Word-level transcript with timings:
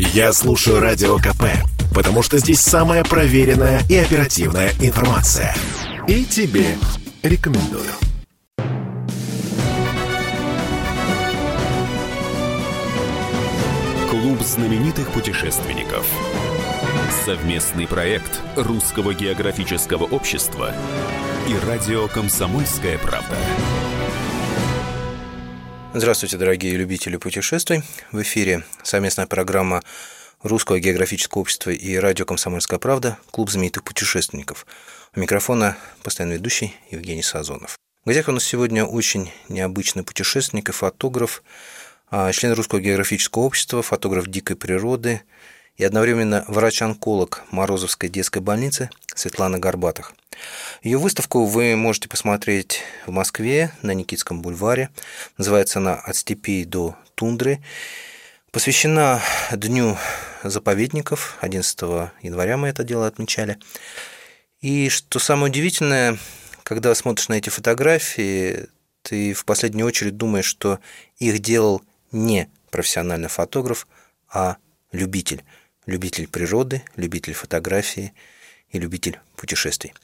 Я 0.00 0.32
слушаю 0.32 0.78
Радио 0.78 1.16
КП, 1.18 1.42
потому 1.92 2.22
что 2.22 2.38
здесь 2.38 2.60
самая 2.60 3.02
проверенная 3.02 3.82
и 3.90 3.96
оперативная 3.96 4.70
информация. 4.80 5.52
И 6.06 6.24
тебе 6.24 6.76
рекомендую. 7.24 7.90
Клуб 14.08 14.40
знаменитых 14.42 15.08
путешественников. 15.08 16.06
Совместный 17.24 17.88
проект 17.88 18.40
Русского 18.54 19.14
географического 19.14 20.04
общества 20.04 20.72
и 21.48 21.66
радио 21.66 22.06
«Комсомольская 22.06 22.98
правда». 22.98 23.34
Здравствуйте, 25.98 26.36
дорогие 26.36 26.76
любители 26.76 27.16
путешествий. 27.16 27.82
В 28.12 28.22
эфире 28.22 28.62
совместная 28.84 29.26
программа 29.26 29.82
Русского 30.44 30.78
географического 30.78 31.40
общества 31.40 31.70
и 31.70 31.96
радио 31.96 32.24
«Комсомольская 32.24 32.78
правда» 32.78 33.18
«Клуб 33.32 33.50
знаменитых 33.50 33.82
путешественников». 33.82 34.64
У 35.16 35.18
микрофона 35.18 35.76
постоянный 36.04 36.36
ведущий 36.36 36.72
Евгений 36.92 37.24
Сазонов. 37.24 37.76
В 38.04 38.06
гостях 38.06 38.28
у 38.28 38.30
нас 38.30 38.44
сегодня 38.44 38.84
очень 38.84 39.32
необычный 39.48 40.04
путешественник 40.04 40.68
и 40.68 40.72
фотограф, 40.72 41.42
а, 42.12 42.30
член 42.30 42.52
Русского 42.52 42.78
географического 42.78 43.42
общества, 43.42 43.82
фотограф 43.82 44.28
дикой 44.28 44.54
природы 44.54 45.22
и 45.78 45.84
одновременно 45.84 46.44
врач-онколог 46.48 47.44
Морозовской 47.50 48.08
детской 48.08 48.42
больницы 48.42 48.90
Светлана 49.14 49.58
Горбатых. 49.58 50.12
Ее 50.82 50.98
выставку 50.98 51.44
вы 51.44 51.74
можете 51.76 52.08
посмотреть 52.08 52.82
в 53.06 53.10
Москве 53.10 53.72
на 53.82 53.92
Никитском 53.92 54.42
бульваре. 54.42 54.90
Называется 55.38 55.78
она 55.78 55.94
«От 55.94 56.16
степей 56.16 56.64
до 56.64 56.96
тундры». 57.14 57.62
Посвящена 58.50 59.20
Дню 59.52 59.96
заповедников. 60.42 61.36
11 61.40 61.80
января 62.22 62.56
мы 62.56 62.68
это 62.68 62.82
дело 62.82 63.06
отмечали. 63.06 63.58
И 64.60 64.88
что 64.88 65.18
самое 65.18 65.50
удивительное, 65.50 66.18
когда 66.64 66.94
смотришь 66.94 67.28
на 67.28 67.34
эти 67.34 67.50
фотографии, 67.50 68.66
ты 69.02 69.32
в 69.32 69.44
последнюю 69.44 69.86
очередь 69.86 70.16
думаешь, 70.16 70.46
что 70.46 70.80
их 71.18 71.38
делал 71.38 71.82
не 72.10 72.48
профессиональный 72.70 73.28
фотограф, 73.28 73.86
а 74.28 74.56
любитель. 74.92 75.44
Любитель 75.88 76.28
природы, 76.28 76.82
любитель 76.96 77.32
фотографии 77.32 78.12
и 78.70 78.78
любитель 78.78 79.18
путешествий. 79.36 79.94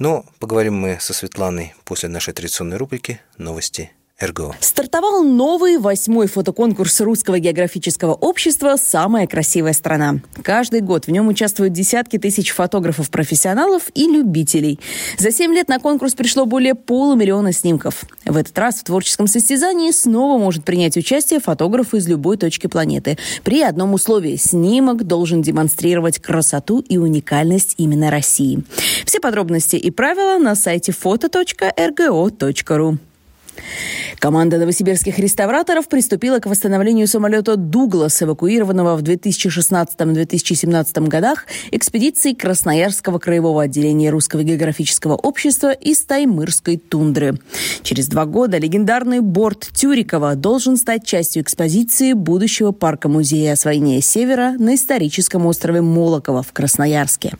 Но 0.00 0.24
поговорим 0.40 0.74
мы 0.74 0.98
со 0.98 1.12
Светланой 1.14 1.72
после 1.84 2.08
нашей 2.08 2.34
традиционной 2.34 2.78
рубрики 2.78 3.20
«Новости 3.38 3.92
РГО. 4.20 4.54
Стартовал 4.60 5.24
новый 5.24 5.78
восьмой 5.78 6.26
фотоконкурс 6.26 7.00
Русского 7.00 7.38
географического 7.38 8.14
общества 8.14 8.76
«Самая 8.76 9.26
красивая 9.26 9.72
страна». 9.72 10.20
Каждый 10.42 10.80
год 10.80 11.06
в 11.06 11.10
нем 11.10 11.28
участвуют 11.28 11.72
десятки 11.72 12.18
тысяч 12.18 12.50
фотографов-профессионалов 12.50 13.84
и 13.94 14.06
любителей. 14.06 14.78
За 15.18 15.30
семь 15.30 15.54
лет 15.54 15.68
на 15.68 15.78
конкурс 15.78 16.14
пришло 16.14 16.44
более 16.44 16.74
полумиллиона 16.74 17.52
снимков. 17.52 18.04
В 18.24 18.36
этот 18.36 18.56
раз 18.58 18.76
в 18.76 18.84
творческом 18.84 19.26
состязании 19.26 19.90
снова 19.90 20.38
может 20.38 20.64
принять 20.64 20.96
участие 20.96 21.40
фотограф 21.40 21.94
из 21.94 22.06
любой 22.06 22.36
точки 22.36 22.66
планеты. 22.66 23.18
При 23.42 23.62
одном 23.62 23.94
условии– 23.94 24.36
снимок 24.40 25.06
должен 25.06 25.42
демонстрировать 25.42 26.18
красоту 26.18 26.80
и 26.80 26.98
уникальность 26.98 27.74
именно 27.78 28.10
России. 28.10 28.62
Все 29.06 29.20
подробности 29.20 29.76
и 29.76 29.90
правила 29.90 30.38
на 30.38 30.54
сайте 30.54 30.92
foto.rgo.ru. 30.92 32.98
Команда 34.18 34.58
новосибирских 34.58 35.18
реставраторов 35.18 35.88
приступила 35.88 36.40
к 36.40 36.46
восстановлению 36.46 37.06
самолета 37.06 37.56
«Дуглас», 37.56 38.22
эвакуированного 38.22 38.96
в 38.96 39.02
2016-2017 39.02 41.08
годах 41.08 41.46
экспедицией 41.70 42.34
Красноярского 42.34 43.18
краевого 43.18 43.62
отделения 43.62 44.10
Русского 44.10 44.42
географического 44.42 45.14
общества 45.14 45.72
из 45.72 46.00
Таймырской 46.00 46.76
тундры. 46.76 47.38
Через 47.82 48.08
два 48.08 48.26
года 48.26 48.58
легендарный 48.58 49.20
борт 49.20 49.70
Тюрикова 49.74 50.34
должен 50.34 50.76
стать 50.76 51.06
частью 51.06 51.42
экспозиции 51.42 52.12
будущего 52.12 52.72
парка-музея 52.72 53.54
освоения 53.54 54.02
Севера 54.02 54.52
на 54.58 54.74
историческом 54.74 55.46
острове 55.46 55.80
Молоково 55.80 56.42
в 56.42 56.52
Красноярске. 56.52 57.32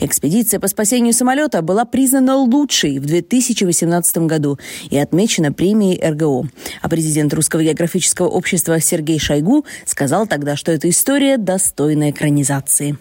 Экспедиция 0.00 0.60
по 0.60 0.68
спасению 0.68 1.12
самолета 1.12 1.62
была 1.62 1.84
признана 1.84 2.36
лучшей 2.36 2.98
в 2.98 3.06
2018 3.06 4.18
году 4.18 4.58
и 4.90 4.98
отмечена 4.98 5.43
премией 5.52 6.00
РГО. 6.04 6.48
А 6.80 6.88
президент 6.88 7.32
Русского 7.34 7.62
географического 7.62 8.28
общества 8.28 8.80
Сергей 8.80 9.18
Шойгу 9.18 9.64
сказал 9.86 10.26
тогда, 10.26 10.56
что 10.56 10.72
эта 10.72 10.88
история 10.88 11.36
достойна 11.38 12.10
экранизации. 12.10 12.96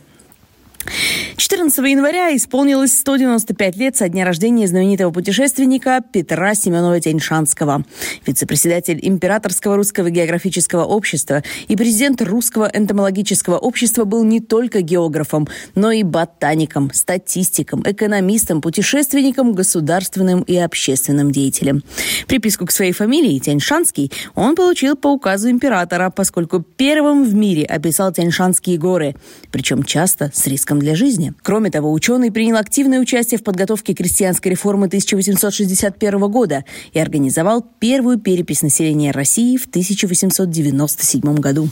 14 1.38 1.78
января 1.90 2.36
исполнилось 2.36 2.98
195 2.98 3.78
лет 3.78 3.96
со 3.96 4.10
дня 4.10 4.26
рождения 4.26 4.68
знаменитого 4.68 5.12
путешественника 5.12 6.02
Петра 6.12 6.56
Семенова 6.56 7.00
Тяньшанского. 7.00 7.84
Вице-председатель 8.26 9.00
Императорского 9.02 9.76
русского 9.76 10.10
географического 10.10 10.84
общества 10.84 11.44
и 11.68 11.76
президент 11.76 12.22
Русского 12.22 12.70
энтомологического 12.74 13.58
общества 13.58 14.04
был 14.04 14.24
не 14.24 14.40
только 14.40 14.82
географом, 14.82 15.48
но 15.76 15.92
и 15.92 16.04
ботаником, 16.04 16.92
статистиком, 16.94 17.84
экономистом, 17.86 18.62
путешественником, 18.62 19.54
государственным 19.54 20.42
и 20.42 20.56
общественным 20.58 21.32
деятелем. 21.32 21.84
Приписку 22.28 22.66
к 22.66 22.72
своей 22.72 22.92
фамилии 22.94 23.40
Тяньшанский 23.40 24.12
он 24.36 24.56
получил 24.56 24.96
по 24.96 25.08
указу 25.08 25.50
императора, 25.50 26.10
поскольку 26.10 26.62
первым 26.62 27.24
в 27.24 27.34
мире 27.34 27.66
описал 27.66 28.12
Тяньшанские 28.12 28.78
горы, 28.78 29.16
причем 29.52 29.84
часто 29.84 30.32
с 30.34 30.48
риском 30.48 30.73
риском 30.74 30.80
для 30.80 30.96
жизни. 30.96 31.34
Кроме 31.42 31.70
того, 31.70 31.92
ученый 31.92 32.32
принял 32.32 32.58
активное 32.58 33.00
участие 33.00 33.40
в 33.40 33.44
подготовке 33.44 33.94
крестьянской 33.94 34.52
реформы 34.52 34.88
1861 34.88 36.32
года 36.32 36.66
и 36.94 37.00
организовал 37.00 37.62
первую 37.80 38.20
перепись 38.20 38.64
населения 38.64 39.12
России 39.12 39.58
в 39.58 39.66
1897 39.66 41.36
году. 41.36 41.70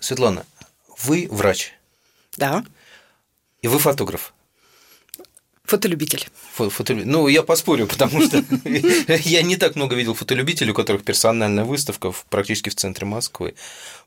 Светлана, 0.00 0.44
вы 1.02 1.28
врач. 1.30 1.72
Да. 2.36 2.64
И 3.62 3.68
вы 3.68 3.78
фотограф. 3.78 4.34
Фотолюбитель. 5.64 6.26
Фо 6.52 6.68
фотолюбитель. 6.68 7.10
Ну, 7.10 7.28
я 7.28 7.42
поспорю, 7.42 7.86
потому 7.86 8.20
что 8.20 8.44
я 9.24 9.42
не 9.42 9.56
так 9.56 9.76
много 9.76 9.96
видел 9.96 10.12
фотолюбителей, 10.14 10.72
у 10.72 10.74
которых 10.74 11.04
персональная 11.04 11.64
выставка 11.64 12.12
практически 12.28 12.68
в 12.68 12.74
центре 12.74 13.06
Москвы. 13.06 13.54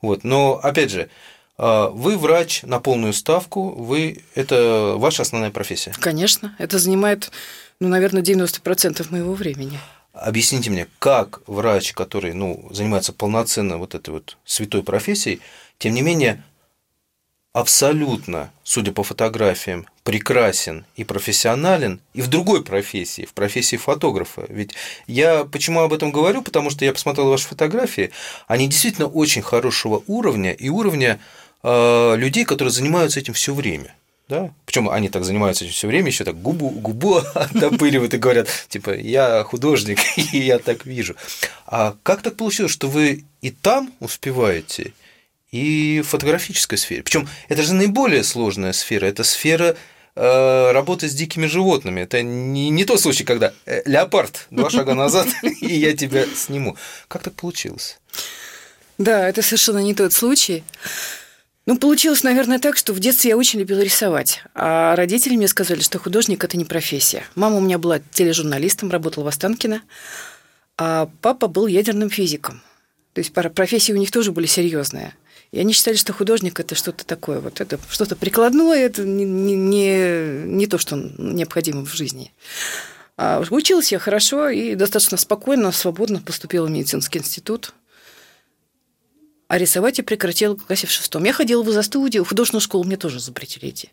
Вот. 0.02 0.24
Но, 0.24 0.60
опять 0.62 0.92
же, 0.92 1.10
вы 1.58 2.18
врач 2.18 2.64
на 2.64 2.80
полную 2.80 3.14
ставку, 3.14 3.70
вы 3.70 4.24
это 4.36 4.94
ваша 4.98 5.24
основная 5.24 5.52
профессия. 5.52 5.94
Конечно, 6.00 6.56
это 6.60 6.78
занимает, 6.78 7.32
ну, 7.80 7.88
наверное, 7.88 8.22
90% 8.22 9.08
моего 9.12 9.34
времени. 9.34 9.80
Объясните 10.14 10.70
мне, 10.70 10.88
как 11.00 11.42
врач, 11.48 11.94
который 11.94 12.34
ну, 12.34 12.68
занимается 12.72 13.14
полноценно 13.14 13.78
вот 13.78 13.96
этой 13.96 14.12
вот 14.12 14.38
святой 14.46 14.84
профессией, 14.84 15.42
тем 15.78 15.94
не 15.94 16.02
менее 16.02 16.44
абсолютно, 17.54 18.52
судя 18.64 18.92
по 18.92 19.04
фотографиям, 19.04 19.88
прекрасен 20.04 20.86
и 20.96 21.04
профессионален 21.04 22.00
и 22.14 22.22
в 22.22 22.28
другой 22.28 22.64
профессии, 22.64 23.26
в 23.26 23.34
профессии 23.34 23.78
фотографа. 23.78 24.46
Ведь 24.48 24.74
я 25.08 25.44
почему 25.44 25.82
об 25.82 25.92
этом 25.92 26.12
говорю? 26.12 26.44
Потому 26.44 26.70
что 26.70 26.86
я 26.86 26.94
посмотрел 26.94 27.30
ваши 27.30 27.48
фотографии, 27.48 28.12
они 28.48 28.68
действительно 28.68 29.08
очень 29.08 29.42
хорошего 29.42 30.04
уровня 30.08 30.52
и 30.52 30.70
уровня 30.70 31.20
людей, 32.18 32.46
которые 32.46 32.72
занимаются 32.72 33.20
этим 33.20 33.34
все 33.34 33.54
время. 33.54 33.96
Да? 34.30 34.54
Причем 34.66 34.90
они 34.90 35.08
так 35.08 35.24
занимаются 35.24 35.64
этим 35.64 35.74
все 35.74 35.88
время, 35.88 36.08
еще 36.08 36.26
так 36.26 36.42
губу, 36.42 36.70
губу 36.70 37.16
оттопыривают 37.34 38.14
и 38.14 38.18
говорят, 38.18 38.50
типа, 38.68 38.92
я 38.96 39.44
художник, 39.44 40.00
и 40.34 40.40
я 40.40 40.60
так 40.60 40.86
вижу. 40.86 41.16
А 41.66 41.96
как 42.04 42.22
так 42.22 42.36
получилось, 42.36 42.72
что 42.72 42.90
вы 42.90 43.24
и 43.42 43.52
там 43.52 43.94
успеваете, 44.00 44.94
и 45.52 46.02
в 46.04 46.10
фотографической 46.10 46.78
сфере? 46.78 47.04
Причем 47.04 47.30
это 47.48 47.64
же 47.64 47.74
наиболее 47.74 48.24
сложная 48.24 48.74
сфера, 48.74 49.06
это 49.06 49.24
сфера 49.24 49.78
э, 50.16 50.72
работы 50.74 51.08
с 51.08 51.14
дикими 51.14 51.46
животными. 51.46 52.02
Это 52.02 52.22
не, 52.22 52.70
не 52.70 52.84
тот 52.84 53.00
случай, 53.00 53.24
когда 53.24 53.54
э, 53.66 53.82
леопард, 53.86 54.48
два 54.52 54.70
шага 54.70 54.94
назад, 54.94 55.28
и 55.62 55.74
я 55.74 55.96
тебя 55.96 56.26
сниму. 56.36 56.76
Как 57.08 57.24
так 57.24 57.34
получилось? 57.34 57.98
Да, 58.98 59.30
это 59.30 59.42
совершенно 59.42 59.80
не 59.80 59.94
тот 59.94 60.12
случай. 60.12 60.66
Ну, 61.68 61.78
получилось, 61.78 62.24
наверное, 62.24 62.60
так, 62.60 62.78
что 62.78 62.94
в 62.94 63.00
детстве 63.02 63.32
я 63.32 63.38
очень 63.38 63.60
любила 63.60 63.82
рисовать. 63.82 64.42
А 64.56 64.96
родители 64.96 65.36
мне 65.36 65.50
сказали, 65.50 65.82
что 65.82 66.00
художник– 66.00 66.42
это 66.46 66.56
не 66.56 66.64
профессия. 66.64 67.26
Мама 67.36 67.58
у 67.58 67.60
меня 67.60 67.78
была 67.78 68.00
тележурналистом, 68.00 68.90
работала 68.90 69.26
в 69.26 69.28
Останкино, 69.28 69.82
а 70.78 71.10
папа 71.22 71.48
был 71.48 71.68
ядерным 71.68 72.10
физиком. 72.10 72.62
То 73.12 73.20
есть 73.20 73.34
профессии 73.34 73.92
у 73.92 73.98
них 73.98 74.12
тоже 74.12 74.32
были 74.32 74.46
серьезные. 74.46 75.14
И 75.52 75.60
они 75.60 75.74
считали, 75.74 75.98
что 75.98 76.14
художник– 76.14 76.58
это 76.62 76.74
что-то 76.74 77.06
такое, 77.06 77.42
вот 77.42 77.60
это 77.60 77.78
что-то 77.90 78.16
прикладное, 78.16 78.86
это 78.86 79.04
не, 79.04 79.26
не, 79.26 80.46
не 80.46 80.68
то, 80.68 80.78
что 80.78 80.96
необходимо 80.96 81.86
в 81.86 81.94
жизни. 81.94 82.32
А 83.18 83.44
училась 83.50 83.92
я 83.92 84.00
хорошо 84.00 84.48
и 84.48 84.76
достаточно 84.76 85.18
спокойно, 85.18 85.74
свободно 85.74 86.22
поступила 86.22 86.68
в 86.68 86.70
медицинский 86.70 87.20
институт– 87.20 87.74
А 89.48 89.58
рисовать 89.58 89.98
я 89.98 90.04
прекратила 90.04 90.56
в 90.56 90.66
классе 90.66 90.88
в 90.88 90.92
шестом. 90.92 91.24
Я 91.24 91.34
ходила 91.34 91.64
в 91.64 91.84
студию, 91.84 92.24
в 92.24 92.30
художественную 92.30 92.62
школу 92.62 92.84
мне 92.84 92.98
тоже 92.98 93.20
запретили 93.20 93.70
идти. 93.70 93.90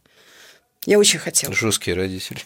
Я 0.86 0.98
очень 0.98 1.18
хотела. 1.18 1.54
Жесткие 1.54 1.96
родители. 1.96 2.40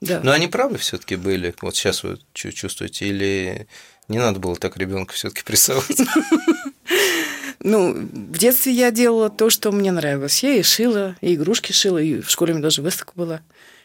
Да. 0.00 0.20
Но 0.22 0.32
они 0.32 0.48
правы 0.48 0.78
все-таки 0.78 1.16
были. 1.16 1.54
Вот 1.60 1.76
сейчас 1.76 2.02
вы 2.02 2.18
чувствуете, 2.32 3.06
или 3.06 3.66
не 4.08 4.18
надо 4.18 4.38
было 4.38 4.56
так 4.56 4.76
ребенка 4.76 5.14
все-таки 5.14 5.42
прессовать? 5.42 6.00
Ну, 7.60 7.92
в 7.92 8.38
детстве 8.38 8.72
я 8.72 8.92
делала 8.92 9.30
то, 9.30 9.50
что 9.50 9.72
мне 9.72 9.90
нравилось. 9.90 10.44
Я 10.44 10.54
и 10.54 10.62
шила, 10.62 11.16
и 11.20 11.34
игрушки 11.34 11.72
шила, 11.72 11.98
и 11.98 12.20
в 12.20 12.30
школе 12.30 12.52
у 12.52 12.56
меня 12.56 12.62
даже 12.62 12.82
выставка 12.82 13.12
была. 13.16 13.40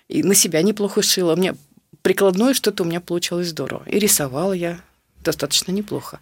И 0.07 0.21
на 0.21 0.35
себя 0.35 0.61
неплохо 0.61 1.01
шила. 1.01 1.33
У 1.33 1.35
меня 1.35 1.55
прикладное 2.03 2.53
что-то 2.53 2.83
у 2.83 2.85
меня 2.85 3.01
получалось 3.01 3.47
здорово. 3.47 3.83
И 3.87 3.97
рисовала 3.97 4.53
я 4.53 4.79
достаточно 5.23 5.71
неплохо. 5.71 6.19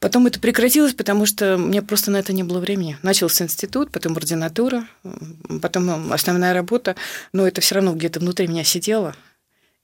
Потом 0.00 0.26
это 0.26 0.38
прекратилось, 0.38 0.94
потому 0.94 1.26
что 1.26 1.56
мне 1.56 1.80
просто 1.82 2.10
на 2.10 2.18
это 2.18 2.32
не 2.32 2.42
было 2.42 2.58
времени. 2.58 2.98
Начался 3.02 3.44
институт, 3.44 3.90
потом 3.90 4.16
ординатура, 4.16 4.86
потом 5.62 6.12
основная 6.12 6.52
работа, 6.52 6.96
но 7.32 7.46
это 7.46 7.60
все 7.60 7.76
равно 7.76 7.94
где-то 7.94 8.20
внутри 8.20 8.46
меня 8.46 8.64
сидело. 8.64 9.16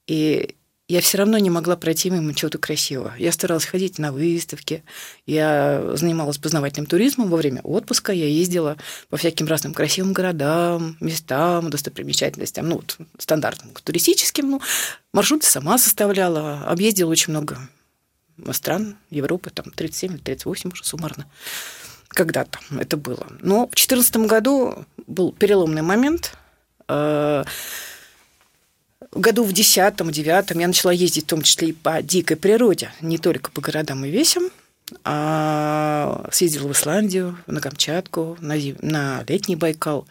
И 0.06 0.56
я 0.90 1.00
все 1.00 1.18
равно 1.18 1.38
не 1.38 1.50
могла 1.50 1.76
пройти 1.76 2.10
мимо 2.10 2.34
чего-то 2.34 2.58
красивого. 2.58 3.14
Я 3.16 3.30
старалась 3.30 3.64
ходить 3.64 4.00
на 4.00 4.10
выставки, 4.10 4.82
я 5.24 5.92
занималась 5.94 6.38
познавательным 6.38 6.86
туризмом 6.86 7.30
во 7.30 7.36
время 7.36 7.60
отпуска, 7.62 8.12
я 8.12 8.26
ездила 8.26 8.76
по 9.08 9.16
всяким 9.16 9.46
разным 9.46 9.72
красивым 9.72 10.12
городам, 10.12 10.96
местам, 11.00 11.70
достопримечательностям, 11.70 12.68
ну, 12.68 12.76
вот, 12.76 12.98
стандартным 13.18 13.70
туристическим, 13.84 14.50
ну, 14.50 14.60
маршруты 15.12 15.46
сама 15.46 15.78
составляла, 15.78 16.64
объездила 16.66 17.10
очень 17.10 17.30
много 17.30 17.56
стран 18.52 18.96
Европы, 19.10 19.50
там 19.50 19.70
37 19.70 20.14
или 20.14 20.20
38 20.20 20.70
уже 20.72 20.84
суммарно. 20.84 21.26
Когда-то 22.08 22.58
это 22.78 22.96
было. 22.96 23.26
Но 23.40 23.66
в 23.66 23.74
2014 23.76 24.16
году 24.18 24.84
был 25.06 25.32
переломный 25.32 25.82
момент. 25.82 26.36
Э, 26.88 27.44
году 29.12 29.44
в 29.44 29.52
10-9 29.52 30.60
я 30.60 30.66
начала 30.66 30.92
ездить 30.92 31.24
в 31.24 31.28
том 31.28 31.42
числе 31.42 31.68
и 31.68 31.72
по 31.72 32.02
дикой 32.02 32.36
природе, 32.36 32.90
не 33.00 33.18
только 33.18 33.50
по 33.50 33.60
городам 33.60 34.04
и 34.04 34.10
весям. 34.10 34.50
А 35.04 36.28
съездила 36.32 36.66
в 36.68 36.72
Исландию, 36.72 37.38
на 37.46 37.60
Камчатку, 37.60 38.36
на, 38.40 38.56
на 38.80 39.24
летний 39.28 39.56
Байкал. 39.56 40.06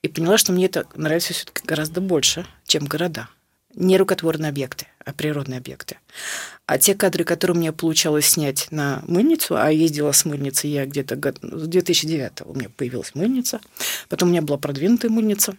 И 0.00 0.08
поняла, 0.08 0.38
что 0.38 0.52
мне 0.52 0.66
это 0.66 0.86
нравится 0.96 1.32
все-таки 1.32 1.66
гораздо 1.66 2.00
больше, 2.00 2.46
чем 2.66 2.86
города. 2.86 3.28
Не 3.74 3.96
рукотворные 3.96 4.50
объекты, 4.50 4.86
а 5.04 5.12
природные 5.12 5.58
объекты. 5.58 5.96
А 6.66 6.78
те 6.78 6.94
кадры, 6.94 7.24
которые 7.24 7.56
мне 7.56 7.72
получалось 7.72 8.26
снять 8.26 8.68
на 8.70 9.02
мыльницу, 9.06 9.56
а 9.56 9.70
ездила 9.70 10.12
с 10.12 10.24
мыльницей 10.24 10.70
я 10.70 10.86
где-то 10.86 11.16
с 11.16 11.66
2009 11.66 12.42
у 12.44 12.54
меня 12.54 12.68
появилась 12.68 13.14
мыльница, 13.14 13.60
потом 14.08 14.28
у 14.28 14.32
меня 14.32 14.42
была 14.42 14.58
продвинутая 14.58 15.10
мыльница, 15.10 15.56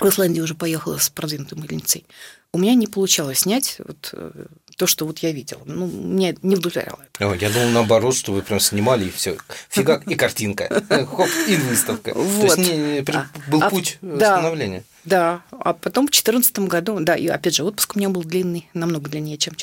в 0.00 0.08
Исландии 0.08 0.40
уже 0.40 0.54
поехала 0.54 0.96
с 0.96 1.10
продвинутой 1.10 1.58
мыльницей. 1.58 2.06
У 2.52 2.58
меня 2.58 2.74
не 2.74 2.86
получалось 2.86 3.40
снять 3.40 3.76
вот 3.78 4.10
э, 4.12 4.46
то, 4.76 4.86
что 4.86 5.06
вот 5.06 5.18
я 5.18 5.30
видела. 5.30 5.60
Ну, 5.66 5.86
меня 5.86 6.34
не 6.42 6.56
удовлетворяло 6.56 6.98
это. 7.02 7.30
О, 7.30 7.34
я 7.34 7.50
думал, 7.50 7.68
наоборот, 7.68 8.16
что 8.16 8.32
вы 8.32 8.42
прям 8.42 8.58
снимали 8.60 9.04
и 9.04 9.10
все. 9.10 9.36
Фига, 9.68 10.02
и 10.06 10.14
картинка. 10.14 10.82
Хоп, 10.88 11.28
и 11.46 11.56
выставка. 11.56 12.12
Вот. 12.14 12.40
То 12.40 12.46
есть 12.46 12.58
не, 12.58 13.04
а, 13.14 13.28
был 13.48 13.62
а, 13.62 13.70
путь 13.70 13.98
да, 14.00 14.38
становления. 14.38 14.84
Да, 15.04 15.42
а 15.50 15.72
потом 15.72 16.06
в 16.06 16.10
2014 16.10 16.58
году, 16.60 16.98
да, 17.00 17.16
и 17.16 17.26
опять 17.26 17.54
же, 17.54 17.64
отпуск 17.64 17.96
у 17.96 17.98
меня 17.98 18.10
был 18.10 18.22
длинный, 18.22 18.68
намного 18.74 19.10
длиннее, 19.10 19.38
чем 19.38 19.54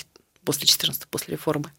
после 0.43 0.65
14 0.65 1.07
после 1.07 1.33
реформы 1.33 1.71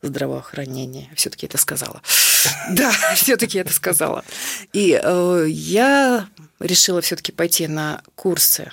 здравоохранения. 0.00 1.10
Все-таки 1.14 1.46
это 1.46 1.58
сказала. 1.58 2.02
Да, 2.70 2.92
все-таки 3.14 3.58
это 3.58 3.72
сказала. 3.72 4.24
И 4.72 4.98
э, 5.02 5.46
я 5.48 6.28
решила 6.60 7.00
все-таки 7.00 7.32
пойти 7.32 7.66
на 7.66 8.02
курсы 8.14 8.70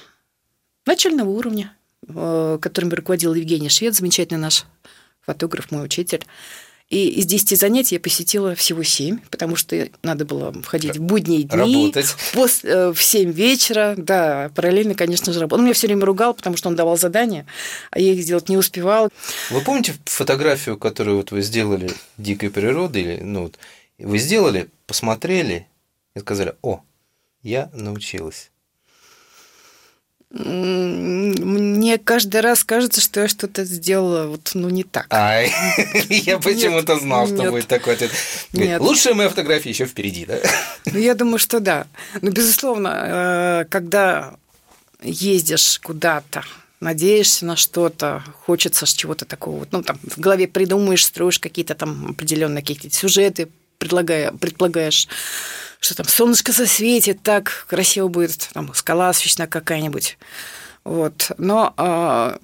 начального 0.86 1.30
уровня, 1.30 1.76
э, 2.08 2.60
которыми 2.62 2.94
руководил 2.94 3.34
Евгений 3.34 3.70
Швед, 3.70 3.96
замечательный 3.96 4.38
наш 4.38 4.66
фотограф, 5.26 5.72
мой 5.72 5.84
учитель. 5.84 6.26
И 6.90 7.08
из 7.08 7.26
10 7.26 7.60
занятий 7.60 7.96
я 7.96 8.00
посетила 8.00 8.54
всего 8.56 8.84
7, 8.84 9.20
потому 9.32 9.56
что 9.56 9.90
надо 10.04 10.26
было 10.26 10.54
входить 10.62 10.98
в 10.98 11.02
будние 11.02 11.44
дни. 11.44 11.58
Работать. 11.58 12.16
После, 12.34 12.70
э, 12.70 12.94
в 12.94 13.02
7 13.02 13.32
вечера, 13.32 13.96
да, 13.98 14.52
параллельно, 14.56 14.94
конечно 14.94 15.34
же, 15.34 15.40
работал. 15.40 15.60
Он 15.60 15.66
меня 15.66 15.74
все 15.74 15.88
время 15.88 16.06
ругал, 16.06 16.34
потому 16.34 16.56
что 16.56 16.70
он 16.70 16.76
давал 16.76 16.98
задания, 16.98 17.48
а 17.90 18.00
я 18.00 18.14
их 18.14 18.22
сделать 18.22 18.48
не 18.48 18.58
успевала. 18.58 19.10
Вы 19.50 19.62
помните 19.62 19.96
фотографию, 20.06 20.78
которую 20.78 21.18
вот 21.18 21.32
вы 21.32 21.42
сделали 21.42 21.92
дикой 22.18 22.52
природы, 22.52 23.02
или, 23.02 23.20
ну, 23.22 23.44
вот, 23.44 23.58
вы 23.98 24.18
сделали, 24.20 24.70
посмотрели 24.86 25.68
и 26.16 26.20
сказали, 26.20 26.56
о, 26.62 26.82
я 27.42 27.70
научилась? 27.74 28.52
Мне 30.34 32.00
каждый 32.00 32.42
раз 32.42 32.64
кажется, 32.64 33.02
что 33.02 33.22
я 33.22 33.28
что-то 33.28 33.66
сделала 33.66 34.26
вот, 34.28 34.52
ну, 34.56 34.68
не 34.70 34.84
так. 34.84 35.06
Ай, 35.12 35.54
я 36.10 36.40
почему-то 36.40 36.98
знал, 36.98 37.28
что 37.28 37.52
будет 37.52 37.68
такой 37.68 37.94
ответ. 37.94 38.12
Лучшая 38.80 39.14
моя 39.14 39.30
фотография 39.30 39.70
еще 39.70 39.86
впереди, 39.86 40.26
да? 40.26 40.40
Ну, 40.86 40.98
я 40.98 41.14
думаю, 41.14 41.38
что 41.38 41.60
да. 41.60 41.86
Ну, 42.22 42.32
безусловно, 42.32 43.62
э, 43.62 43.66
когда 43.70 44.34
ездишь 45.04 45.80
куда-то, 45.84 46.44
надеешься 46.80 47.46
на 47.46 47.56
что-то, 47.56 48.24
хочется 48.46 48.88
чего-то 48.88 49.26
такого, 49.26 49.60
вот, 49.60 49.68
ну, 49.72 49.84
там, 49.84 50.00
в 50.02 50.20
голове 50.20 50.48
придумаешь, 50.48 51.06
строишь 51.06 51.38
какие-то 51.38 51.76
там 51.76 52.08
определенные 52.10 52.64
какие-то 52.64 52.90
сюжеты, 52.96 53.50
предлагая, 53.78 54.32
предполагаешь 54.32 55.08
что 55.84 55.96
там 55.96 56.08
солнышко 56.08 56.54
засветит, 56.54 57.22
так 57.24 57.66
красиво 57.68 58.08
будет, 58.08 58.50
там 58.54 58.74
скала 58.74 59.10
освещена 59.10 59.48
какая-нибудь. 59.48 60.18
Вот. 60.86 61.32
Но, 61.38 61.74
а, 61.76 62.40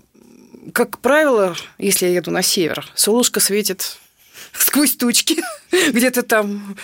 как 0.74 1.00
правило, 1.00 1.56
если 1.77 2.07
я 2.07 2.15
еду 2.15 2.31
на 2.31 2.41
север, 2.41 2.86
солнышко 2.95 3.39
светит 3.39 3.97
сквозь 4.51 4.97
тучки, 4.97 5.41
где-то 5.94 6.24
там 6.24 6.75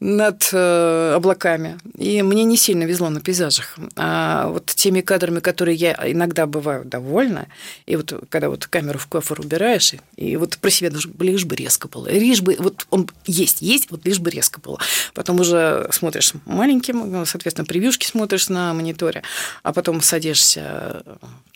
над 0.00 0.50
э, 0.52 1.12
облаками. 1.14 1.78
И 1.96 2.22
мне 2.22 2.44
не 2.44 2.56
сильно 2.56 2.84
везло 2.84 3.08
на 3.08 3.20
пейзажах. 3.20 3.76
А 3.96 4.48
вот 4.48 4.66
теми 4.66 5.00
кадрами, 5.00 5.40
которые 5.40 5.76
я 5.76 5.92
иногда 6.06 6.46
бываю 6.46 6.84
довольна, 6.84 7.48
и 7.86 7.96
вот 7.96 8.12
когда 8.28 8.48
вот 8.48 8.66
камеру 8.66 8.98
в 8.98 9.06
кофр 9.06 9.40
убираешь, 9.40 9.94
и, 9.94 10.00
и 10.16 10.36
вот 10.36 10.58
про 10.58 10.70
себя 10.70 10.90
даже 10.90 11.10
лишь 11.18 11.44
бы 11.44 11.56
резко 11.56 11.88
было. 11.88 12.08
Лишь 12.08 12.42
бы, 12.42 12.56
вот 12.58 12.86
он 12.90 13.08
есть, 13.26 13.62
есть, 13.62 13.90
вот 13.90 14.04
лишь 14.04 14.20
бы 14.20 14.30
резко 14.30 14.60
было. 14.60 14.78
Потом 15.14 15.40
уже 15.40 15.88
смотришь 15.92 16.32
маленьким, 16.46 17.26
соответственно, 17.26 17.66
превьюшки 17.66 18.06
смотришь 18.06 18.48
на 18.48 18.72
мониторе, 18.74 19.22
а 19.62 19.72
потом 19.72 20.00
садишься 20.00 21.02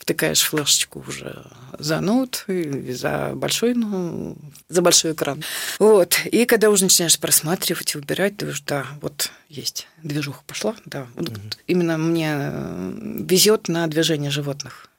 втыкаешь 0.03 0.41
флешечку 0.41 1.01
уже 1.07 1.43
за 1.79 2.01
ноут, 2.01 2.45
за 2.47 3.31
большой, 3.35 3.73
ну, 3.73 4.35
за 4.67 4.81
большой 4.81 5.13
экран. 5.13 5.41
Вот. 5.79 6.19
И 6.25 6.45
когда 6.45 6.69
уже 6.73 6.85
начинаешь 6.85 7.19
просматривать 7.19 7.93
и 7.93 7.97
выбирать, 7.97 8.37
ты 8.37 8.47
уже, 8.47 8.63
да, 8.65 8.85
вот 9.01 9.31
есть 9.49 9.87
движуха 10.01 10.41
пошла, 10.45 10.75
да. 10.85 11.07
Вот 11.15 11.29
угу. 11.29 11.39
Именно 11.67 11.97
мне 11.97 12.31
э, 12.35 12.93
везет 13.19 13.67
на 13.67 13.87
движение 13.87 14.31
животных. 14.31 14.89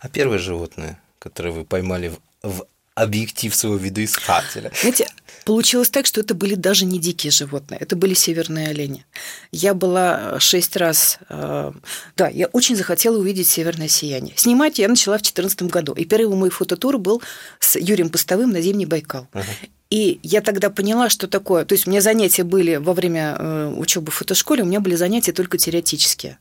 А 0.00 0.08
первое 0.08 0.38
животное, 0.38 1.00
которое 1.18 1.50
вы 1.50 1.64
поймали 1.64 2.08
в, 2.08 2.20
в 2.42 2.66
объектив 2.94 3.54
своего 3.54 3.78
видоискателя. 3.78 4.72
Знаете, 4.80 5.08
получилось 5.44 5.90
так, 5.90 6.06
что 6.06 6.20
это 6.20 6.34
были 6.34 6.54
даже 6.54 6.84
не 6.84 6.98
дикие 6.98 7.30
животные, 7.30 7.78
это 7.80 7.96
были 7.96 8.14
северные 8.14 8.68
олени. 8.68 9.06
Я 9.52 9.74
была 9.74 10.38
шесть 10.40 10.76
раз... 10.76 11.18
Э, 11.28 11.72
да, 12.16 12.28
я 12.28 12.46
очень 12.48 12.76
захотела 12.76 13.18
увидеть 13.18 13.48
северное 13.48 13.88
сияние. 13.88 14.34
Снимать 14.36 14.78
я 14.78 14.88
начала 14.88 15.16
в 15.16 15.22
2014 15.22 15.62
году. 15.62 15.92
И 15.92 16.04
первый 16.04 16.36
мой 16.36 16.50
фототур 16.50 16.98
был 16.98 17.22
с 17.58 17.76
Юрием 17.76 18.10
Постовым 18.10 18.50
на 18.50 18.60
Зимний 18.60 18.86
Байкал. 18.86 19.28
Uh-huh. 19.32 19.44
И 19.90 20.20
я 20.22 20.40
тогда 20.40 20.70
поняла, 20.70 21.10
что 21.10 21.26
такое. 21.26 21.64
То 21.64 21.74
есть 21.74 21.86
у 21.86 21.90
меня 21.90 22.00
занятия 22.00 22.44
были 22.44 22.76
во 22.76 22.94
время 22.94 23.36
э, 23.36 23.74
учебы 23.76 24.12
в 24.12 24.14
фотошколе, 24.14 24.62
у 24.62 24.66
меня 24.66 24.80
были 24.80 24.94
занятия 24.94 25.32
только 25.32 25.58
теоретические. 25.58 26.38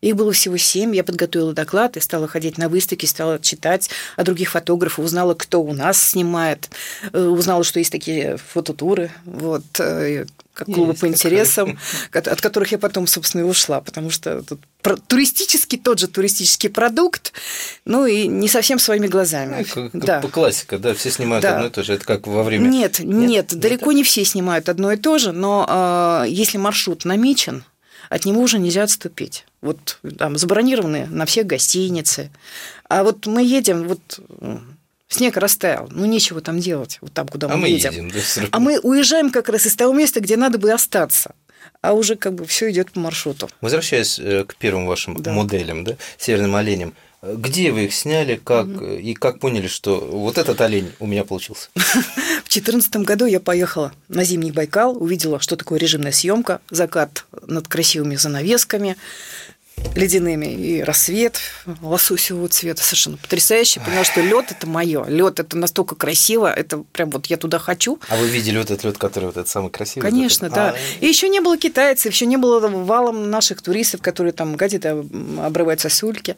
Их 0.00 0.14
было 0.14 0.32
всего 0.32 0.56
семь. 0.56 0.94
Я 0.94 1.02
подготовила 1.02 1.52
доклад 1.52 1.96
и 1.96 2.00
стала 2.00 2.28
ходить 2.28 2.56
на 2.56 2.68
выставки, 2.68 3.06
стала 3.06 3.40
читать 3.40 3.90
о 4.16 4.22
других 4.22 4.50
фотографах, 4.50 5.04
узнала, 5.04 5.34
кто 5.34 5.60
у 5.60 5.72
нас 5.72 6.00
снимает, 6.00 6.70
э, 7.12 7.20
узнала, 7.20 7.64
что 7.64 7.80
есть 7.80 7.90
такие 7.90 8.36
фототуры, 8.36 9.10
вот, 9.24 9.64
э, 9.80 10.26
как 10.54 10.66
клубы 10.66 10.92
есть 10.92 11.00
по 11.00 11.06
интересам, 11.06 11.78
такое. 12.12 12.32
от 12.32 12.40
которых 12.40 12.70
я 12.72 12.78
потом, 12.78 13.06
собственно, 13.08 13.42
и 13.42 13.44
ушла, 13.44 13.80
потому 13.80 14.10
что 14.10 14.42
тут 14.42 14.60
туристический, 15.08 15.78
тот 15.78 15.98
же 15.98 16.06
туристический 16.06 16.70
продукт, 16.70 17.32
ну 17.84 18.06
и 18.06 18.28
не 18.28 18.48
совсем 18.48 18.78
своими 18.78 19.08
глазами. 19.08 19.66
Ну, 19.74 19.90
как, 19.90 20.04
да. 20.04 20.20
По 20.20 20.28
классика, 20.28 20.78
да, 20.78 20.94
все 20.94 21.10
снимают 21.10 21.42
да. 21.42 21.56
одно 21.56 21.66
и 21.66 21.70
то 21.70 21.82
же, 21.82 21.94
это 21.94 22.04
как 22.04 22.26
во 22.28 22.44
время... 22.44 22.68
Нет, 22.68 23.00
нет, 23.00 23.28
нет 23.28 23.54
далеко 23.54 23.90
не 23.92 24.04
все 24.04 24.24
снимают 24.24 24.68
одно 24.68 24.92
и 24.92 24.96
то 24.96 25.18
же, 25.18 25.32
но 25.32 26.24
э, 26.24 26.28
если 26.28 26.58
маршрут 26.58 27.04
намечен, 27.04 27.64
от 28.08 28.24
него 28.24 28.40
уже 28.40 28.58
нельзя 28.58 28.84
отступить. 28.84 29.44
Вот 29.60 29.98
там 30.18 30.38
забронированы 30.38 31.06
на 31.06 31.26
все 31.26 31.42
гостиницы. 31.42 32.30
А 32.88 33.02
вот 33.02 33.26
мы 33.26 33.42
едем, 33.42 33.88
вот 33.88 34.20
снег 35.08 35.36
растаял, 35.36 35.88
ну 35.90 36.04
нечего 36.06 36.40
там 36.40 36.58
делать, 36.60 36.98
вот 37.00 37.12
там, 37.12 37.26
куда 37.28 37.48
А 37.48 37.56
мы, 37.56 37.62
мы 37.62 37.68
едем. 37.68 37.92
едем. 37.92 38.10
да. 38.10 38.20
А 38.52 38.60
мы 38.60 38.78
уезжаем 38.78 39.30
как 39.30 39.48
раз 39.48 39.66
из 39.66 39.74
того 39.74 39.92
места, 39.92 40.20
где 40.20 40.36
надо 40.36 40.58
бы 40.58 40.70
остаться. 40.72 41.34
А 41.80 41.92
уже 41.92 42.16
как 42.16 42.34
бы 42.34 42.44
все 42.44 42.70
идет 42.70 42.90
по 42.92 43.00
маршруту. 43.00 43.48
Возвращаясь 43.60 44.18
э, 44.18 44.44
к 44.44 44.56
первым 44.56 44.86
вашим 44.86 45.16
Да. 45.22 45.32
моделям, 45.32 45.84
да, 45.84 45.96
северным 46.18 46.56
оленям, 46.56 46.92
где 47.22 47.72
вы 47.72 47.86
их 47.86 47.94
сняли, 47.94 48.40
как 48.42 48.66
э, 48.80 49.00
и 49.00 49.14
как 49.14 49.40
поняли, 49.40 49.66
что 49.66 49.98
вот 50.00 50.38
этот 50.38 50.60
олень 50.60 50.92
у 51.00 51.06
меня 51.06 51.24
получился? 51.24 51.68
В 51.74 52.48
2014 52.48 52.96
году 52.98 53.26
я 53.26 53.40
поехала 53.40 53.92
на 54.08 54.24
зимний 54.24 54.52
Байкал, 54.52 54.96
увидела, 54.96 55.40
что 55.40 55.56
такое 55.56 55.78
режимная 55.78 56.12
съемка, 56.12 56.60
закат 56.70 57.24
над 57.46 57.66
красивыми 57.66 58.16
занавесками 58.16 58.96
ледяными 59.94 60.46
и 60.46 60.82
рассвет 60.82 61.38
лососевого 61.82 62.48
цвета 62.48 62.82
совершенно 62.82 63.16
потрясающе. 63.16 63.80
Поняла, 63.80 64.04
что 64.04 64.20
лед 64.20 64.46
это 64.50 64.66
мое, 64.66 65.04
лед 65.06 65.40
это 65.40 65.56
настолько 65.56 65.94
красиво, 65.94 66.52
это 66.52 66.78
прям 66.92 67.10
вот 67.10 67.26
я 67.26 67.36
туда 67.36 67.58
хочу. 67.58 67.98
А 68.08 68.16
вы 68.16 68.28
видели 68.28 68.58
вот 68.58 68.70
этот 68.70 68.84
лед, 68.84 68.98
который 68.98 69.26
вот 69.26 69.36
этот 69.36 69.48
самый 69.48 69.70
красивый? 69.70 70.08
Конечно, 70.08 70.46
этот? 70.46 70.54
да. 70.56 70.68
А, 70.70 70.76
И 71.00 71.06
еще 71.06 71.28
не 71.28 71.40
было 71.40 71.56
китайцев, 71.56 72.12
еще 72.12 72.26
не 72.26 72.36
было 72.36 72.60
валом 72.60 73.30
наших 73.30 73.62
туристов, 73.62 74.02
которые 74.02 74.32
там 74.32 74.56
гадят, 74.56 74.84
обрывают 74.86 75.80
сосульки. 75.80 76.36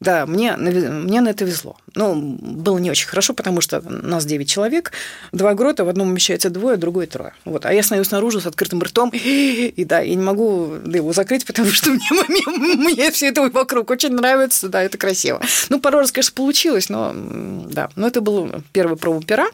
Да, 0.00 0.26
мне, 0.26 0.56
мне 0.56 1.20
на 1.20 1.30
это 1.30 1.44
везло. 1.44 1.76
Ну, 1.96 2.14
было 2.14 2.78
не 2.78 2.90
очень 2.90 3.08
хорошо, 3.08 3.34
потому 3.34 3.60
что 3.60 3.80
нас 3.80 4.24
9 4.24 4.48
человек, 4.48 4.92
два 5.32 5.54
грота, 5.54 5.84
в 5.84 5.88
одном 5.88 6.08
умещается 6.08 6.50
двое, 6.50 6.76
другой 6.76 7.06
трое. 7.06 7.34
Вот. 7.44 7.66
А 7.66 7.72
я 7.72 7.82
стою 7.82 8.04
снаружи 8.04 8.40
с 8.40 8.46
открытым 8.46 8.80
ртом, 8.80 9.10
и 9.12 9.84
да, 9.84 9.98
я 10.00 10.14
не 10.14 10.22
могу 10.22 10.74
его 10.86 11.12
закрыть, 11.12 11.44
потому 11.44 11.70
что 11.70 11.90
мне, 11.90 12.06
мне, 12.28 12.74
мне 12.76 13.10
все 13.10 13.28
это 13.28 13.50
вокруг 13.50 13.90
очень 13.90 14.10
нравится, 14.10 14.68
да, 14.68 14.82
это 14.82 14.98
красиво. 14.98 15.40
Ну, 15.68 15.80
пару 15.80 15.98
раз, 15.98 16.12
конечно, 16.12 16.32
получилось, 16.34 16.88
но 16.88 17.12
да, 17.14 17.90
но 17.96 18.06
это 18.06 18.20
был 18.20 18.50
первый 18.72 18.96
проба 18.96 19.20
пера. 19.24 19.48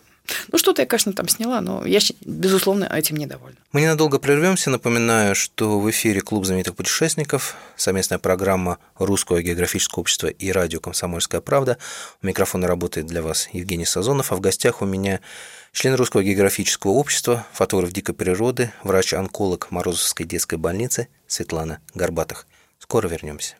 Ну, 0.50 0.58
что-то 0.58 0.82
я, 0.82 0.86
конечно, 0.86 1.12
там 1.12 1.28
сняла, 1.28 1.60
но 1.60 1.84
я, 1.84 2.00
безусловно, 2.22 2.84
этим 2.84 3.16
недовольна. 3.16 3.58
Мы 3.72 3.82
ненадолго 3.82 4.18
прервемся. 4.18 4.70
Напоминаю, 4.70 5.34
что 5.34 5.78
в 5.78 5.90
эфире 5.90 6.20
Клуб 6.20 6.46
знаменитых 6.46 6.74
путешественников, 6.74 7.56
совместная 7.76 8.18
программа 8.18 8.78
Русского 8.96 9.42
географического 9.42 10.00
общества 10.00 10.28
и 10.28 10.50
радио 10.50 10.80
«Комсомольская 10.80 11.40
правда». 11.40 11.76
У 12.22 12.26
микрофона 12.26 12.66
работает 12.66 13.06
для 13.06 13.22
вас 13.22 13.48
Евгений 13.52 13.84
Сазонов, 13.84 14.32
а 14.32 14.36
в 14.36 14.40
гостях 14.40 14.80
у 14.80 14.86
меня 14.86 15.20
член 15.72 15.94
Русского 15.94 16.22
географического 16.22 16.92
общества, 16.92 17.46
фотограф 17.52 17.92
дикой 17.92 18.14
природы, 18.14 18.72
врач-онколог 18.82 19.70
Морозовской 19.70 20.24
детской 20.24 20.56
больницы 20.56 21.08
Светлана 21.26 21.80
Горбатых. 21.94 22.46
Скоро 22.78 23.08
вернемся. 23.08 23.56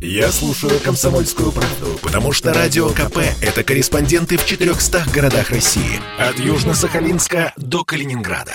Я 0.00 0.30
слушаю 0.30 0.78
«Комсомольскую 0.80 1.52
правду», 1.52 1.98
потому 2.02 2.32
что 2.32 2.52
«Радио 2.52 2.88
КП»— 2.90 3.18
это 3.40 3.62
корреспонденты 3.62 4.36
в 4.36 4.44
400 4.44 5.04
городах 5.12 5.50
России. 5.50 6.00
От 6.18 6.38
Южно-Сахалинска 6.38 7.52
до 7.56 7.84
Калининграда. 7.84 8.54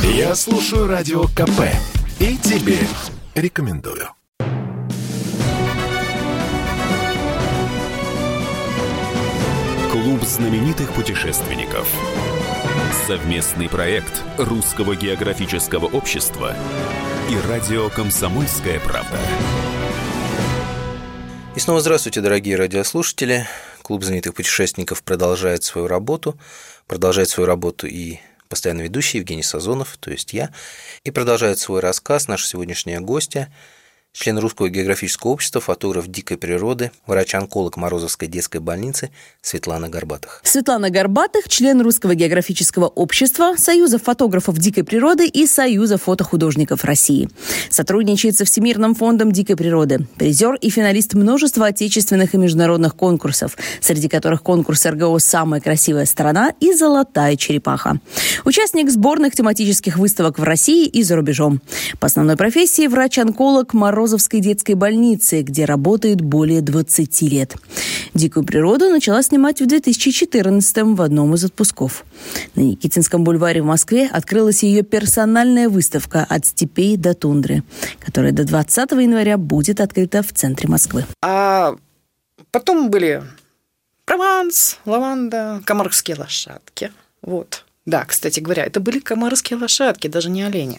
Я 0.00 0.34
слушаю 0.34 0.86
«Радио 0.86 1.24
КП» 1.24 1.60
и 2.18 2.36
тебе 2.36 2.78
рекомендую. 3.34 4.08
Клуб 9.92 10.22
знаменитых 10.24 10.92
путешественников. 10.92 11.86
Совместный 13.06 13.68
проект 13.68 14.22
Русского 14.38 14.96
географического 14.96 15.86
общества 15.86 16.54
и 17.30 17.36
радио 17.48 17.88
«Комсомольская 17.90 18.80
правда». 18.80 19.18
И 21.58 21.60
снова 21.60 21.80
здравствуйте, 21.80 22.20
дорогие 22.20 22.54
радиослушатели. 22.54 23.44
Клуб 23.82 24.04
знаменитых 24.04 24.32
путешественников 24.32 25.02
продолжает 25.02 25.64
свою 25.64 25.88
работу. 25.88 26.38
Продолжает 26.86 27.30
свою 27.30 27.48
работу 27.48 27.88
и 27.88 28.20
постоянно 28.48 28.82
ведущий 28.82 29.18
Евгений 29.18 29.42
Сазонов, 29.42 29.96
то 29.98 30.12
есть 30.12 30.32
я. 30.34 30.52
И 31.02 31.10
продолжает 31.10 31.58
свой 31.58 31.80
рассказ 31.80 32.28
наша 32.28 32.46
сегодняшняя 32.46 33.00
гостья, 33.00 33.52
член 34.12 34.38
Русского 34.38 34.68
географического 34.68 35.30
общества, 35.30 35.60
фотограф 35.60 36.08
дикой 36.08 36.36
природы, 36.36 36.90
врач-онколог 37.06 37.76
Морозовской 37.76 38.28
детской 38.28 38.58
больницы 38.58 39.10
Светлана 39.42 39.88
Горбатых. 39.88 40.40
Светлана 40.44 40.90
Горбатых, 40.90 41.48
член 41.48 41.80
Русского 41.80 42.14
географического 42.14 42.86
общества, 42.86 43.54
Союза 43.56 43.98
фотографов 43.98 44.58
дикой 44.58 44.84
природы 44.84 45.26
и 45.26 45.46
Союза 45.46 45.98
фотохудожников 45.98 46.84
России. 46.84 47.28
Сотрудничает 47.70 48.36
со 48.36 48.44
Всемирным 48.44 48.94
фондом 48.94 49.30
дикой 49.30 49.56
природы. 49.56 50.06
Призер 50.16 50.54
и 50.54 50.70
финалист 50.70 51.14
множества 51.14 51.66
отечественных 51.66 52.34
и 52.34 52.38
международных 52.38 52.96
конкурсов, 52.96 53.56
среди 53.80 54.08
которых 54.08 54.42
конкурс 54.42 54.84
РГО 54.86 55.18
«Самая 55.18 55.60
красивая 55.60 56.06
страна» 56.06 56.54
и 56.60 56.72
«Золотая 56.72 57.36
черепаха». 57.36 58.00
Участник 58.44 58.90
сборных 58.90 59.34
тематических 59.34 59.96
выставок 59.98 60.38
в 60.38 60.42
России 60.42 60.86
и 60.86 61.02
за 61.02 61.16
рубежом. 61.16 61.60
По 62.00 62.06
основной 62.06 62.36
профессии 62.36 62.86
врач-онколог 62.86 63.74
Морозовской 63.98 64.38
детской 64.38 64.74
больницы, 64.74 65.42
где 65.42 65.64
работает 65.64 66.20
более 66.20 66.60
20 66.60 67.22
лет. 67.22 67.56
Дикую 68.14 68.46
природу 68.46 68.90
начала 68.90 69.24
снимать 69.24 69.60
в 69.60 69.66
2014 69.66 70.76
в 70.96 71.02
одном 71.02 71.34
из 71.34 71.42
отпусков. 71.42 72.04
На 72.54 72.60
Никитинском 72.60 73.24
бульваре 73.24 73.60
в 73.60 73.64
Москве 73.64 74.06
открылась 74.06 74.62
ее 74.62 74.84
персональная 74.84 75.68
выставка 75.68 76.24
«От 76.28 76.46
степей 76.46 76.96
до 76.96 77.14
тундры», 77.14 77.64
которая 77.98 78.30
до 78.30 78.44
20 78.44 78.92
января 78.92 79.36
будет 79.36 79.80
открыта 79.80 80.22
в 80.22 80.32
центре 80.32 80.68
Москвы. 80.68 81.04
А 81.20 81.74
потом 82.52 82.90
были 82.90 83.24
Прованс, 84.04 84.78
лаванда, 84.84 85.60
комаровские 85.66 86.18
лошадки. 86.18 86.92
Вот. 87.20 87.64
Да, 87.88 88.04
кстати 88.04 88.38
говоря, 88.40 88.64
это 88.66 88.80
были 88.80 88.98
комаровские 88.98 89.58
лошадки, 89.58 90.08
даже 90.08 90.28
не 90.28 90.42
олени. 90.42 90.78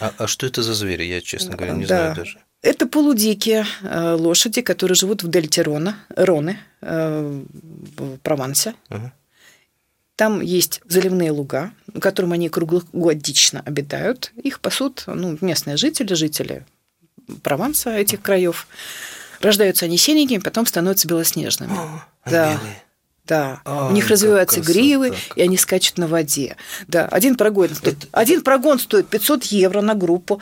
А, 0.00 0.12
а 0.18 0.26
что 0.26 0.44
это 0.46 0.62
за 0.62 0.74
звери? 0.74 1.04
Я, 1.04 1.22
честно 1.22 1.56
говоря, 1.56 1.72
не 1.72 1.86
Да. 1.86 1.96
знаю 1.96 2.14
даже. 2.14 2.38
Это 2.60 2.86
полудикие 2.86 3.64
э, 3.82 4.12
лошади, 4.18 4.60
которые 4.60 4.96
живут 4.96 5.22
в 5.22 5.28
дельте 5.28 5.62
Рона, 5.62 5.96
Роны, 6.14 6.58
э, 6.82 7.42
в 7.96 8.18
Провансе. 8.18 8.74
Ага. 8.90 9.14
Там 10.16 10.42
есть 10.42 10.82
заливные 10.86 11.30
луга, 11.30 11.70
на 11.94 12.00
котором 12.02 12.32
они 12.32 12.50
круглогодично 12.50 13.62
обитают. 13.64 14.32
Их 14.42 14.60
пасут 14.60 15.04
ну, 15.06 15.38
местные 15.40 15.78
жители, 15.78 16.12
жители 16.12 16.66
Прованса 17.42 17.96
этих 17.96 18.20
краев. 18.20 18.66
Рождаются 19.40 19.86
они 19.86 19.96
синенькими, 19.96 20.38
потом 20.40 20.66
становятся 20.66 21.08
белоснежными. 21.08 21.72
А 21.72 22.30
Да. 22.30 22.52
белые? 22.52 22.82
Да, 23.26 23.60
Ай, 23.64 23.90
у 23.90 23.92
них 23.92 24.08
развиваются 24.08 24.56
красота, 24.56 24.78
гривы, 24.78 25.14
и 25.34 25.42
они 25.42 25.56
скачут 25.56 25.98
на 25.98 26.06
воде. 26.06 26.56
Да, 26.86 27.06
один 27.06 27.34
прогон, 27.34 27.74
стоит, 27.74 28.08
один 28.12 28.42
прогон 28.42 28.78
стоит 28.78 29.08
500 29.08 29.44
евро 29.44 29.80
на 29.80 29.94
группу. 29.94 30.40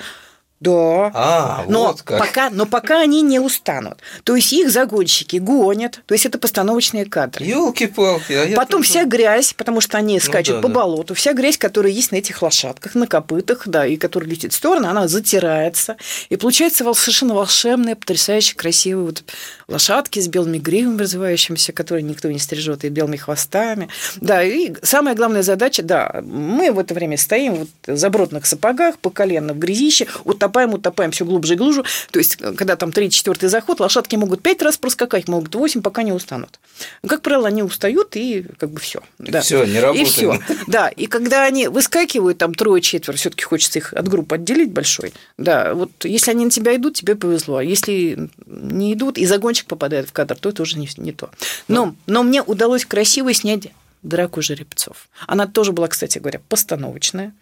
Да. 0.64 1.10
А, 1.14 1.64
но, 1.68 1.88
вот 1.88 2.02
как. 2.02 2.18
Пока, 2.18 2.50
но 2.50 2.66
пока 2.66 3.00
они 3.00 3.22
не 3.22 3.38
устанут. 3.38 3.98
То 4.24 4.34
есть 4.34 4.52
их 4.52 4.70
загонщики 4.70 5.36
гонят, 5.36 6.00
то 6.06 6.14
есть 6.14 6.26
это 6.26 6.38
постановочные 6.38 7.04
кадры. 7.04 7.44
Елки-палки. 7.44 8.32
а 8.32 8.56
Потом 8.56 8.80
тоже- 8.80 8.90
вся 8.90 9.04
грязь, 9.04 9.52
потому 9.52 9.80
что 9.80 9.98
они 9.98 10.18
скачут 10.20 10.56
да, 10.56 10.62
по 10.62 10.68
да. 10.68 10.74
болоту, 10.74 11.14
вся 11.14 11.32
грязь, 11.32 11.58
которая 11.58 11.92
есть 11.92 12.12
на 12.12 12.16
этих 12.16 12.40
лошадках, 12.42 12.94
на 12.94 13.06
копытах, 13.06 13.62
да, 13.66 13.86
и 13.86 13.96
которая 13.96 14.30
летит 14.30 14.52
в 14.52 14.56
сторону, 14.56 14.88
она 14.88 15.06
затирается. 15.08 15.96
И 16.30 16.36
получается 16.36 16.84
совершенно 16.94 17.34
волшебные, 17.34 17.96
потрясающе 17.96 18.54
красивые 18.54 19.06
вот 19.06 19.24
лошадки 19.68 20.20
с 20.20 20.28
белыми 20.28 20.58
гривами 20.58 20.98
развивающимися, 21.00 21.72
которые 21.72 22.02
никто 22.02 22.30
не 22.30 22.38
стрижет, 22.38 22.84
и 22.84 22.88
белыми 22.88 23.16
хвостами. 23.16 23.88
Да, 24.16 24.42
и 24.42 24.72
самая 24.82 25.14
главная 25.14 25.42
задача, 25.42 25.82
да, 25.82 26.22
мы 26.22 26.72
в 26.72 26.78
это 26.78 26.94
время 26.94 27.18
стоим 27.18 27.54
вот 27.54 27.68
в 27.86 27.96
забротных 27.96 28.46
сапогах, 28.46 28.98
по 28.98 29.10
колено 29.10 29.52
в 29.52 29.58
грязище, 29.58 30.06
утопаем, 30.24 30.53
утопаем 30.62 31.10
все 31.10 31.24
глубже 31.24 31.54
и 31.54 31.56
глубже. 31.56 31.84
То 32.10 32.18
есть, 32.18 32.36
когда 32.36 32.76
там 32.76 32.92
третий, 32.92 33.16
четвертый 33.16 33.48
заход, 33.48 33.80
лошадки 33.80 34.16
могут 34.16 34.42
пять 34.42 34.62
раз 34.62 34.76
проскакать, 34.76 35.28
могут 35.28 35.54
восемь, 35.54 35.82
пока 35.82 36.02
не 36.02 36.12
устанут. 36.12 36.58
Ну, 37.02 37.08
Как 37.08 37.22
правило, 37.22 37.48
они 37.48 37.62
устают 37.62 38.16
и 38.16 38.46
как 38.58 38.70
бы 38.70 38.80
все. 38.80 39.02
Да. 39.18 39.40
Всё, 39.40 39.64
не 39.64 39.76
И 39.76 39.80
работаем. 39.80 40.06
все. 40.06 40.40
Да, 40.66 40.88
и 40.88 41.06
когда 41.06 41.44
они 41.44 41.68
выскакивают, 41.68 42.38
там 42.38 42.54
трое-четверо, 42.54 43.16
все-таки 43.16 43.44
хочется 43.44 43.78
их 43.78 43.92
от 43.92 44.08
группы 44.08 44.36
отделить 44.36 44.70
большой. 44.72 45.12
Да, 45.36 45.74
вот 45.74 45.90
если 46.04 46.30
они 46.30 46.44
на 46.46 46.50
тебя 46.50 46.76
идут, 46.76 46.94
тебе 46.94 47.16
повезло. 47.16 47.56
А 47.58 47.64
если 47.64 48.30
не 48.46 48.92
идут, 48.92 49.18
и 49.18 49.26
загонщик 49.26 49.66
попадает 49.66 50.08
в 50.08 50.12
кадр, 50.12 50.36
то 50.36 50.48
это 50.48 50.62
уже 50.62 50.78
не, 50.78 50.88
не 50.96 51.12
то. 51.12 51.30
Но, 51.68 51.94
но 52.06 52.22
мне 52.22 52.42
удалось 52.42 52.84
красиво 52.84 53.32
снять 53.34 53.68
драку 54.02 54.42
жеребцов. 54.42 55.08
Она 55.26 55.46
тоже 55.46 55.72
была, 55.72 55.88
кстати 55.88 56.18
говоря, 56.18 56.40
постановочная. 56.48 57.32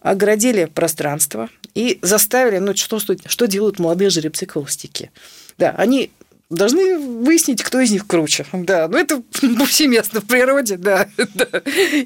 Оградили 0.00 0.64
пространство 0.66 1.48
и 1.74 1.98
заставили, 2.02 2.58
ну, 2.58 2.74
что, 2.74 2.98
что, 2.98 3.46
делают 3.46 3.78
молодые 3.78 4.10
жеребцы-холостяки. 4.10 5.10
Да, 5.58 5.74
они 5.76 6.10
должны 6.50 6.98
выяснить, 6.98 7.62
кто 7.62 7.80
из 7.80 7.90
них 7.90 8.06
круче. 8.06 8.44
Да, 8.52 8.88
ну 8.88 8.98
это 8.98 9.22
повсеместно 9.58 10.20
в 10.20 10.26
природе, 10.26 10.76
да. 10.76 11.08
да. 11.34 11.46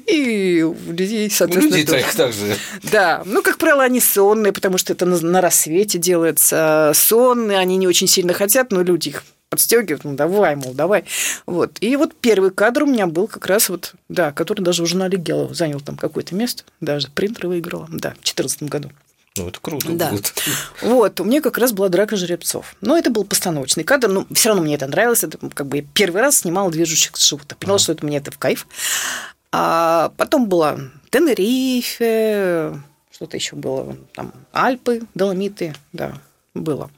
И 0.07 0.61
у 0.61 0.75
людей, 0.91 1.27
У 1.27 1.31
соответственно, 1.31 1.75
людей 1.75 1.85
тоже. 1.85 2.03
так, 2.03 2.15
так 2.15 2.33
же. 2.33 2.55
Да, 2.91 3.23
ну, 3.25 3.41
как 3.41 3.57
правило, 3.57 3.83
они 3.83 3.99
сонные, 3.99 4.53
потому 4.53 4.77
что 4.77 4.93
это 4.93 5.05
на, 5.05 5.19
на 5.19 5.41
рассвете 5.41 5.97
делается. 5.97 6.91
Сонные, 6.93 7.57
они 7.57 7.77
не 7.77 7.87
очень 7.87 8.07
сильно 8.07 8.33
хотят, 8.33 8.71
но 8.71 8.81
люди 8.81 9.09
их 9.09 9.23
подстегивают, 9.55 10.03
ну 10.03 10.15
давай, 10.15 10.55
мол, 10.55 10.73
давай. 10.73 11.05
Вот. 11.45 11.77
И 11.81 11.95
вот 11.95 12.13
первый 12.15 12.51
кадр 12.51 12.83
у 12.83 12.85
меня 12.85 13.07
был 13.07 13.27
как 13.27 13.45
раз 13.47 13.69
вот, 13.69 13.93
да, 14.09 14.31
который 14.31 14.61
даже 14.61 14.83
в 14.83 14.85
журнале 14.85 15.17
Гелов 15.17 15.55
занял 15.55 15.79
там 15.81 15.97
какое-то 15.97 16.35
место, 16.35 16.63
даже 16.81 17.09
принтер 17.09 17.47
выиграла, 17.47 17.87
да, 17.89 18.11
в 18.11 18.23
2014 18.23 18.63
году. 18.63 18.91
Ну, 19.37 19.49
это 19.49 19.59
круто 19.59 19.87
Да. 19.89 20.11
будет. 20.11 20.33
Вот, 20.81 21.19
у 21.19 21.25
меня 21.25 21.41
как 21.41 21.57
раз 21.57 21.73
была 21.73 21.89
драка 21.89 22.15
жеребцов. 22.15 22.73
Но 22.79 22.97
это 22.97 23.09
был 23.09 23.25
постановочный 23.25 23.83
кадр, 23.83 24.07
но 24.07 24.25
все 24.31 24.49
равно 24.49 24.63
мне 24.63 24.75
это 24.75 24.87
нравилось. 24.87 25.25
Это 25.25 25.37
как 25.53 25.67
бы 25.67 25.77
я 25.77 25.83
первый 25.93 26.21
раз 26.21 26.37
снимала 26.39 26.71
движущихся 26.71 27.27
животных. 27.27 27.57
Поняла, 27.57 27.77
что 27.77 27.91
это 27.91 28.05
мне 28.05 28.17
это 28.17 28.31
в 28.31 28.37
кайф. 28.37 28.65
А 29.51 30.13
потом 30.15 30.47
была 30.47 30.79
Тенерифе, 31.09 32.79
что-то 33.11 33.37
еще 33.37 33.55
было, 33.55 33.97
там 34.13 34.33
Альпы, 34.53 35.01
Доломиты, 35.13 35.75
да, 35.93 36.13
было. 36.53 36.89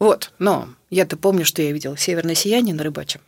Вот, 0.00 0.32
но 0.38 0.68
я-то 0.88 1.16
помню, 1.16 1.44
что 1.44 1.60
я 1.62 1.72
видела 1.72 1.96
«Северное 1.96 2.34
сияние» 2.34 2.74
на 2.74 2.82
рыбаче, 2.82 3.20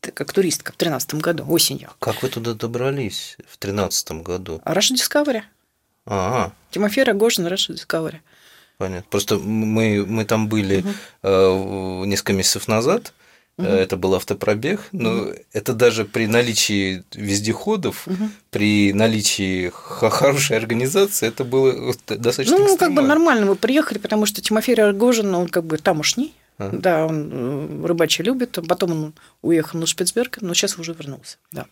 как 0.00 0.32
туристка 0.32 0.72
в 0.72 0.76
2013 0.76 1.14
году, 1.14 1.44
осенью. 1.48 1.90
Как 1.98 2.22
вы 2.22 2.28
туда 2.28 2.52
добрались 2.54 3.36
в 3.48 3.56
тринадцатом 3.56 4.22
году? 4.22 4.60
А 4.64 4.74
Russia 4.74 4.94
Discovery. 4.94 5.42
А, 6.06 6.52
Тимофей 6.70 7.04
Рогожин, 7.04 7.46
Russia 7.46 7.74
Discovery. 7.74 8.18
понятно. 8.76 9.08
Просто 9.10 9.38
мы, 9.38 10.04
мы 10.06 10.24
там 10.26 10.48
были 10.48 10.84
э, 11.22 12.02
несколько 12.04 12.34
месяцев 12.34 12.68
назад. 12.68 13.14
Э, 13.58 13.76
Это 13.82 13.96
был 13.96 14.14
автопробег, 14.14 14.80
но 14.92 15.28
это 15.52 15.72
даже 15.74 16.04
при 16.04 16.26
наличии 16.26 17.02
вездеходов, 17.14 18.06
при 18.50 18.92
наличии 18.92 19.70
хорошей 19.74 20.56
организации, 20.56 21.28
это 21.28 21.44
было 21.44 21.94
достаточно 22.08 22.56
Ну, 22.56 22.64
как 22.64 22.68
бы 22.68 22.74
экстремально. 23.02 23.08
нормально 23.08 23.46
мы 23.46 23.56
приехали, 23.56 23.98
потому 23.98 24.26
что 24.26 24.40
Тимофей 24.40 24.74
Рогожин, 24.74 25.34
он 25.34 25.48
как 25.48 25.64
бы 25.64 25.76
тамошний, 25.78 26.34
А. 26.58 26.70
да, 26.72 27.06
он 27.06 27.30
э, 27.32 27.86
рыбачий 27.86 28.24
любит, 28.24 28.58
потом 28.68 28.90
он 28.92 29.12
уехал 29.42 29.78
на 29.80 29.86
Шпицберг, 29.86 30.38
но 30.40 30.54
сейчас 30.54 30.78
уже 30.78 30.92
вернулся, 30.92 31.36
да. 31.52 31.66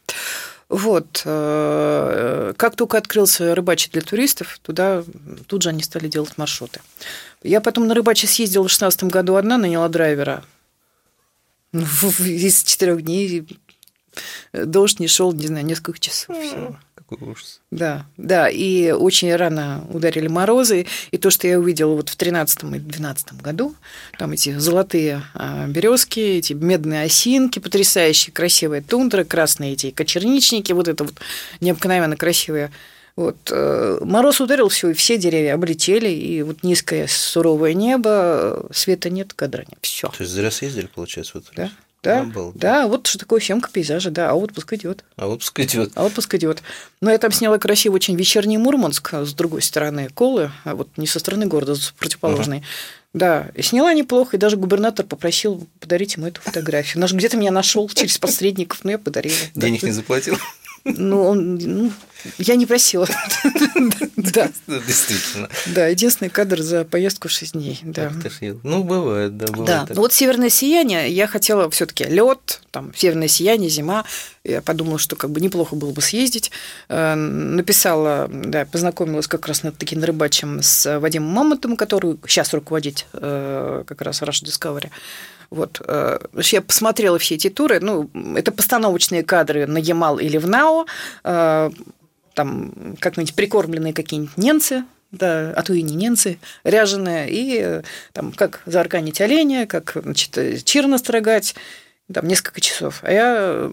Вот, 0.68 1.22
э, 1.24 2.52
как 2.56 2.74
только 2.74 2.98
открылся 2.98 3.54
рыбачий 3.54 3.90
для 3.92 4.02
туристов, 4.02 4.58
туда 4.62 5.04
тут 5.46 5.62
же 5.62 5.68
они 5.68 5.84
стали 5.84 6.08
делать 6.08 6.36
маршруты. 6.36 6.80
Я 7.44 7.60
потом 7.60 7.86
на 7.86 7.94
рыбачий 7.94 8.26
съездила 8.26 8.66
в 8.66 8.70
16 8.70 9.04
году 9.04 9.36
одна, 9.36 9.58
наняла 9.58 9.88
драйвера. 9.88 10.42
Из 11.82 12.62
четырех 12.62 13.02
дней 13.02 13.46
дождь 14.52 15.00
не 15.00 15.08
шел, 15.08 15.32
не 15.32 15.46
знаю, 15.46 15.64
несколько 15.66 15.98
часов. 15.98 16.36
всего. 16.36 16.76
Какой 16.94 17.28
ужас. 17.28 17.60
Да, 17.70 18.06
да, 18.16 18.48
и 18.48 18.90
очень 18.90 19.32
рано 19.36 19.86
ударили 19.90 20.26
морозы, 20.26 20.86
и 21.12 21.18
то, 21.18 21.30
что 21.30 21.46
я 21.46 21.58
увидела 21.58 21.94
вот 21.94 22.08
в 22.08 22.16
13 22.16 22.64
и 22.64 22.78
12 22.80 23.40
году, 23.40 23.76
там 24.18 24.32
эти 24.32 24.58
золотые 24.58 25.22
березки, 25.68 26.18
эти 26.18 26.52
медные 26.52 27.02
осинки, 27.04 27.60
потрясающие, 27.60 28.32
красивые 28.32 28.82
тундры, 28.82 29.24
красные 29.24 29.74
эти 29.74 29.90
кочерничники, 29.90 30.72
вот 30.72 30.88
это 30.88 31.04
вот 31.04 31.14
необыкновенно 31.60 32.16
красивые. 32.16 32.72
Вот, 33.16 33.36
э, 33.50 33.98
мороз 34.02 34.42
ударил 34.42 34.68
все, 34.68 34.90
и 34.90 34.92
все 34.92 35.16
деревья 35.16 35.54
облетели, 35.54 36.08
и 36.10 36.42
вот 36.42 36.62
низкое 36.62 37.06
суровое 37.08 37.72
небо, 37.72 38.10
э, 38.12 38.62
света 38.72 39.08
нет, 39.08 39.32
кадра 39.32 39.60
нет, 39.62 39.78
все. 39.80 40.08
То 40.08 40.16
есть 40.20 40.32
зря 40.32 40.50
съездили, 40.50 40.86
получается, 40.94 41.32
в 41.32 41.36
этот 41.36 41.54
Да, 41.54 41.62
раз? 41.62 41.70
да, 42.02 42.26
да, 42.54 42.86
вот 42.86 43.06
что 43.06 43.18
такое 43.18 43.40
съемка 43.40 43.70
пейзажа, 43.72 44.10
да, 44.10 44.30
а 44.30 44.34
отпуск 44.34 44.70
идет. 44.74 45.02
А 45.16 45.28
вот 45.28 45.38
пускай 45.38 45.64
идет. 45.64 45.92
А 45.94 46.04
отпуск 46.04 46.34
идет. 46.34 46.62
Но 47.00 47.10
я 47.10 47.16
там 47.16 47.32
сняла 47.32 47.56
красиво 47.56 47.94
очень 47.94 48.16
вечерний 48.16 48.58
Мурманск 48.58 49.14
с 49.14 49.32
другой 49.32 49.62
стороны 49.62 50.10
Колы, 50.10 50.50
а 50.64 50.74
вот 50.74 50.88
не 50.98 51.06
со 51.06 51.18
стороны 51.18 51.46
города, 51.46 51.74
с 51.74 51.92
противоположной. 51.98 52.62
Да, 53.14 53.48
и 53.54 53.62
сняла 53.62 53.94
неплохо, 53.94 54.36
и 54.36 54.38
даже 54.38 54.58
губернатор 54.58 55.06
попросил 55.06 55.66
подарить 55.80 56.16
ему 56.16 56.26
эту 56.26 56.42
фотографию. 56.42 57.00
Наш 57.00 57.14
где-то 57.14 57.38
меня 57.38 57.50
нашел 57.50 57.88
через 57.88 58.18
посредников, 58.18 58.84
но 58.84 58.90
я 58.90 58.98
подарила. 58.98 59.34
Да. 59.54 59.62
Денег 59.62 59.82
не 59.84 59.92
заплатил? 59.92 60.36
Ну, 60.86 61.24
он, 61.24 61.56
ну, 61.56 61.92
я 62.38 62.54
не 62.56 62.64
просила. 62.66 63.08
Да, 64.16 64.50
Да, 64.66 64.78
Действительно. 64.86 65.48
да, 65.66 65.86
единственный 65.88 66.28
кадр 66.28 66.62
за 66.62 66.84
поездку 66.84 67.28
в 67.28 67.32
6 67.32 67.52
дней. 67.52 67.80
Да. 67.82 68.10
Ну, 68.62 68.84
бывает, 68.84 69.36
да, 69.36 69.46
бывает. 69.46 69.66
Да, 69.66 69.86
ну 69.94 70.00
вот 70.00 70.12
северное 70.12 70.48
сияние, 70.48 71.10
я 71.10 71.26
хотела 71.26 71.68
все-таки 71.70 72.04
лед, 72.04 72.60
там 72.70 72.92
северное 72.94 73.28
сияние, 73.28 73.70
зима. 73.70 74.04
Я 74.44 74.62
подумала, 74.62 74.98
что 74.98 75.16
как 75.16 75.30
бы 75.30 75.40
неплохо 75.40 75.74
было 75.76 75.90
бы 75.90 76.00
съездить. 76.00 76.50
Э, 76.88 77.14
Написала, 77.14 78.28
да, 78.30 78.64
познакомилась 78.64 79.26
как 79.26 79.46
раз 79.48 79.62
над 79.62 79.76
таким 79.76 80.02
рыбачем 80.04 80.62
с 80.62 80.98
Вадимом 80.98 81.30
Мамонтом, 81.30 81.76
который 81.76 82.16
сейчас 82.26 82.52
руководит 82.54 83.06
э, 83.12 83.84
как 83.86 84.02
раз 84.02 84.22
Rush 84.22 84.44
Discovery. 84.44 84.90
Вот. 85.56 85.80
э, 85.84 86.18
значит, 86.32 86.52
Я 86.52 86.62
посмотрела 86.62 87.18
все 87.18 87.34
эти 87.36 87.48
туры. 87.50 87.80
Ну, 87.80 88.10
это 88.36 88.52
постановочные 88.52 89.22
кадры 89.24 89.66
на 89.66 89.78
Ямал 89.78 90.18
или 90.18 90.36
в 90.36 90.46
Нао. 90.46 90.86
э, 91.24 91.70
Там 92.34 92.96
как-нибудь 93.00 93.34
прикормленные 93.34 93.94
какие-нибудь 93.94 94.36
ненцы, 94.36 94.84
да, 95.10 95.52
а 95.56 95.62
то 95.62 95.72
и 95.72 95.82
не 95.82 95.94
ненцы, 95.94 96.38
ряженые, 96.64 97.30
и 97.30 97.58
э, 97.58 97.82
там 98.12 98.32
как 98.32 98.60
заарканить 98.66 99.20
оленя, 99.20 99.66
как 99.66 99.96
значит, 100.02 100.36
э, 100.36 100.58
чир 100.58 100.86
настрогать, 100.86 101.54
там 102.12 102.28
несколько 102.28 102.60
часов. 102.60 102.98
А 103.02 103.10
я 103.10 103.70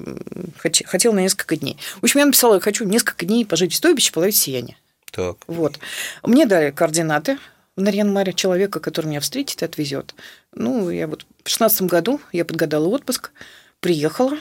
хотела 0.85 1.13
на 1.13 1.19
несколько 1.19 1.55
дней. 1.57 1.77
В 1.99 2.03
общем, 2.05 2.19
я 2.21 2.25
написала, 2.25 2.55
я 2.55 2.59
хочу 2.61 2.85
несколько 2.85 3.25
дней 3.25 3.45
пожить 3.45 3.73
в 3.73 3.75
стойбище, 3.75 4.13
половить 4.13 4.37
сияние. 4.37 4.77
Так. 5.11 5.35
Вот. 5.47 5.79
Мне 6.23 6.45
дали 6.45 6.71
координаты 6.71 7.37
в 7.75 7.81
Нарьян-Маре 7.81 8.33
человека, 8.33 8.79
который 8.79 9.07
меня 9.07 9.19
встретит 9.19 9.61
и 9.61 9.65
отвезет. 9.65 10.15
Ну, 10.55 10.89
я 10.89 11.07
вот 11.07 11.25
в 11.43 11.49
шестнадцатом 11.49 11.88
году 11.88 12.21
я 12.32 12.45
подгадала 12.45 12.88
отпуск, 12.88 13.32
приехала, 13.79 14.38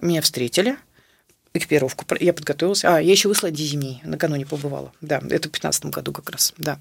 меня 0.00 0.20
встретили, 0.20 0.76
экипировку, 1.54 2.04
я 2.20 2.32
подготовилась. 2.32 2.84
А, 2.84 3.00
я 3.00 3.12
еще 3.12 3.28
в 3.28 3.32
Исландии 3.32 3.62
зимней, 3.62 4.00
накануне 4.04 4.46
побывала. 4.46 4.92
Да, 5.00 5.22
это 5.30 5.48
в 5.48 5.52
пятнадцатом 5.52 5.90
году 5.90 6.12
как 6.12 6.30
раз, 6.30 6.54
да. 6.58 6.78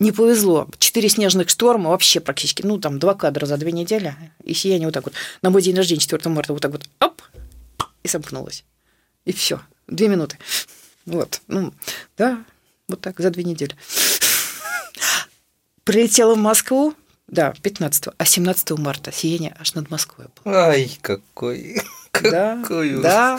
Не 0.00 0.10
повезло. 0.10 0.68
Четыре 0.78 1.08
снежных 1.08 1.48
шторма 1.48 1.90
вообще 1.90 2.20
практически, 2.20 2.62
ну, 2.62 2.78
там, 2.78 2.98
два 2.98 3.14
кадра 3.14 3.46
за 3.46 3.56
две 3.56 3.70
недели, 3.70 4.14
и 4.42 4.52
сияние 4.52 4.88
вот 4.88 4.94
так 4.94 5.04
вот. 5.04 5.14
На 5.40 5.50
мой 5.50 5.62
день 5.62 5.76
рождения, 5.76 6.00
4 6.00 6.28
марта, 6.30 6.52
вот 6.52 6.62
так 6.62 6.72
вот, 6.72 6.88
оп, 7.00 7.22
и 8.02 8.08
сомкнулось. 8.08 8.64
И 9.24 9.32
все. 9.32 9.60
Две 9.86 10.08
минуты. 10.08 10.38
Вот. 11.06 11.40
Ну, 11.46 11.72
да, 12.16 12.44
вот 12.88 13.00
так, 13.00 13.20
за 13.20 13.30
две 13.30 13.44
недели. 13.44 13.76
Прилетела 15.84 16.34
в 16.34 16.38
Москву, 16.38 16.94
да, 17.34 17.52
15 17.62 18.08
а 18.16 18.24
17 18.24 18.70
марта 18.78 19.12
сияние 19.12 19.54
аж 19.58 19.74
над 19.74 19.90
Москвой 19.90 20.28
было. 20.44 20.68
Ай, 20.68 20.96
какой. 21.02 21.82
Да, 22.22 22.60
Какой 22.62 22.90
ужас. 22.92 23.02
да. 23.02 23.38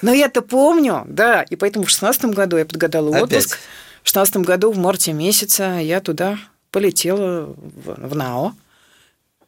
Но 0.00 0.12
я-то 0.12 0.40
помню, 0.40 1.02
да, 1.08 1.42
и 1.42 1.56
поэтому 1.56 1.84
в 1.84 1.90
16 1.90 2.26
году 2.26 2.56
я 2.56 2.64
подгадала 2.64 3.08
Опять? 3.08 3.24
отпуск. 3.24 3.58
В 4.04 4.06
16 4.06 4.36
году 4.36 4.70
в 4.70 4.78
марте 4.78 5.12
месяца 5.12 5.78
я 5.80 6.00
туда 6.00 6.38
полетела 6.70 7.46
в, 7.46 8.08
в 8.08 8.14
НАО. 8.14 8.54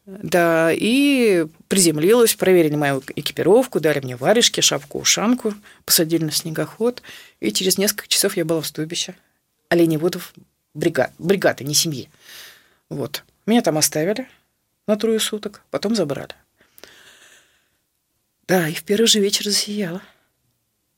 Да, 0.04 0.70
и 0.72 1.46
приземлилась, 1.68 2.34
проверили 2.34 2.74
мою 2.74 3.04
экипировку, 3.14 3.78
дали 3.78 4.00
мне 4.00 4.16
варежки, 4.16 4.60
шапку-ушанку, 4.60 5.54
посадили 5.84 6.24
на 6.24 6.32
снегоход, 6.32 7.02
и 7.38 7.52
через 7.52 7.78
несколько 7.78 8.08
часов 8.08 8.36
я 8.36 8.44
была 8.44 8.62
в 8.62 8.66
стойбище 8.66 9.14
оленеводов 9.68 10.32
бригад, 10.74 11.12
бригады, 11.18 11.62
не 11.64 11.74
семьи. 11.74 12.08
Вот. 12.88 13.22
Меня 13.46 13.62
там 13.62 13.78
оставили 13.78 14.28
на 14.86 14.96
трое 14.96 15.20
суток, 15.20 15.62
потом 15.70 15.94
забрали. 15.94 16.34
Да, 18.48 18.68
и 18.68 18.74
в 18.74 18.84
первый 18.84 19.06
же 19.06 19.20
вечер 19.20 19.44
засияло. 19.44 20.02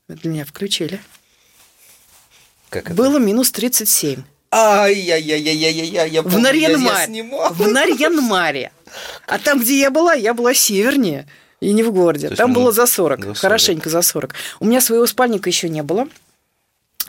Для 0.08 0.30
меня 0.30 0.44
включили. 0.44 1.00
Как 2.70 2.86
это? 2.86 2.94
Было 2.94 3.18
минус 3.18 3.50
37. 3.52 4.22
Ай-яй-яй-яй-яй-яй, 4.50 6.10
я 6.10 6.22
В 6.22 6.38
Нарьян-Маре. 6.38 7.22
В 7.52 7.68
Нарьян-Маре. 7.68 8.72
А 9.26 9.38
там, 9.38 9.60
где 9.60 9.78
я 9.78 9.90
была, 9.90 10.14
я 10.14 10.32
была 10.32 10.54
севернее 10.54 11.26
и 11.60 11.72
не 11.72 11.82
в 11.82 11.92
городе. 11.92 12.28
Есть, 12.28 12.38
Там 12.38 12.52
ну, 12.52 12.60
было 12.60 12.72
за 12.72 12.86
40, 12.86 13.18
за 13.18 13.24
40. 13.26 13.38
хорошенько 13.38 13.90
за 13.90 14.00
40. 14.00 14.34
У 14.60 14.64
меня 14.66 14.80
своего 14.80 15.06
спальника 15.06 15.50
еще 15.50 15.68
не 15.68 15.82
было. 15.82 16.08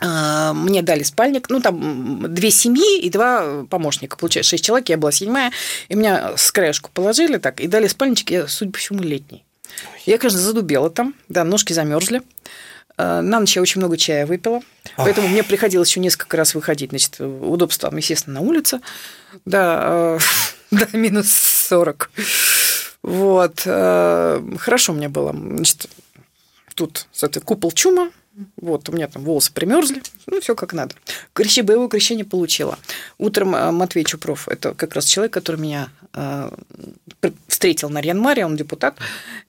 А, 0.00 0.52
Мне 0.54 0.82
дали 0.82 1.02
спальник, 1.02 1.48
ну, 1.50 1.60
там 1.60 2.32
две 2.32 2.50
семьи 2.50 3.00
и 3.00 3.10
два 3.10 3.64
помощника. 3.68 4.16
Получается, 4.16 4.50
шесть 4.50 4.64
человек, 4.64 4.88
я 4.88 4.96
была 4.96 5.12
седьмая. 5.12 5.52
И 5.88 5.94
меня 5.94 6.36
с 6.36 6.50
краешку 6.50 6.90
положили 6.92 7.36
так, 7.36 7.60
и 7.60 7.66
дали 7.66 7.86
спальничек, 7.86 8.30
я, 8.30 8.48
судя 8.48 8.72
по 8.72 8.78
всему, 8.78 9.02
летний. 9.02 9.44
Я, 10.06 10.18
конечно, 10.18 10.40
задубела 10.40 10.90
там, 10.90 11.14
да, 11.28 11.44
ножки 11.44 11.72
замерзли. 11.72 12.22
А, 12.96 13.20
На 13.20 13.40
ночь 13.40 13.54
я 13.56 13.62
очень 13.62 13.80
много 13.80 13.96
чая 13.96 14.26
выпила, 14.26 14.62
поэтому 14.96 15.28
мне 15.28 15.42
приходилось 15.42 15.90
еще 15.90 16.00
несколько 16.00 16.36
раз 16.36 16.54
выходить. 16.54 16.90
Значит, 16.90 17.20
удобство 17.20 17.94
естественно, 17.94 18.40
на 18.40 18.46
улице. 18.46 18.80
Да, 19.44 20.16
э, 20.16 20.18
да, 20.70 20.86
минус 20.92 21.30
40. 21.30 22.10
Вот. 23.02 23.60
Хорошо 23.60 24.92
мне 24.92 25.08
было. 25.08 25.32
Значит, 25.32 25.88
тут, 26.74 27.06
кстати, 27.12 27.38
купол 27.38 27.72
чума, 27.72 28.10
Вот, 28.56 28.88
у 28.88 28.92
меня 28.92 29.08
там 29.08 29.24
волосы 29.24 29.52
примерзли, 29.52 30.02
ну, 30.26 30.40
все 30.40 30.54
как 30.54 30.72
надо. 30.72 30.94
Крещи, 31.32 31.60
боевое 31.60 31.88
крещение 31.88 32.24
получила. 32.24 32.78
Утром 33.18 33.54
э, 33.54 33.70
Матвей 33.70 34.04
Чупров, 34.04 34.48
это 34.48 34.74
как 34.74 34.94
раз 34.94 35.04
человек, 35.04 35.32
который 35.32 35.60
меня 35.60 35.90
э, 36.14 36.50
встретил 37.48 37.90
на 37.90 38.00
Рьянмаре, 38.00 38.44
он 38.44 38.56
депутат, 38.56 38.96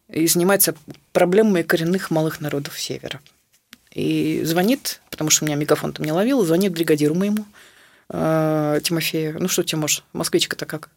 и 0.10 0.28
занимается 0.28 0.76
проблемами 1.14 1.62
коренных 1.62 2.12
малых 2.12 2.42
народов 2.42 2.80
Севера. 2.80 3.20
И 3.94 4.42
звонит, 4.44 5.02
потому 5.10 5.30
что 5.30 5.44
у 5.44 5.48
меня 5.48 5.58
мегафон 5.58 5.94
там 5.94 6.06
не 6.06 6.12
ловил, 6.12 6.44
звонит 6.46 6.72
бригадиру 6.72 7.14
моему, 7.14 7.46
э, 8.10 8.80
Тимофею. 8.84 9.38
Ну, 9.40 9.48
что, 9.48 9.64
Тимош, 9.64 10.04
москвичка-то 10.14 10.66
как? 10.66 10.90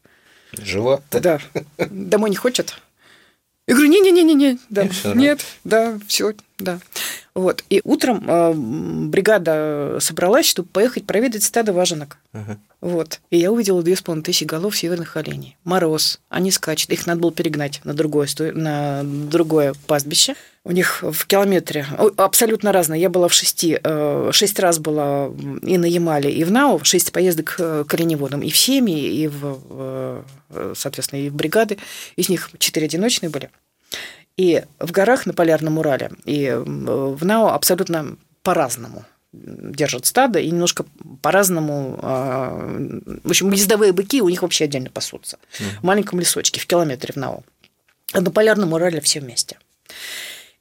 Жива? 0.53 1.03
Да. 1.11 1.41
Домой 1.79 2.31
не 2.31 2.37
хочет? 2.37 2.77
Я 3.67 3.75
говорю, 3.75 3.91
не-не-не-не, 3.91 4.59
да, 4.69 4.89
нет, 5.15 5.41
да, 5.65 5.99
все, 6.07 6.35
да. 6.59 6.81
Вот. 7.35 7.65
И 7.69 7.81
утром 7.83 8.25
э, 8.29 8.53
бригада 8.55 9.99
собралась, 10.01 10.47
чтобы 10.47 10.69
поехать 10.69 11.05
проведать 11.05 11.43
стадо 11.43 11.73
важенок. 11.73 12.19
Uh-huh. 12.33 12.57
Вот. 12.81 13.21
И 13.31 13.39
я 13.39 13.51
увидела 13.51 13.83
две 13.83 13.97
с 13.97 14.03
половиной 14.03 14.23
тысячи 14.23 14.45
голов 14.45 14.77
северных 14.77 15.17
оленей. 15.17 15.57
Мороз, 15.65 16.21
они 16.29 16.53
скачут. 16.53 16.91
Их 16.91 17.07
надо 17.07 17.23
было 17.23 17.33
перегнать 17.33 17.81
на 17.83 17.93
другое, 17.93 18.29
на 18.39 19.03
другое 19.03 19.75
пастбище. 19.89 20.37
У 20.63 20.71
них 20.71 21.03
в 21.03 21.27
километре 21.27 21.87
абсолютно 22.17 22.71
разные. 22.71 23.01
Я 23.01 23.11
была 23.11 23.27
в 23.27 23.35
шести, 23.35 23.81
э, 23.83 24.31
шесть 24.33 24.61
раз 24.61 24.79
была 24.79 25.29
и 25.63 25.77
на 25.77 25.87
Ямале, 25.87 26.33
и 26.33 26.45
в 26.45 26.53
Нау, 26.53 26.85
шесть 26.85 27.11
поездок 27.11 27.57
к 27.57 27.95
оленеводам, 27.95 28.43
и 28.43 28.51
в 28.51 28.57
семьи, 28.57 29.23
и 29.23 29.27
в, 29.27 30.25
соответственно, 30.75 31.21
и 31.21 31.31
в 31.31 31.35
бригады. 31.35 31.79
Из 32.15 32.29
них 32.29 32.51
четыре 32.59 32.87
одиночные 32.87 33.29
были. 33.29 33.51
И 34.37 34.65
в 34.81 34.91
горах 34.91 35.27
на 35.27 35.33
Полярном 35.33 35.79
Урале, 35.79 36.11
и 36.25 36.51
в 36.51 37.25
НАО 37.25 37.53
абсолютно 37.53 38.17
по-разному 38.43 39.05
держат 39.33 40.07
стадо, 40.07 40.39
и 40.39 40.51
немножко 40.51 40.85
по-разному... 41.23 41.99
А, 42.03 42.51
в 43.25 43.31
общем, 43.31 43.51
ездовые 43.51 43.93
быки 43.93 44.23
у 44.23 44.29
них 44.29 44.43
вообще 44.43 44.65
отдельно 44.65 44.91
пасутся. 44.91 45.39
Mm. 45.59 45.65
В 45.81 45.83
маленьком 45.85 46.21
лесочке, 46.21 46.61
в 46.61 46.67
километре 46.67 47.13
в 47.13 47.17
НАО. 47.17 47.43
А 48.13 48.21
на 48.21 48.31
Полярном 48.31 48.73
Урале 48.73 49.01
все 49.01 49.21
вместе. 49.21 49.59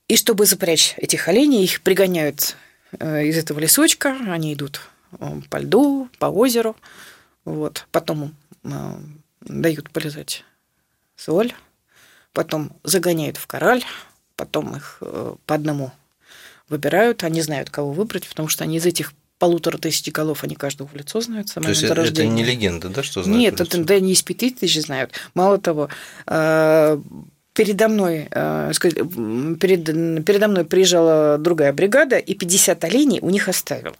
И 0.07 0.17
чтобы 0.17 0.45
запрячь 0.45 0.95
этих 0.97 1.27
оленей, 1.27 1.63
их 1.63 1.81
пригоняют 1.81 2.55
э, 2.99 3.25
из 3.25 3.38
этого 3.38 3.59
лесочка, 3.59 4.17
они 4.27 4.53
идут 4.53 4.81
э, 5.19 5.41
по 5.49 5.57
льду, 5.57 6.09
по 6.19 6.25
озеру, 6.25 6.75
вот. 7.45 7.88
потом 7.91 8.36
э, 8.63 8.69
дают 9.41 9.91
полезать 9.91 10.43
соль, 11.15 11.53
потом 12.34 12.72
загоняют 12.84 13.38
в 13.38 13.48
кораль, 13.48 13.84
потом 14.36 14.76
их 14.76 14.98
э, 15.02 15.36
по 15.46 15.56
одному 15.56 15.91
выбирают, 16.69 17.24
они 17.24 17.41
знают, 17.41 17.69
кого 17.69 17.91
выбрать, 17.91 18.28
потому 18.28 18.48
что 18.48 18.63
они 18.63 18.78
из 18.78 18.86
этих 18.86 19.13
полутора 19.39 19.78
тысяч 19.78 20.12
голов, 20.12 20.43
они 20.43 20.56
каждого 20.56 20.88
в 20.88 20.96
лицо 20.96 21.22
знают. 21.22 21.54
То 21.54 21.62
есть 21.67 21.84
это, 21.84 22.02
это 22.02 22.26
не 22.26 22.43
легенда, 22.43 22.89
да, 22.89 23.04
что 23.04 23.24
знают? 23.24 23.39
Нет, 23.39 23.62
это 23.62 23.84
да, 23.84 24.00
не 24.00 24.13
из 24.13 24.24
пяти 24.24 24.50
тысяч 24.50 24.82
знают. 24.82 25.12
Мало 25.34 25.58
того, 25.58 25.89
э, 26.28 27.02
передо 27.54 27.88
мной, 27.88 28.28
э, 28.32 28.72
перед, 28.80 30.26
передо 30.26 30.48
мной 30.48 30.65
приезжала 30.65 31.38
другая 31.38 31.74
бригада, 31.74 32.17
и 32.17 32.34
50 32.34 32.84
оленей 32.86 33.19
у 33.22 33.30
них 33.30 33.50
оставила. 33.50 33.96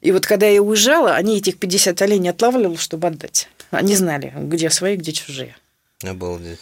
И 0.00 0.12
вот 0.12 0.26
когда 0.26 0.46
я 0.46 0.62
уезжала, 0.62 1.14
они 1.16 1.38
этих 1.38 1.58
50 1.58 2.00
оленей 2.02 2.30
отлавливали, 2.30 2.76
чтобы 2.76 3.08
отдать. 3.08 3.48
Они 3.70 3.96
знали, 3.96 4.32
где 4.36 4.70
свои, 4.70 4.96
где 4.96 5.12
чужие. 5.12 5.56
Обалдеть. 6.04 6.60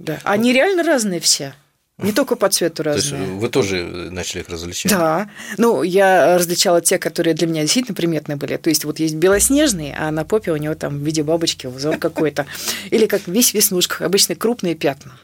Да. 0.00 0.18
Они 0.24 0.52
реально 0.52 0.82
разные 0.82 1.20
все. 1.20 1.54
Не 1.98 2.12
только 2.12 2.34
по 2.34 2.48
цвету 2.48 2.82
разные. 2.82 3.10
То 3.10 3.18
есть 3.18 3.40
вы 3.40 3.48
тоже 3.50 3.84
начали 4.10 4.40
их 4.40 4.48
различать? 4.48 4.90
Да. 4.90 5.28
Ну, 5.58 5.82
я 5.82 6.38
различала 6.38 6.80
те, 6.80 6.98
которые 6.98 7.34
для 7.34 7.46
меня 7.46 7.60
действительно 7.60 7.94
приметные 7.94 8.36
были. 8.36 8.56
То 8.56 8.70
есть 8.70 8.86
вот 8.86 8.98
есть 8.98 9.16
белоснежный, 9.16 9.94
а 9.94 10.10
на 10.10 10.24
попе 10.24 10.52
у 10.52 10.56
него 10.56 10.74
там 10.74 10.98
в 10.98 11.02
виде 11.02 11.22
бабочки 11.22 11.66
узор 11.66 11.98
какой-то. 11.98 12.46
Или 12.90 13.04
как 13.04 13.28
весь 13.28 13.52
веснушка. 13.52 14.06
Обычно 14.06 14.34
крупные 14.34 14.74
пятна. 14.74 15.18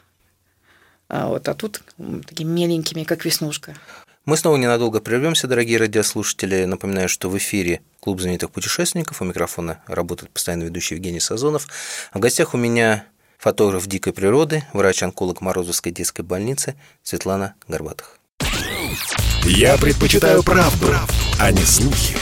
А, 1.08 1.28
вот, 1.28 1.48
а 1.48 1.54
тут 1.54 1.80
такими 2.26 2.50
меленькими, 2.50 3.04
как 3.04 3.24
веснушка. 3.24 3.74
Мы 4.26 4.36
снова 4.36 4.56
ненадолго 4.56 5.00
прервемся, 5.00 5.46
дорогие 5.46 5.78
радиослушатели. 5.78 6.66
Напоминаю, 6.66 7.08
что 7.08 7.30
в 7.30 7.38
эфире 7.38 7.80
Клуб 8.00 8.20
знаменитых 8.20 8.50
путешественников. 8.50 9.22
У 9.22 9.24
микрофона 9.24 9.80
работает 9.86 10.30
постоянно 10.30 10.64
ведущий 10.64 10.96
Евгений 10.96 11.20
Сазонов. 11.20 11.66
А 12.12 12.18
в 12.18 12.20
гостях 12.20 12.52
у 12.52 12.58
меня 12.58 13.06
фотограф 13.38 13.86
дикой 13.86 14.12
природы, 14.12 14.64
врач-онколог 14.72 15.40
Морозовской 15.40 15.92
детской 15.92 16.22
больницы 16.22 16.76
Светлана 17.02 17.54
Горбатых. 17.68 18.18
Я 19.44 19.76
предпочитаю 19.78 20.42
правду, 20.42 20.88
а 21.38 21.52
не 21.52 21.62
слухи. 21.62 22.16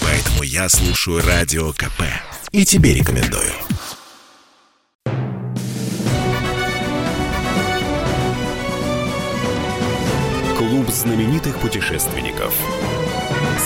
Поэтому 0.00 0.42
я 0.42 0.68
слушаю 0.68 1.22
Радио 1.24 1.72
КП. 1.72 2.02
И 2.50 2.64
тебе 2.64 2.94
рекомендую. 2.94 3.52
Клуб 10.56 10.88
знаменитых 10.90 11.58
путешественников. 11.60 12.54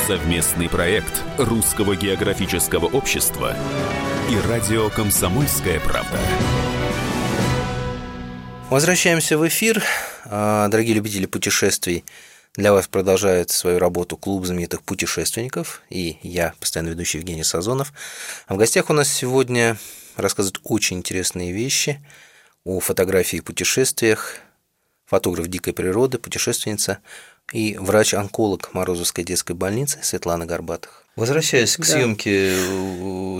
Совместный 0.07 0.69
проект 0.69 1.23
Русского 1.39 1.97
географического 1.97 2.87
общества 2.87 3.57
и 4.31 4.49
радио 4.49 4.91
«Комсомольская 4.91 5.79
правда». 5.81 6.19
Возвращаемся 8.69 9.39
в 9.39 9.47
эфир. 9.47 9.85
А, 10.25 10.67
дорогие 10.67 10.95
любители 10.97 11.27
путешествий, 11.27 12.05
для 12.57 12.73
вас 12.73 12.89
продолжает 12.89 13.51
свою 13.51 13.79
работу 13.79 14.17
клуб 14.17 14.45
знаменитых 14.45 14.83
путешественников 14.83 15.83
и 15.89 16.19
я, 16.23 16.53
постоянно 16.59 16.89
ведущий 16.89 17.19
Евгений 17.19 17.45
Сазонов. 17.45 17.93
А 18.49 18.55
в 18.55 18.57
гостях 18.57 18.91
у 18.91 18.93
нас 18.93 19.09
сегодня 19.09 19.77
рассказывают 20.17 20.61
очень 20.65 20.97
интересные 20.97 21.53
вещи 21.53 22.05
о 22.65 22.81
фотографии 22.81 23.37
и 23.37 23.41
путешествиях, 23.41 24.35
фотограф 25.07 25.47
дикой 25.47 25.73
природы, 25.73 26.19
путешественница 26.19 26.99
и 27.53 27.77
врач-онколог 27.79 28.75
Морозовской 28.75 29.23
детской 29.23 29.55
больницы 29.55 30.01
Светлана 30.03 30.45
Горбатых. 30.45 31.05
Возвращаясь 31.15 31.77
к 31.77 31.81
да. 31.81 31.87
съемке 31.87 32.57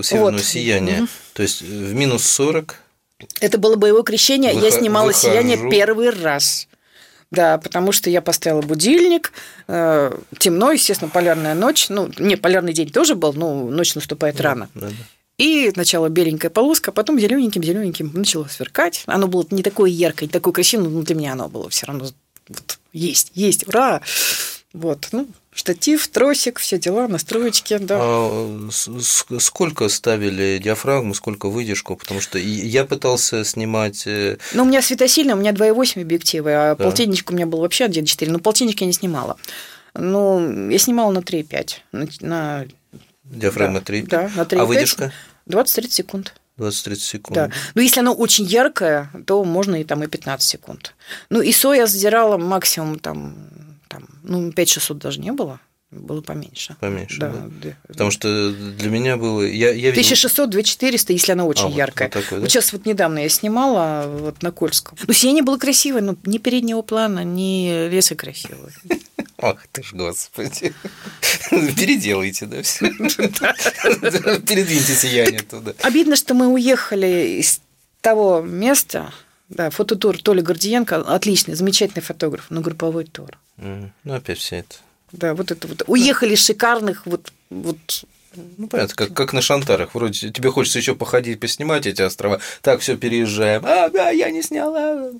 «Северного 0.03 0.31
вот. 0.31 0.43
сияния», 0.43 1.05
то 1.33 1.43
есть 1.43 1.61
в 1.61 1.93
минус 1.93 2.25
40 2.25 2.77
это 3.39 3.57
было 3.57 3.75
боевое 3.75 4.03
крещение. 4.03 4.53
Выход, 4.53 4.71
я 4.71 4.79
снимала 4.79 5.07
выхожу. 5.07 5.27
сияние 5.27 5.69
первый 5.69 6.09
раз. 6.09 6.67
Да, 7.29 7.57
потому 7.57 7.91
что 7.91 8.09
я 8.09 8.21
поставила 8.21 8.61
будильник, 8.61 9.33
э, 9.67 10.17
темно, 10.37 10.71
естественно, 10.71 11.09
полярная 11.09 11.55
ночь. 11.55 11.89
Ну, 11.89 12.09
не, 12.17 12.37
полярный 12.37 12.71
день 12.71 12.89
тоже 12.89 13.15
был, 13.15 13.33
но 13.33 13.65
ночь 13.65 13.95
наступает 13.95 14.37
да, 14.37 14.43
рано. 14.43 14.69
Да, 14.73 14.87
да. 14.87 14.93
И 15.37 15.69
сначала 15.71 16.09
беленькая 16.09 16.49
полоска, 16.49 16.91
потом 16.91 17.19
зелененьким, 17.19 17.61
зелененьким 17.63 18.11
начало 18.13 18.45
сверкать. 18.45 19.03
Оно 19.05 19.27
было 19.27 19.45
не 19.51 19.61
такое 19.61 19.89
яркое, 19.89 20.27
не 20.27 20.31
такое 20.31 20.53
красивое, 20.53 20.87
но 20.87 21.01
для 21.01 21.15
меня 21.15 21.33
оно 21.33 21.47
было 21.49 21.69
все 21.69 21.85
равно 21.85 22.07
вот, 22.47 22.79
есть, 22.93 23.31
есть, 23.35 23.67
ура! 23.67 24.01
Вот, 24.73 25.09
ну, 25.11 25.27
штатив, 25.57 26.07
тросик, 26.07 26.59
все 26.59 26.77
дела, 26.77 27.07
настроечки, 27.07 27.77
да. 27.77 27.97
А 27.99 28.69
сколько 29.39 29.89
ставили 29.89 30.59
диафрагму, 30.63 31.13
сколько 31.15 31.49
выдержку? 31.49 31.95
Потому 31.95 32.21
что 32.21 32.37
я 32.37 32.85
пытался 32.85 33.43
снимать... 33.43 34.03
Э, 34.05 34.37
ну, 34.53 34.63
у 34.63 34.65
меня 34.65 34.81
светосильно, 34.81 35.33
у 35.33 35.37
меня 35.37 35.51
2,8 35.51 36.01
объективы, 36.01 36.53
а 36.53 36.75
да. 36.75 36.83
полтинничек 36.83 37.31
у 37.31 37.33
меня 37.33 37.47
был 37.47 37.59
вообще 37.59 37.85
1,4, 37.85 38.29
но 38.29 38.39
полтинничек 38.39 38.81
я 38.81 38.87
не 38.87 38.93
снимала. 38.93 39.37
Ну, 39.95 40.69
я 40.69 40.77
снимала 40.77 41.11
на 41.11 41.19
3,5. 41.19 42.21
На... 42.21 42.65
Диафрагма 43.23 43.81
да, 43.81 43.93
3,5? 43.93 44.07
Да, 44.07 44.21
на 44.35 44.41
3,5. 44.41 44.59
А 44.59 44.65
выдержка? 44.65 45.13
20-30 45.49 45.89
секунд. 45.89 46.33
20-30 46.59 46.95
секунд. 46.95 47.35
Да. 47.35 47.51
Но 47.73 47.81
если 47.81 47.99
оно 47.99 48.13
очень 48.13 48.45
яркое, 48.45 49.09
то 49.25 49.43
можно 49.43 49.81
и 49.81 49.83
там 49.83 50.03
и 50.03 50.07
15 50.07 50.47
секунд. 50.47 50.93
Ну, 51.29 51.41
и 51.41 51.49
ISO 51.49 51.75
я 51.75 51.87
задирала 51.87 52.37
максимум 52.37 52.99
там 52.99 53.35
там, 53.87 54.07
ну, 54.23 54.49
5-600 54.49 54.93
даже 54.95 55.19
не 55.19 55.31
было, 55.31 55.59
было 55.91 56.21
поменьше. 56.21 56.75
Поменьше, 56.79 57.19
да. 57.19 57.31
да. 57.31 57.47
да. 57.63 57.77
Потому 57.87 58.11
что 58.11 58.51
для 58.51 58.89
меня 58.89 59.17
было... 59.17 59.41
Я, 59.41 59.69
я 59.69 59.91
видел... 59.91 60.01
1600, 60.01 60.49
2400, 60.49 61.13
если 61.13 61.31
она 61.31 61.45
очень 61.45 61.67
а, 61.67 61.69
яркая. 61.69 62.09
Вот, 62.09 62.23
такой, 62.23 62.37
да? 62.37 62.41
вот 62.41 62.51
сейчас 62.51 62.73
вот 62.73 62.85
недавно 62.85 63.19
я 63.19 63.29
снимала 63.29 64.07
вот 64.07 64.43
на 64.43 64.51
Кольском. 64.51 64.97
Ну, 65.07 65.13
сияние 65.13 65.43
было 65.43 65.57
красивое, 65.57 66.01
но 66.01 66.15
ни 66.25 66.39
переднего 66.39 66.81
плана, 66.81 67.23
ни 67.23 67.89
леса 67.89 68.15
красивый. 68.15 68.73
Ах 69.39 69.67
ты 69.71 69.83
ж, 69.83 69.93
господи. 69.93 70.73
Переделайте, 71.49 72.47
да, 72.47 72.63
все. 72.63 72.89
Передвиньте 72.89 74.93
сияние 74.93 75.41
туда. 75.41 75.73
Обидно, 75.83 76.15
что 76.15 76.33
мы 76.33 76.47
уехали 76.47 77.37
из 77.39 77.61
того 78.01 78.41
места, 78.41 79.13
да, 79.49 79.69
фототур 79.69 80.21
Толя 80.21 80.41
Гордиенко, 80.41 80.97
отличный, 80.97 81.55
замечательный 81.55 82.01
фотограф, 82.01 82.47
но 82.49 82.61
групповой 82.61 83.05
тур. 83.05 83.37
Mm. 83.57 83.89
Ну, 84.03 84.13
опять 84.13 84.39
все 84.39 84.57
это. 84.57 84.75
Да, 85.11 85.33
вот 85.33 85.51
это 85.51 85.67
вот. 85.67 85.83
Уехали 85.87 86.35
шикарных 86.35 87.05
вот, 87.05 87.31
вот 87.49 87.77
ну, 88.57 88.67
понятно, 88.67 88.95
как, 88.95 89.13
как 89.13 89.33
на 89.33 89.41
Шантарах. 89.41 89.95
Вроде 89.95 90.31
тебе 90.31 90.51
хочется 90.51 90.79
еще 90.79 90.95
походить, 90.95 91.39
поснимать 91.39 91.87
эти 91.87 92.01
острова. 92.01 92.39
Так, 92.61 92.81
все 92.81 92.97
переезжаем. 92.97 93.65
А, 93.65 93.89
да, 93.89 94.09
я 94.09 94.29
не 94.29 94.43
сняла. 94.43 95.11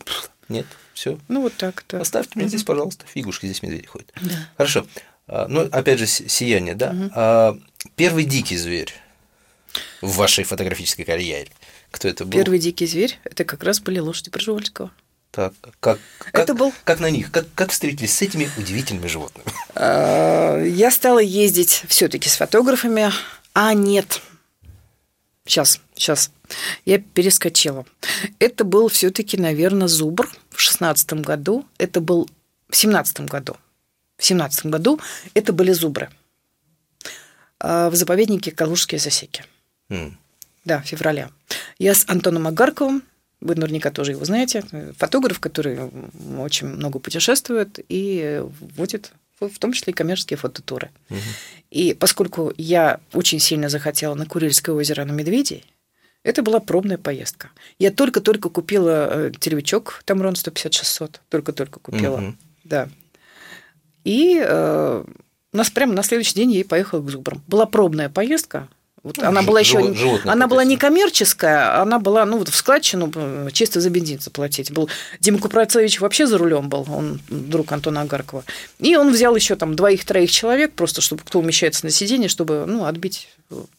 Нет, 0.50 0.66
Все. 0.94 1.18
Ну, 1.28 1.42
вот 1.42 1.54
так, 1.56 1.84
да. 1.90 2.02
Оставьте 2.02 2.34
меня 2.36 2.48
здесь, 2.48 2.63
пожалуйста. 2.63 3.06
Фигушки, 3.13 3.46
здесь 3.48 3.62
медведи 3.63 3.88
ходят. 3.88 4.12
Да. 4.22 4.32
Хорошо. 4.58 4.86
А, 5.28 5.48
Ну, 5.48 5.68
опять 5.72 6.00
же, 6.00 6.06
с- 6.08 6.28
сияние, 6.28 6.76
да. 6.76 6.96
А, 7.13 7.58
Первый 7.96 8.24
дикий 8.26 8.58
зверь 8.58 8.94
в 10.02 10.16
вашей 10.16 10.44
фотографической 10.44 11.06
карьере. 11.06 11.50
Кто 11.91 12.08
это 12.08 12.26
был? 12.26 12.32
Первый 12.34 12.60
дикий 12.60 12.86
зверь– 12.86 13.19
это 13.23 13.43
как 13.45 13.63
раз 13.63 13.80
были 13.80 14.00
лошади 14.00 14.30
Пржевальского. 14.30 14.91
Так, 15.32 15.54
как, 15.80 16.00
как, 16.19 16.36
Это 16.43 16.54
был- 16.54 16.73
как 16.84 17.00
на 17.00 17.10
них, 17.10 17.32
как, 17.32 17.45
как 17.54 17.71
встретились 17.71 18.13
с 18.15 18.21
этими 18.21 18.50
удивительными 18.58 19.08
животными? 19.08 19.47
А, 19.76 20.62
Я 20.63 20.89
стала 20.91 21.19
ездить 21.19 21.84
все-таки 21.88 22.30
с 22.30 22.36
фотографами, 22.38 23.12
а 23.54 23.73
нет. 23.73 24.21
Сейчас, 25.45 25.80
сейчас. 25.95 26.32
Я 26.86 27.00
перескочила. 27.00 27.86
Это 28.39 28.63
был 28.63 28.88
все-таки, 28.89 29.38
наверное, 29.38 29.88
зубр 29.88 30.30
в 30.50 30.60
шестнадцатом 30.60 31.21
году. 31.21 31.65
Это 31.78 32.02
был 32.02 32.30
в 32.69 32.76
семнадцатом 32.76 33.28
году. 33.28 33.56
В 34.17 34.26
семнадцатом 34.26 34.71
году 34.71 35.00
это 35.36 35.54
были 35.54 35.71
зубры 35.73 36.10
А, 37.60 37.89
в 37.89 37.95
заповеднике 37.95 38.52
Калужские 38.52 39.00
засеки. 39.00 39.45
М. 39.89 40.17
Да, 40.67 40.82
в 40.82 40.86
феврале. 40.86 41.30
Я 41.80 41.93
с 41.93 42.03
Антоном 42.10 42.45
Агарковым, 42.45 43.03
вы 43.39 43.56
наверняка 43.56 43.89
тоже 43.89 44.12
его 44.12 44.25
знаете, 44.25 44.65
фотограф, 44.97 45.39
который 45.39 45.80
очень 46.38 46.67
много 46.67 46.99
путешествует 46.99 47.80
и 47.88 48.43
водит 48.60 49.13
в 49.39 49.60
том 49.60 49.71
числе 49.71 49.91
и 49.91 49.95
коммерческие 49.95 50.36
фототуры. 50.38 50.89
И 51.71 51.93
поскольку 51.93 52.53
я 52.58 52.99
очень 53.13 53.39
сильно 53.39 53.69
захотела 53.69 54.13
на 54.13 54.25
Курильское 54.25 54.75
озеро 54.75 55.06
на 55.06 55.12
Медведей, 55.12 55.63
это 56.23 56.43
была 56.43 56.60
пробная 56.60 56.97
поездка. 56.97 57.51
Я 57.80 57.89
только-только 57.89 58.49
купила 58.49 59.08
э, 59.10 59.32
телевичок 59.39 60.01
Тамрон 60.03 60.34
150-600, 60.34 61.21
только-только 61.30 61.80
купила. 61.80 62.17
Мгм. 62.17 62.38
Да. 62.65 62.89
И 64.03 64.43
э, 64.43 65.06
у 65.53 65.58
нас 65.58 65.69
прямо 65.69 65.93
на 65.93 66.03
следующий 66.03 66.34
день 66.34 66.51
я 66.51 66.60
и 66.60 66.63
поехала 66.63 67.01
к 67.01 67.10
зубрам. 67.10 67.41
Была 67.47 67.65
пробная 67.65 68.10
поездка. 68.10 68.67
Вот 69.08 69.17
Ну, 69.17 69.26
она 69.28 69.41
была 69.41 69.60
еще, 69.62 69.93
она 70.26 70.48
была 70.48 70.63
не 70.63 70.78
коммерческая, 70.78 71.82
она 71.82 71.98
была, 72.00 72.26
ну, 72.26 72.38
вот 72.38 72.50
в 72.50 72.56
складчину 72.56 73.12
э, 73.15 73.50
чисто 73.54 73.80
за 73.82 73.89
бензин 73.89 74.20
заплатить. 74.20 74.72
Был 74.72 74.89
Дима 75.20 75.39
Купрацевич 75.39 76.00
вообще 76.00 76.28
за 76.28 76.38
рулем 76.38 76.70
был, 76.70 76.86
он 76.91 77.20
друг 77.30 77.72
Антона 77.72 78.02
Агаркова. 78.02 78.43
И 78.80 78.96
он 78.96 79.12
взял 79.12 79.36
еще 79.36 79.56
там 79.56 79.76
двоих-троих 79.76 80.30
человек, 80.30 80.74
просто 80.74 81.02
чтобы 81.02 81.24
кто 81.26 81.39
умещается 81.39 81.86
на 81.86 81.91
сиденье, 81.91 82.30
чтобы, 82.30 82.65
ну, 82.67 82.86
отбить 82.86 83.30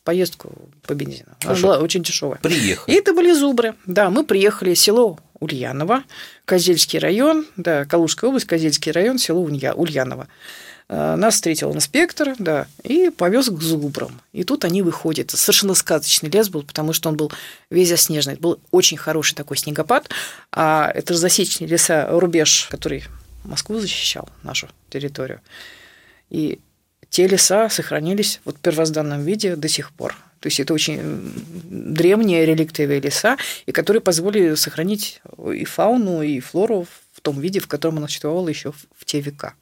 поездку 0.05 0.51
по 0.87 0.95
бензину. 0.95 1.29
Она 1.43 1.51
Хорошо. 1.53 1.63
была 1.67 1.79
очень 1.79 2.03
дешевая. 2.03 2.39
Приехали. 2.43 2.95
И 2.95 2.99
это 2.99 3.13
были 3.13 3.33
зубры. 3.33 3.75
Да, 3.87 4.09
мы 4.11 4.25
приехали 4.25 4.73
в 4.75 4.79
село 4.79 5.19
Ульяново, 5.41 6.03
Козельский 6.47 6.99
район, 6.99 7.45
да, 7.57 7.85
Калужская 7.85 8.29
область, 8.29 8.47
Козельский 8.47 8.91
район, 8.93 9.19
село 9.19 9.43
Улья- 9.47 9.75
Ульяново. 9.75 10.27
Э, 10.89 11.17
Нас 11.17 11.35
встретил 11.35 11.75
инспектор, 11.75 12.35
да, 12.39 12.67
и 12.83 13.11
повез 13.11 13.49
к 13.49 13.61
зубрам. 13.61 14.21
И 14.33 14.45
тут 14.45 14.65
они 14.65 14.83
выходят. 14.83 15.31
Совершенно 15.31 15.75
сказочный 15.75 16.31
лес 16.31 16.49
был, 16.49 16.63
потому 16.63 16.93
что 16.93 17.09
он 17.09 17.17
был 17.17 17.31
весь 17.71 17.89
заснеженный. 17.89 18.35
Это 18.35 18.43
был 18.43 18.61
очень 18.71 18.97
хороший 18.97 19.35
такой 19.35 19.57
снегопад. 19.57 20.09
А 20.51 20.91
это 20.95 21.13
же 21.13 21.21
засечные 21.21 21.69
леса, 21.69 22.09
рубеж, 22.11 22.69
который 22.71 23.05
Москву 23.45 23.79
защищал, 23.79 24.29
нашу 24.43 24.69
территорию. 24.91 25.41
И 26.31 26.59
те 27.11 27.27
леса 27.27 27.69
сохранились 27.69 28.41
вот 28.45 28.57
в 28.57 28.61
первозданном 28.61 29.23
виде 29.23 29.57
до 29.57 29.69
сих 29.69 29.93
пор. 29.93 30.17
То 30.41 30.47
есть 30.47 30.61
это 30.61 30.73
очень 30.73 31.33
древние 31.65 32.47
реликтовые 32.47 33.01
леса, 33.01 33.37
и 33.67 33.73
которые 33.73 34.01
позволили 34.01 34.55
сохранить 34.55 35.21
и 35.53 35.65
фауну, 35.65 36.23
и 36.23 36.39
флору 36.39 36.87
в 37.13 37.21
том 37.21 37.41
виде, 37.41 37.59
в 37.59 37.67
котором 37.67 37.99
она 37.99 38.07
существовала 38.07 38.49
еще 38.49 38.73
в 38.73 39.05
те 39.05 39.21
века. 39.21 39.55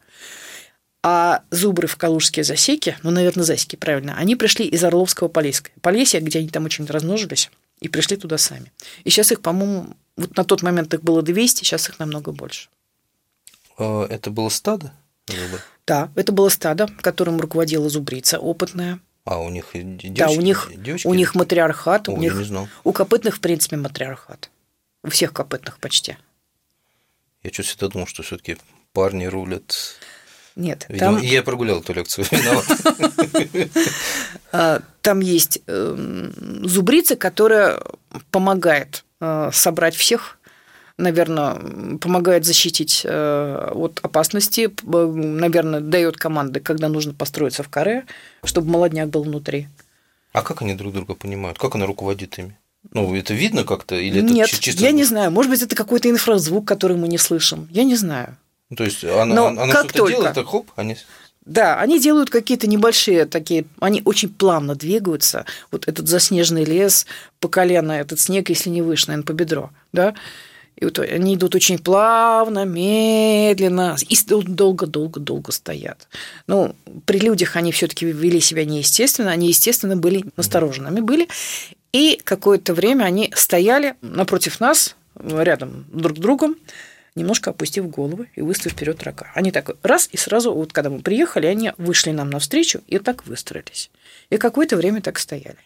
А 1.08 1.44
зубры 1.52 1.86
в 1.86 1.94
калужские 1.96 2.42
засеки, 2.42 2.98
ну, 3.04 3.12
наверное, 3.12 3.44
засеки, 3.44 3.76
правильно, 3.76 4.16
они 4.18 4.34
пришли 4.34 4.66
из 4.66 4.82
Орловского 4.82 5.28
Полесья, 5.28 5.62
Полесья, 5.80 6.18
где 6.18 6.40
они 6.40 6.48
там 6.48 6.64
очень 6.64 6.84
размножились, 6.84 7.48
и 7.78 7.86
пришли 7.88 8.16
туда 8.16 8.38
сами. 8.38 8.72
И 9.04 9.10
сейчас 9.10 9.30
их, 9.30 9.40
по-моему, 9.40 9.94
вот 10.16 10.36
на 10.36 10.42
тот 10.42 10.62
момент 10.62 10.92
их 10.94 11.04
было 11.04 11.22
200, 11.22 11.58
сейчас 11.62 11.88
их 11.88 12.00
намного 12.00 12.32
больше. 12.32 12.70
Э, 13.78 14.02
Это 14.10 14.32
было 14.32 14.48
стадо? 14.48 14.92
зубр? 15.28 15.60
Да, 15.86 16.10
это 16.16 16.32
было 16.32 16.48
стадо, 16.48 16.88
которым 17.00 17.38
руководила 17.40 17.88
зубрица 17.88 18.40
опытная. 18.40 18.98
А, 19.24 19.38
у 19.40 19.48
них 19.48 19.76
и 19.76 19.82
д- 19.82 20.08
да, 20.08 20.26
у 20.26 20.30
девочки- 20.32 20.44
них, 20.44 20.72
девочки 20.74 21.06
у 21.06 21.14
них 21.14 21.36
матриархат, 21.36 22.08
О, 22.08 22.14
у 22.14 22.16
них 22.16 22.34
не 22.34 22.42
знал. 22.42 22.68
у 22.82 22.90
копытных, 22.92 23.36
в 23.36 23.40
принципе, 23.40 23.76
матриархат. 23.76 24.50
У 25.04 25.10
всех 25.10 25.32
копытных 25.32 25.78
почти. 25.78 26.16
Я 27.44 27.52
что 27.52 27.62
всегда 27.62 27.86
думал, 27.86 28.08
что 28.08 28.24
все-таки 28.24 28.56
парни 28.92 29.26
рулят. 29.26 30.00
Нет, 30.56 30.86
Видимо, 30.88 31.18
там, 31.18 31.22
я 31.22 31.42
прогулял 31.42 31.80
эту 31.80 31.92
лекцию. 31.92 32.26
А, 34.52 34.80
там 35.02 35.20
есть 35.20 35.60
эм, 35.66 36.32
зубрица, 36.66 37.16
которая 37.16 37.78
помогает 38.30 39.04
э, 39.20 39.50
собрать 39.52 39.94
всех, 39.94 40.38
наверное, 40.96 41.98
помогает 41.98 42.46
защитить 42.46 43.02
э, 43.04 43.70
от 43.74 44.00
опасности, 44.02 44.70
наверное, 44.84 45.80
дает 45.80 46.16
команды, 46.16 46.60
когда 46.60 46.88
нужно 46.88 47.12
построиться 47.12 47.62
в 47.62 47.68
каре, 47.68 48.06
чтобы 48.44 48.70
молодняк 48.70 49.10
был 49.10 49.24
внутри. 49.24 49.68
А 50.32 50.42
как 50.42 50.62
они 50.62 50.74
друг 50.74 50.94
друга 50.94 51.14
понимают? 51.14 51.58
Как 51.58 51.74
она 51.74 51.84
руководит 51.86 52.38
ими? 52.38 52.56
Ну, 52.92 53.14
это 53.14 53.34
видно 53.34 53.64
как-то? 53.64 53.96
Или 53.96 54.22
это 54.22 54.32
Нет, 54.32 54.48
чи- 54.48 54.60
чисто... 54.60 54.82
я 54.82 54.92
не 54.92 55.04
знаю. 55.04 55.30
Может 55.30 55.50
быть, 55.50 55.62
это 55.62 55.74
какой-то 55.74 56.08
инфразвук, 56.08 56.66
который 56.66 56.96
мы 56.96 57.08
не 57.08 57.18
слышим. 57.18 57.68
Я 57.70 57.84
не 57.84 57.96
знаю. 57.96 58.36
Ну, 58.70 58.76
То 58.76 58.84
есть 58.84 59.04
она, 59.04 59.34
Но 59.34 59.46
она 59.46 59.72
как 59.72 59.84
что-то 59.84 59.98
только- 59.98 60.12
делает, 60.12 60.34
так 60.34 60.46
хоп, 60.46 60.70
они... 60.76 60.96
Да, 61.44 61.78
они 61.78 62.00
делают 62.00 62.28
какие-то 62.28 62.66
небольшие 62.66 63.24
такие, 63.24 63.66
они 63.78 64.02
очень 64.04 64.28
плавно 64.28 64.74
двигаются. 64.74 65.44
Вот 65.70 65.86
этот 65.86 66.08
заснеженный 66.08 66.64
лес 66.64 67.06
по 67.38 67.46
колено, 67.48 67.92
этот 67.92 68.18
снег, 68.18 68.48
если 68.48 68.68
не 68.68 68.82
выше, 68.82 69.06
наверное, 69.08 69.26
по 69.26 69.32
бедро, 69.32 69.70
да. 69.92 70.14
И 70.74 70.84
вот 70.84 70.98
они 70.98 71.36
идут 71.36 71.54
очень 71.54 71.78
плавно, 71.78 72.64
медленно, 72.64 73.96
и 74.08 74.16
долго-долго-долго 74.26 75.52
стоят. 75.52 76.08
Ну, 76.48 76.74
при 77.06 77.18
людях 77.18 77.54
они 77.56 77.70
все-таки 77.72 78.06
вели 78.06 78.40
себя 78.40 78.64
неестественно, 78.64 79.30
они, 79.30 79.46
естественно, 79.48 79.96
были 79.96 80.24
настороженными 80.36 81.00
были. 81.00 81.28
И 81.92 82.20
какое-то 82.22 82.74
время 82.74 83.04
они 83.04 83.32
стояли 83.34 83.94
напротив 84.02 84.60
нас, 84.60 84.96
рядом 85.18 85.86
друг 85.92 86.18
с 86.18 86.20
другом, 86.20 86.56
немножко 87.16 87.50
опустив 87.50 87.90
головы 87.90 88.28
и 88.36 88.42
выставив 88.42 88.74
вперед 88.74 89.02
рога. 89.02 89.30
Они 89.34 89.50
так 89.50 89.70
раз 89.82 90.08
и 90.12 90.16
сразу, 90.16 90.52
вот 90.52 90.72
когда 90.72 90.90
мы 90.90 91.00
приехали, 91.00 91.46
они 91.46 91.72
вышли 91.78 92.10
нам 92.12 92.30
навстречу 92.30 92.80
и 92.86 92.98
так 92.98 93.26
выстроились. 93.26 93.90
И 94.30 94.36
какое-то 94.36 94.76
время 94.76 95.00
так 95.02 95.18
стояли. 95.18 95.58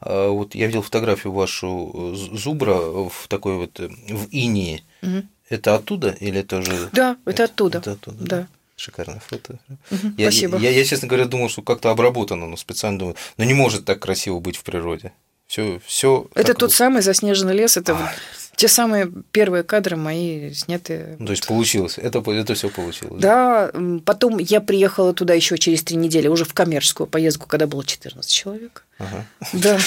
А 0.00 0.28
Вот 0.28 0.54
я 0.54 0.66
видел 0.66 0.82
фотографию 0.82 1.32
вашу 1.32 2.14
э, 2.14 2.36
зубра 2.36 2.74
в 3.08 3.26
такой 3.28 3.56
вот 3.56 3.80
э, 3.80 3.88
в 3.88 4.28
инии. 4.30 4.84
Мгм. 5.02 5.28
Это 5.48 5.74
оттуда 5.74 6.16
или 6.20 6.40
это 6.40 6.58
уже? 6.58 6.88
Да, 6.92 7.16
это 7.24 7.44
оттуда. 7.44 7.78
Это 7.78 7.92
оттуда. 7.92 8.24
Да. 8.24 8.48
Шикарное 8.76 9.20
фото. 9.20 9.58
Мгм, 9.90 10.14
Я, 10.18 10.30
спасибо. 10.30 10.58
Я, 10.58 10.70
я, 10.70 10.84
честно 10.84 11.06
говоря, 11.06 11.26
думал, 11.26 11.48
что 11.48 11.62
как-то 11.62 11.90
обработано, 11.90 12.46
но 12.46 12.56
специально 12.56 12.98
думаю, 12.98 13.16
ну 13.36 13.44
не 13.44 13.54
может 13.54 13.84
так 13.84 14.00
красиво 14.00 14.40
быть 14.40 14.56
в 14.56 14.64
природе. 14.64 15.12
Все, 15.46 15.80
все. 15.84 16.26
Это 16.34 16.54
тот 16.54 16.72
самый 16.72 17.02
заснеженный 17.02 17.54
лес, 17.54 17.76
это 17.76 17.92
А. 17.92 18.12
те 18.56 18.68
самые 18.68 19.10
первые 19.32 19.62
кадры 19.62 19.96
мои 19.96 20.52
снятые. 20.52 21.16
То 21.18 21.30
есть 21.32 21.46
получилось. 21.46 21.98
Это, 21.98 22.18
это 22.30 22.54
все 22.54 22.68
получилось. 22.68 23.20
Да, 23.20 23.70
м, 23.74 24.00
потом 24.00 24.38
я 24.38 24.60
приехала 24.60 25.12
туда 25.12 25.34
еще 25.34 25.58
через 25.58 25.82
три 25.82 25.96
недели, 25.96 26.28
уже 26.28 26.44
в 26.44 26.54
коммерческую 26.54 27.06
поездку, 27.06 27.46
когда 27.46 27.66
было 27.66 27.84
14 27.84 28.30
человек. 28.30 28.84
Ага. 28.98 29.26
Да. 29.52 29.78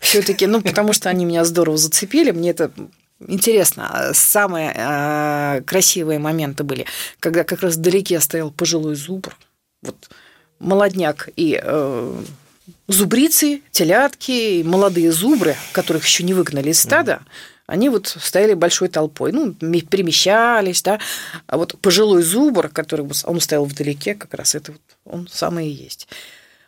Все-таки, 0.00 0.46
ну, 0.46 0.62
потому 0.62 0.92
что 0.92 1.10
они 1.10 1.24
меня 1.24 1.44
здорово 1.44 1.76
зацепили. 1.76 2.30
Мне 2.30 2.50
это 2.50 2.70
интересно. 3.26 3.88
А 3.90 4.14
Самые 4.14 4.72
э, 4.74 5.62
красивые 5.66 6.18
моменты 6.18 6.64
были, 6.64 6.86
когда 7.20 7.44
как 7.44 7.62
раз 7.62 7.76
вдалеке 7.76 8.20
стоял 8.20 8.50
пожилой 8.50 8.94
зубр. 8.94 9.36
Вот 9.82 10.08
молодняк 10.58 11.28
и 11.36 11.60
э, 11.62 12.22
зубрицы, 12.88 13.62
телятки, 13.70 14.60
и 14.60 14.64
молодые 14.64 15.12
зубры, 15.12 15.56
которых 15.72 16.04
еще 16.04 16.24
не 16.24 16.34
выгнали 16.34 16.70
из 16.70 16.80
стада, 16.80 17.20
они 17.68 17.90
вот 17.90 18.06
стояли 18.18 18.54
большой 18.54 18.88
толпой, 18.88 19.30
ну, 19.30 19.52
перемещались, 19.52 20.82
да. 20.82 20.98
А 21.46 21.58
вот 21.58 21.78
пожилой 21.80 22.22
зубр, 22.22 22.70
который 22.70 23.06
он 23.24 23.40
стоял 23.40 23.66
вдалеке, 23.66 24.14
как 24.14 24.32
раз 24.34 24.54
это 24.54 24.72
вот 24.72 24.80
он 25.04 25.28
самый 25.30 25.68
и 25.68 25.70
есть. 25.70 26.08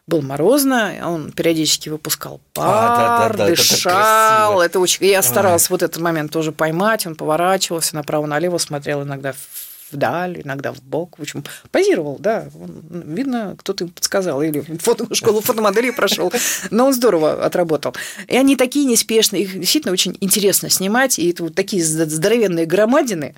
Было 0.06 0.20
морозно, 0.20 0.92
он 1.04 1.32
периодически 1.32 1.88
выпускал 1.88 2.40
А, 2.56 3.18
пар, 3.18 3.32
да-да-да, 3.36 3.48
это 3.48 3.62
так 3.62 3.68
дышал. 3.70 3.92
красиво. 3.92 4.62
Это 4.62 4.80
очень... 4.80 5.06
Я 5.06 5.22
старалась 5.22 5.70
вот 5.70 5.82
этот 5.82 6.02
момент 6.02 6.32
тоже 6.32 6.52
поймать. 6.52 7.06
Он 7.06 7.14
поворачивался 7.14 7.94
направо-налево, 7.96 8.58
смотрел 8.58 9.02
иногда 9.02 9.32
вдаль, 9.90 10.40
иногда 10.42 10.72
в 10.72 10.82
бок. 10.82 11.18
В 11.18 11.22
общем, 11.22 11.44
позировал, 11.70 12.16
да. 12.18 12.48
Он, 12.54 13.14
видно, 13.14 13.54
кто-то 13.58 13.84
им 13.84 13.90
подсказал. 13.90 14.42
Или 14.42 14.60
фото, 14.78 15.12
школу 15.14 15.40
фотомодели 15.40 15.90
прошел. 15.90 16.32
Но 16.70 16.86
он 16.86 16.92
здорово 16.92 17.44
отработал. 17.44 17.94
И 18.26 18.36
они 18.36 18.56
такие 18.56 18.84
неспешные. 18.84 19.42
Их 19.42 19.58
действительно 19.58 19.92
очень 19.92 20.16
интересно 20.20 20.70
снимать. 20.70 21.18
И 21.18 21.30
это 21.30 21.44
вот 21.44 21.54
такие 21.54 21.84
здоровенные 21.84 22.66
громадины, 22.66 23.34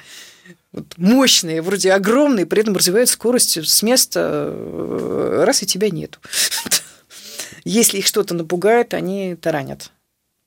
вот 0.73 0.97
мощные, 0.97 1.63
вроде 1.63 1.93
огромные, 1.93 2.47
при 2.47 2.61
этом 2.61 2.75
развивают 2.75 3.09
скорость 3.09 3.59
с 3.59 3.83
места, 3.83 4.49
э, 4.51 5.43
раз 5.45 5.63
и 5.63 5.67
тебя 5.67 5.91
нету. 5.91 6.19
Если 7.65 7.99
их 7.99 8.07
что-то 8.07 8.35
напугает, 8.35 8.95
они 8.95 9.37
таранят. 9.37 9.91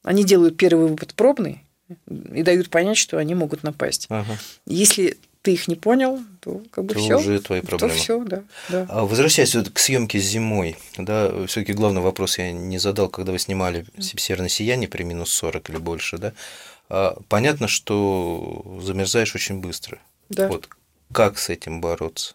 Они 0.04 0.24
делают 0.24 0.58
первый 0.58 0.88
выпад 0.88 1.14
пробный 1.14 1.64
и 2.08 2.44
дают 2.44 2.70
понять, 2.70 2.98
что 2.98 3.18
они 3.18 3.36
могут 3.36 3.64
напасть. 3.64 4.08
Ага. 4.10 4.38
Если 4.66 5.18
ты 5.46 5.54
их 5.54 5.68
не 5.68 5.76
понял, 5.76 6.20
то 6.40 6.64
как 6.72 6.86
бы 6.86 6.96
все. 6.96 7.18
уже 7.18 7.40
твои 7.40 7.62
проблемы. 7.62 7.94
То 7.94 8.00
все, 8.00 8.24
да, 8.24 8.44
да. 8.68 8.88
А 8.90 9.06
возвращаясь 9.06 9.54
вот 9.54 9.70
к 9.70 9.78
съемке 9.78 10.18
зимой, 10.18 10.76
да, 10.98 11.46
все-таки 11.46 11.74
главный 11.74 12.02
вопрос 12.02 12.40
я 12.40 12.52
не 12.52 12.80
задал, 12.80 13.10
когда 13.10 13.32
вы 13.32 13.38
снимали 13.38 13.86
«Северное 14.00 14.50
сияние» 14.50 14.90
при 14.90 15.04
минус 15.04 15.30
40 15.30 15.70
или 15.70 15.78
больше, 15.78 16.18
да, 16.18 16.34
а 16.90 17.20
понятно, 17.30 17.68
что 17.68 18.80
замерзаешь 18.82 19.36
очень 19.36 19.60
быстро. 19.60 20.00
Да. 20.30 20.48
Вот 20.48 20.68
как 21.12 21.38
с 21.38 21.50
этим 21.50 21.80
бороться? 21.80 22.34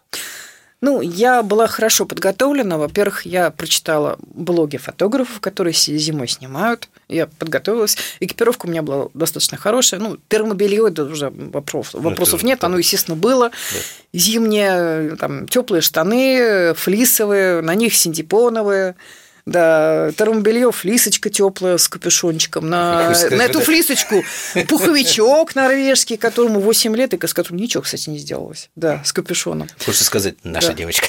Ну, 0.81 1.01
я 1.01 1.43
была 1.43 1.67
хорошо 1.67 2.05
подготовлена. 2.05 2.79
Во-первых, 2.79 3.27
я 3.27 3.51
прочитала 3.51 4.17
блоги 4.21 4.77
фотографов, 4.77 5.39
которые 5.39 5.73
зимой 5.73 6.27
снимают. 6.27 6.89
Я 7.07 7.27
подготовилась. 7.27 7.97
Экипировка 8.19 8.65
у 8.65 8.69
меня 8.69 8.81
была 8.81 9.09
достаточно 9.13 9.57
хорошая. 9.57 9.99
Ну, 9.99 10.17
термобелье 10.27 10.87
это 10.87 11.03
уже 11.03 11.29
вопрос, 11.29 11.93
вопросов 11.93 12.41
нет. 12.41 12.63
Оно, 12.63 12.79
естественно, 12.79 13.15
было. 13.15 13.49
Да. 13.49 13.79
Зимние, 14.13 15.15
там, 15.17 15.47
теплые 15.47 15.81
штаны, 15.81 16.73
флисовые, 16.73 17.61
на 17.61 17.75
них 17.75 17.93
синтепоновые. 17.95 18.95
Да, 19.45 20.11
термобелье, 20.17 20.71
флисочка 20.71 21.29
теплая 21.29 21.77
с 21.77 21.87
капюшончиком. 21.87 22.69
На, 22.69 23.13
на 23.31 23.41
эту 23.43 23.59
флисочку 23.61 24.23
пуховичок 24.67 25.55
норвежский, 25.55 26.17
которому 26.17 26.59
8 26.59 26.95
лет, 26.95 27.13
и 27.13 27.27
с 27.27 27.33
которым 27.33 27.59
ничего, 27.59 27.83
кстати, 27.83 28.09
не 28.09 28.17
сделалось. 28.17 28.69
Да, 28.75 29.03
с 29.03 29.13
капюшоном. 29.13 29.69
Хочется 29.83 30.03
сказать, 30.03 30.35
наша 30.43 30.69
да. 30.69 30.73
девочка. 30.73 31.07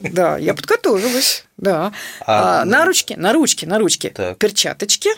Да, 0.00 0.36
я 0.36 0.54
подготовилась, 0.54 1.44
да. 1.56 1.92
А, 2.20 2.62
а, 2.62 2.64
на 2.64 2.84
ручки, 2.84 3.14
на 3.14 3.32
ручки, 3.32 3.64
на 3.64 3.78
ручки. 3.78 4.10
Так. 4.10 4.36
Перчаточки, 4.38 5.10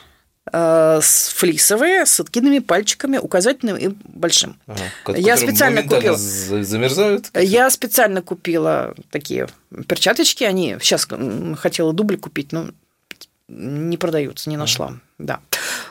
флисовые 0.50 2.06
с 2.06 2.20
откидными 2.20 2.58
пальчиками, 2.58 3.18
указательным 3.18 3.76
и 3.76 3.88
большим. 4.04 4.56
Ага, 4.66 5.16
я 5.16 5.36
специально 5.36 5.82
купила. 5.82 6.16
Замерзают. 6.16 7.30
Я 7.34 7.70
специально 7.70 8.22
купила 8.22 8.94
такие 9.10 9.48
перчаточки. 9.86 10.44
Они 10.44 10.76
сейчас 10.80 11.08
хотела 11.58 11.92
дубль 11.92 12.16
купить, 12.16 12.52
но 12.52 12.68
не 13.48 13.96
продаются, 13.96 14.50
не 14.50 14.56
нашла. 14.56 14.86
Ага. 14.88 15.00
Да. 15.18 15.40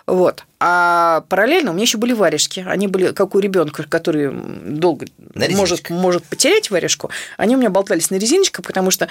Вот. 0.05 0.45
А 0.59 1.25
параллельно 1.27 1.71
у 1.71 1.73
меня 1.73 1.83
еще 1.83 1.97
были 1.97 2.13
варежки. 2.13 2.63
Они 2.65 2.87
были 2.87 3.11
как 3.11 3.35
у 3.35 3.39
ребенка, 3.39 3.83
который 3.83 4.31
долго 4.31 5.05
может, 5.35 5.89
может 5.89 6.23
потерять 6.23 6.71
варежку. 6.71 7.09
Они 7.35 7.55
у 7.55 7.59
меня 7.59 7.69
болтались 7.69 8.09
на 8.09 8.15
резиночках, 8.15 8.65
потому 8.65 8.89
что, 8.89 9.09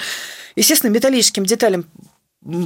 естественно, 0.55 0.91
металлическим 0.91 1.45
деталям 1.45 1.85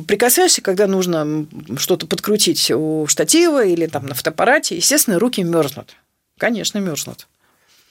прикасаешься, 0.06 0.62
когда 0.62 0.86
нужно 0.86 1.46
что-то 1.76 2.06
подкрутить 2.06 2.70
у 2.70 3.06
штатива 3.06 3.64
или 3.64 3.86
там 3.86 4.06
на 4.06 4.14
фотоаппарате, 4.14 4.76
естественно, 4.76 5.18
руки 5.18 5.42
мерзнут. 5.42 5.96
Конечно, 6.38 6.78
мерзнут. 6.78 7.28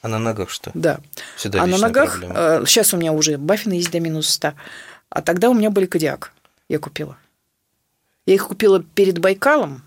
А 0.01 0.07
на 0.07 0.19
ногах 0.19 0.49
что? 0.49 0.71
Да. 0.73 0.99
Всегда 1.35 1.63
а 1.63 1.67
на 1.67 1.77
ногах 1.77 2.19
проблема. 2.19 2.65
сейчас 2.65 2.93
э, 2.93 2.95
у 2.95 2.99
меня 2.99 3.11
уже 3.11 3.37
баффины 3.37 3.73
есть 3.73 3.91
до 3.91 3.99
минус 3.99 4.29
100, 4.29 4.53
а 5.09 5.21
тогда 5.21 5.49
у 5.49 5.53
меня 5.53 5.71
были 5.71 5.85
кодиак. 5.85 6.31
Я 6.69 6.79
купила. 6.79 7.17
Я 8.25 8.35
их 8.35 8.47
купила 8.47 8.81
перед 8.81 9.19
Байкалом. 9.19 9.83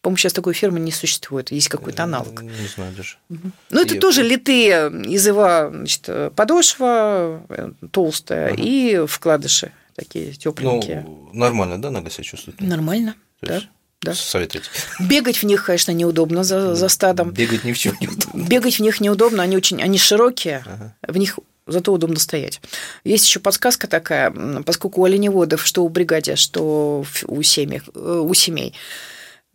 По-моему, 0.00 0.18
сейчас 0.18 0.32
такой 0.32 0.52
фирмы 0.52 0.80
не 0.80 0.92
существует. 0.92 1.52
Есть 1.52 1.68
какой-то 1.68 2.04
аналог. 2.04 2.42
Не 2.42 2.66
знаю 2.66 2.92
даже. 2.94 3.16
Ну, 3.28 3.80
это 3.80 3.94
и... 3.94 3.98
тоже 3.98 4.22
литые 4.22 4.90
из 5.06 5.26
ива 5.26 5.70
значит, 5.72 6.34
подошва 6.34 7.42
э, 7.48 7.72
толстая 7.90 8.52
угу. 8.52 8.62
и 8.62 9.06
вкладыши 9.06 9.72
такие 9.94 10.32
тепленькие. 10.32 11.02
Ну, 11.06 11.30
нормально, 11.32 11.80
да, 11.80 11.90
нога 11.90 12.10
себя 12.10 12.24
чувствует? 12.24 12.60
Нормально, 12.60 13.14
да. 13.40 13.62
Да. 14.02 14.14
Советуете. 14.14 14.66
Бегать 14.98 15.36
в 15.36 15.42
них, 15.44 15.64
конечно, 15.64 15.92
неудобно 15.92 16.42
за, 16.42 16.74
за 16.74 16.88
стадом. 16.88 17.30
Бегать 17.30 17.62
ни 17.62 17.72
в 17.72 17.78
чем 17.78 17.96
неудобно. 18.00 18.48
Бегать 18.48 18.78
в 18.78 18.82
них 18.82 19.00
неудобно, 19.00 19.44
они 19.44 19.56
очень 19.56 19.80
они 19.80 19.96
широкие, 19.96 20.64
ага. 20.66 20.96
в 21.06 21.16
них 21.16 21.38
зато 21.68 21.92
удобно 21.92 22.18
стоять. 22.18 22.60
Есть 23.04 23.26
еще 23.26 23.38
подсказка 23.38 23.86
такая, 23.86 24.32
поскольку 24.66 25.02
у 25.02 25.04
оленеводов, 25.04 25.64
что 25.64 25.84
у 25.84 25.88
бригаде, 25.88 26.34
что 26.34 27.04
у 27.26 27.42
семей, 27.42 27.82
э, 27.94 28.22
у 28.24 28.34
семей 28.34 28.74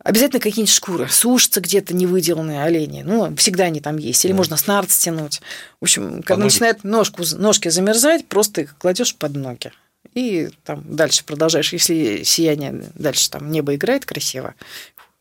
Обязательно 0.02 0.40
какие-нибудь 0.40 0.72
шкуры. 0.72 1.08
Сушатся 1.08 1.60
где-то 1.60 1.92
невыделанные 1.92 2.62
олени. 2.62 3.02
Ну, 3.02 3.34
всегда 3.36 3.64
они 3.64 3.80
там 3.80 3.98
есть. 3.98 4.24
Или 4.24 4.32
да. 4.32 4.38
можно 4.38 4.56
снарт 4.56 4.90
стянуть. 4.90 5.42
В 5.80 5.84
общем, 5.84 6.22
когда 6.22 6.44
начинает 6.44 6.84
ножку, 6.84 7.24
ножки 7.36 7.68
замерзать, 7.68 8.24
просто 8.26 8.62
их 8.62 8.78
кладешь 8.78 9.14
под 9.16 9.34
ноги 9.34 9.72
и 10.18 10.50
там 10.64 10.82
дальше 10.84 11.24
продолжаешь. 11.24 11.72
Если 11.72 12.22
сияние 12.24 12.90
дальше 12.94 13.30
там 13.30 13.50
небо 13.52 13.74
играет 13.74 14.04
красиво, 14.04 14.54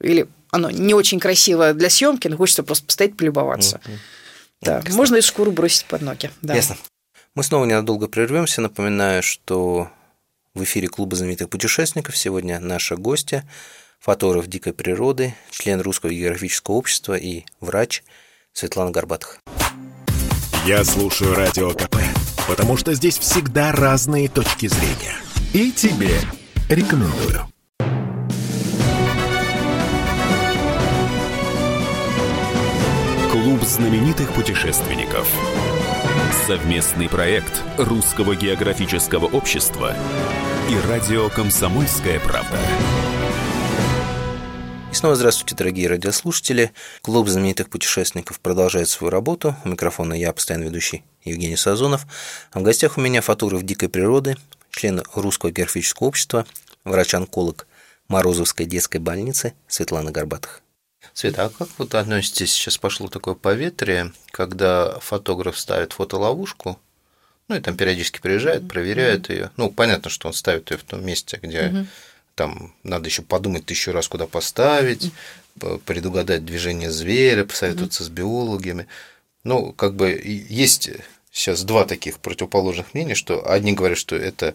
или 0.01 0.27
оно 0.49 0.71
не 0.71 0.93
очень 0.93 1.19
красиво 1.19 1.73
для 1.73 1.89
съемки, 1.89 2.27
но 2.27 2.37
хочется 2.37 2.63
просто 2.63 2.85
постоять, 2.85 3.15
полюбоваться. 3.15 3.79
Mm-hmm. 3.83 3.97
Да, 4.61 4.75
Ясно. 4.77 4.95
можно 4.95 5.15
и 5.17 5.21
шкуру 5.21 5.51
бросить 5.51 5.85
под 5.85 6.01
ноги. 6.01 6.31
Да. 6.41 6.55
Ясно. 6.55 6.77
Мы 7.35 7.43
снова 7.43 7.65
ненадолго 7.65 8.07
прервемся. 8.07 8.61
Напоминаю, 8.61 9.21
что 9.21 9.91
в 10.55 10.63
эфире 10.63 10.87
Клуба 10.87 11.15
знаменитых 11.15 11.49
путешественников 11.49 12.17
сегодня 12.17 12.59
наша 12.59 12.95
гостья, 12.95 13.47
фотограф 13.99 14.47
дикой 14.47 14.73
природы, 14.73 15.35
член 15.51 15.79
Русского 15.81 16.09
географического 16.09 16.75
общества 16.75 17.13
и 17.15 17.43
врач 17.59 18.03
Светлана 18.53 18.89
Горбатых. 18.89 19.39
Я 20.65 20.83
слушаю 20.83 21.35
Радио 21.35 21.69
КП 21.71 21.97
потому 22.47 22.77
что 22.77 22.93
здесь 22.93 23.19
всегда 23.19 23.71
разные 23.71 24.29
точки 24.29 24.67
зрения. 24.67 25.15
И 25.53 25.71
тебе 25.71 26.19
рекомендую. 26.69 27.47
Клуб 33.31 33.63
знаменитых 33.63 34.31
путешественников. 34.33 35.27
Совместный 36.47 37.09
проект 37.09 37.61
Русского 37.77 38.35
географического 38.35 39.25
общества 39.25 39.93
и 40.69 40.87
радио 40.87 41.29
«Комсомольская 41.29 42.19
правда». 42.19 42.57
И 44.89 44.95
снова 44.95 45.15
здравствуйте, 45.15 45.53
дорогие 45.53 45.89
радиослушатели. 45.89 46.71
Клуб 47.01 47.27
знаменитых 47.27 47.69
путешественников 47.69 48.39
продолжает 48.39 48.87
свою 48.87 49.11
работу. 49.11 49.55
У 49.65 49.69
микрофона 49.69 50.13
я, 50.13 50.31
постоянно 50.31 50.63
ведущий 50.63 51.03
Евгений 51.25 51.57
Сазонов. 51.57 52.05
А 52.51 52.59
в 52.59 52.63
гостях 52.63 52.97
у 52.97 53.01
меня 53.01 53.21
фотограф 53.21 53.63
дикой 53.63 53.89
природы, 53.89 54.37
член 54.71 55.03
Русского 55.13 55.51
географического 55.51 56.07
общества, 56.07 56.45
врач-онколог 56.85 57.67
Морозовской 58.07 58.65
детской 58.65 58.99
больницы 58.99 59.53
Светлана 59.67 60.11
Горбатых. 60.11 60.61
Света, 61.13 61.45
а 61.45 61.49
как 61.49 61.67
вот 61.77 61.93
относитесь, 61.93 62.53
сейчас 62.53 62.77
пошло 62.77 63.09
такое 63.09 63.33
поветрие, 63.33 64.13
когда 64.31 64.99
фотограф 64.99 65.59
ставит 65.59 65.93
фотоловушку, 65.93 66.79
ну 67.49 67.55
и 67.55 67.59
там 67.59 67.75
периодически 67.75 68.19
приезжает, 68.21 68.67
проверяет 68.67 69.29
mm-hmm. 69.29 69.33
ее. 69.33 69.51
Ну, 69.57 69.69
понятно, 69.69 70.09
что 70.09 70.27
он 70.27 70.33
ставит 70.33 70.71
ее 70.71 70.77
в 70.77 70.83
том 70.83 71.05
месте, 71.05 71.39
где 71.41 71.59
mm-hmm 71.59 71.87
там 72.37 72.71
надо 72.83 73.09
еще 73.09 73.23
подумать 73.23 73.65
тысячу 73.65 73.91
раз, 73.91 74.07
куда 74.07 74.27
поставить, 74.27 75.11
предугадать 75.85 76.45
движение 76.45 76.91
зверя, 76.91 77.45
посоветоваться 77.45 78.03
с 78.03 78.09
биологами. 78.09 78.87
Ну, 79.43 79.73
как 79.73 79.95
бы 79.95 80.21
есть 80.49 80.91
сейчас 81.31 81.63
два 81.63 81.83
таких 81.85 82.19
противоположных 82.19 82.93
мнения, 82.93 83.15
что 83.15 83.51
одни 83.51 83.73
говорят, 83.73 83.97
что 83.97 84.15
это 84.15 84.53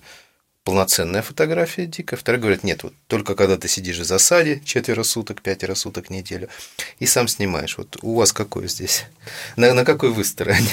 полноценная 0.62 1.23
фотография 1.23 1.87
дикая, 1.87 2.16
вторые 2.16 2.40
говорят, 2.40 2.62
нет, 2.62 2.85
вот 2.85 2.95
только 3.09 3.35
когда 3.35 3.57
ты 3.57 3.66
сидишь 3.66 3.99
в 3.99 4.05
засаде 4.05 4.62
четверо 4.64 5.03
суток, 5.03 5.42
пятеро 5.42 5.75
суток 5.75 6.09
неделю, 6.09 6.49
и 7.01 7.07
сам 7.07 7.27
снимаешь. 7.27 7.77
Вот 7.79 7.99
у 8.03 8.14
вас 8.14 8.33
какой 8.33 8.68
здесь? 8.68 9.07
На, 9.57 9.75
на 9.75 9.85
какой 9.85 10.12
вы 10.12 10.25
стороне? 10.25 10.71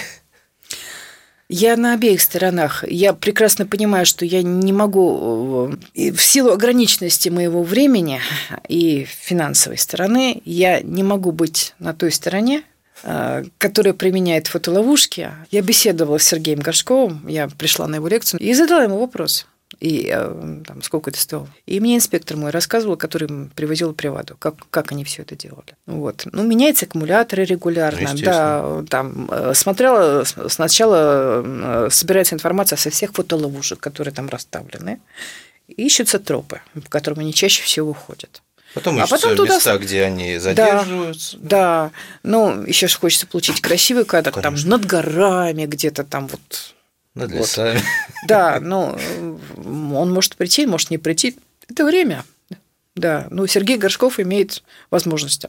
Я 1.52 1.78
на 1.78 1.94
обеих 1.94 2.22
сторонах. 2.22 2.84
Я 2.88 3.14
прекрасно 3.14 3.66
понимаю, 3.66 4.06
что 4.06 4.24
я 4.24 4.44
не 4.44 4.72
могу, 4.72 5.72
э, 5.96 6.12
в 6.12 6.22
силу 6.22 6.52
ограниченности 6.52 7.30
моего 7.30 7.64
времени 7.64 8.22
и 8.68 9.06
финансовой 9.06 9.80
стороны, 9.80 10.44
я 10.46 10.82
не 10.82 11.02
могу 11.02 11.32
быть 11.32 11.74
на 11.80 11.96
той 11.96 12.12
стороне, 12.12 12.62
э, 13.02 13.46
которая 13.58 13.96
применяет 13.96 14.46
фотоловушки. 14.46 15.32
Я 15.50 15.62
беседовала 15.64 16.20
с 16.20 16.24
Сергеем 16.24 16.60
Горшковым, 16.60 17.28
я 17.28 17.48
пришла 17.48 17.88
на 17.88 17.96
его 17.96 18.08
лекцию 18.08 18.40
и 18.40 18.54
задала 18.54 18.84
ему 18.84 19.00
вопрос. 19.00 19.48
И 19.80 20.12
э, 20.14 20.62
там, 20.66 20.82
сколько 20.82 21.10
это 21.10 21.20
стоило. 21.20 21.48
И 21.66 21.80
мне 21.80 21.96
инспектор 21.96 22.36
мой 22.36 22.52
рассказывал, 22.52 22.98
который 22.98 23.50
привозил 23.56 23.94
приваду, 23.94 24.36
как, 24.38 24.56
как 24.70 24.92
они 24.92 25.04
все 25.04 25.22
это 25.22 25.36
делали. 25.36 25.76
Вот. 25.86 26.28
Ну, 26.32 26.44
меняются 26.44 26.86
аккумуляторы 26.86 27.46
регулярно. 27.46 28.14
Ну, 28.14 28.22
да, 28.22 28.84
там 28.90 29.30
э, 29.32 29.54
смотрела, 29.54 30.24
сначала 30.26 31.44
э, 31.46 31.88
собирается 31.92 32.36
информация 32.36 32.78
со 32.78 32.90
всех 32.90 33.14
фотоловушек, 33.14 33.80
которые 33.80 34.14
там 34.14 34.28
расставлены. 34.30 35.00
Ищутся 35.68 36.20
тропы, 36.20 36.62
по 36.74 36.90
которым 36.90 37.20
они 37.20 37.34
чаще 37.34 37.64
всего 37.64 37.94
ходят. 37.94 38.42
Потом 38.74 39.00
а 39.00 39.08
потом 39.08 39.36
туда... 39.36 39.56
места, 39.56 39.78
где 39.78 40.04
они 40.04 40.38
задерживаются. 40.38 41.38
Да, 41.38 41.48
да. 41.48 41.92
ну 42.24 42.64
еще 42.64 42.88
же 42.88 42.98
хочется 42.98 43.26
получить 43.26 43.62
красивый 43.62 44.06
кадр, 44.06 44.32
Конечно. 44.32 44.62
там 44.62 44.70
над 44.70 44.86
горами 44.86 45.66
где-то 45.66 46.04
там 46.04 46.28
вот 46.28 46.76
над 47.16 47.32
лесами. 47.32 47.82
Да, 48.28 48.60
ну, 48.60 48.98
он 49.58 50.12
может 50.12 50.36
прийти, 50.36 50.66
может 50.66 50.90
не 50.90 50.98
прийти. 50.98 51.38
Это 51.68 51.86
время. 51.86 52.24
Да, 53.00 53.28
ну, 53.30 53.48
Сергей 53.48 53.78
Горшков 53.78 54.20
имеет 54.20 54.64
возможность 54.92 55.46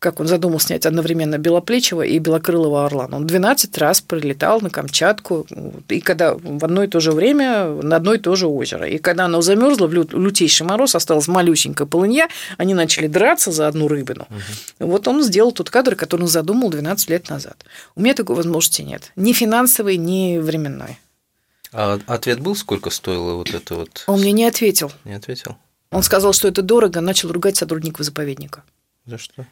как 0.00 0.18
он 0.18 0.26
задумал 0.26 0.58
снять 0.60 0.86
одновременно 0.86 1.36
Белоплечего 1.36 2.00
и 2.00 2.18
Белокрылого 2.18 2.86
Орла. 2.86 3.06
Он 3.12 3.26
12 3.26 3.76
раз 3.76 4.00
прилетал 4.00 4.62
на 4.62 4.70
Камчатку, 4.70 5.46
и 5.90 6.00
когда 6.00 6.34
в 6.34 6.64
одно 6.64 6.82
и 6.84 6.86
то 6.86 7.00
же 7.00 7.12
время 7.12 7.66
на 7.66 7.96
одно 7.96 8.14
и 8.14 8.18
то 8.18 8.34
же 8.34 8.46
озеро. 8.46 8.88
И 8.88 8.96
когда 8.96 9.26
оно 9.26 9.42
замерзло, 9.42 9.86
в 9.86 9.92
лютейший 9.92 10.66
мороз, 10.66 10.94
осталась 10.94 11.28
малюсенькая 11.28 11.86
полынья, 11.86 12.28
они 12.56 12.72
начали 12.72 13.08
драться 13.08 13.52
за 13.52 13.68
одну 13.68 13.88
рыбину. 13.88 14.26
Угу. 14.30 14.88
Вот 14.90 15.06
он 15.06 15.22
сделал 15.22 15.52
тот 15.52 15.68
кадр, 15.68 15.94
который 15.96 16.22
он 16.22 16.28
задумал 16.28 16.70
12 16.70 17.10
лет 17.10 17.28
назад. 17.28 17.62
У 17.94 18.00
меня 18.00 18.14
такой 18.14 18.36
возможности 18.36 18.80
нет. 18.80 19.12
Ни 19.16 19.34
финансовой, 19.34 19.98
ни 19.98 20.38
временной. 20.38 20.98
А 21.72 21.98
ответ 22.06 22.40
был, 22.40 22.56
сколько 22.56 22.88
стоило 22.88 23.34
вот 23.34 23.52
это 23.52 23.74
вот? 23.74 24.04
Он 24.06 24.20
мне 24.20 24.32
не 24.32 24.46
ответил. 24.46 24.90
Не 25.04 25.12
ответил? 25.12 25.56
Он 25.90 26.02
сказал, 26.02 26.32
что 26.32 26.48
это 26.48 26.62
дорого, 26.62 27.00
начал 27.00 27.32
ругать 27.32 27.56
сотрудников 27.56 28.04
заповедника. 28.04 28.62
За 29.06 29.18
что? 29.18 29.46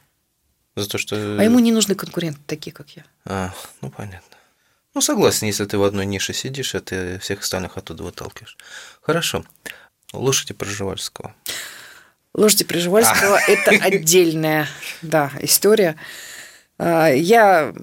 За 0.76 0.88
то, 0.88 0.98
что... 0.98 1.16
А 1.16 1.42
ему 1.42 1.58
не 1.58 1.72
нужны 1.72 1.94
конкуренты 1.94 2.40
такие, 2.46 2.72
как 2.72 2.90
я. 2.90 3.04
А, 3.24 3.52
ну 3.80 3.90
понятно. 3.90 4.36
Ну, 4.94 5.00
согласен, 5.00 5.46
если 5.46 5.64
ты 5.64 5.78
в 5.78 5.82
одной 5.82 6.06
нише 6.06 6.32
сидишь, 6.32 6.74
а 6.74 6.80
ты 6.80 7.18
всех 7.18 7.40
остальных 7.40 7.76
оттуда 7.76 8.04
выталкиваешь. 8.04 8.56
Хорошо. 9.00 9.44
Лошади 10.12 10.54
Пржевальского. 10.54 11.34
Лошади 12.34 12.64
Пржевальского 12.64 13.36
а.– 13.36 13.40
это 13.50 13.70
отдельная 13.70 14.68
да, 15.02 15.32
история. 15.40 15.96
А, 16.78 17.08
я 17.08 17.74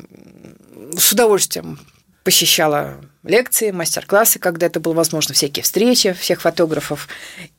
с 0.98 1.12
удовольствием 1.12 1.80
посещала 2.24 3.02
лекции, 3.24 3.72
мастер-классы, 3.72 4.40
когда 4.40 4.66
это 4.68 4.80
было 4.80 4.94
возможно, 4.94 5.34
всякие 5.34 5.64
встречи 5.64 6.14
всех 6.14 6.42
фотографов. 6.42 7.08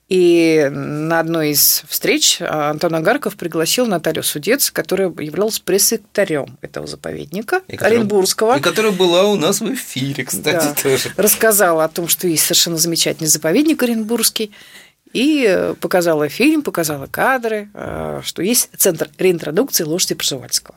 И 0.08 0.68
на 0.70 1.18
одной 1.18 1.50
из 1.50 1.82
встреч 1.88 2.40
Антон 2.40 2.94
Агарков 2.94 3.36
пригласил 3.36 3.86
Наталью 3.86 4.22
Судец, 4.22 4.70
которая 4.70 5.08
являлась 5.08 5.58
пресс-секретарем 5.58 6.58
этого 6.60 6.86
заповедника 6.86 7.62
и 7.66 7.76
Оренбургского. 7.76 8.56
И 8.56 8.60
которая 8.60 8.92
была 8.92 9.24
у 9.24 9.34
нас 9.34 9.60
в 9.60 9.74
эфире, 9.74 10.24
кстати, 10.24 10.66
да. 10.66 10.74
тоже. 10.80 11.12
Рассказала 11.16 11.84
о 11.84 11.88
том, 11.88 12.06
что 12.06 12.28
есть 12.28 12.44
совершенно 12.44 12.76
замечательный 12.76 13.26
заповедник 13.26 13.82
Оренбургский. 13.82 14.52
И 15.12 15.72
показала 15.80 16.28
фильм, 16.28 16.62
показала 16.62 17.06
кадры, 17.06 17.70
э, 17.72 18.20
что 18.22 18.42
есть 18.42 18.68
центр 18.76 19.08
реинтродукции 19.18 19.84
лошади 19.84 20.14
Пржевальского 20.14 20.76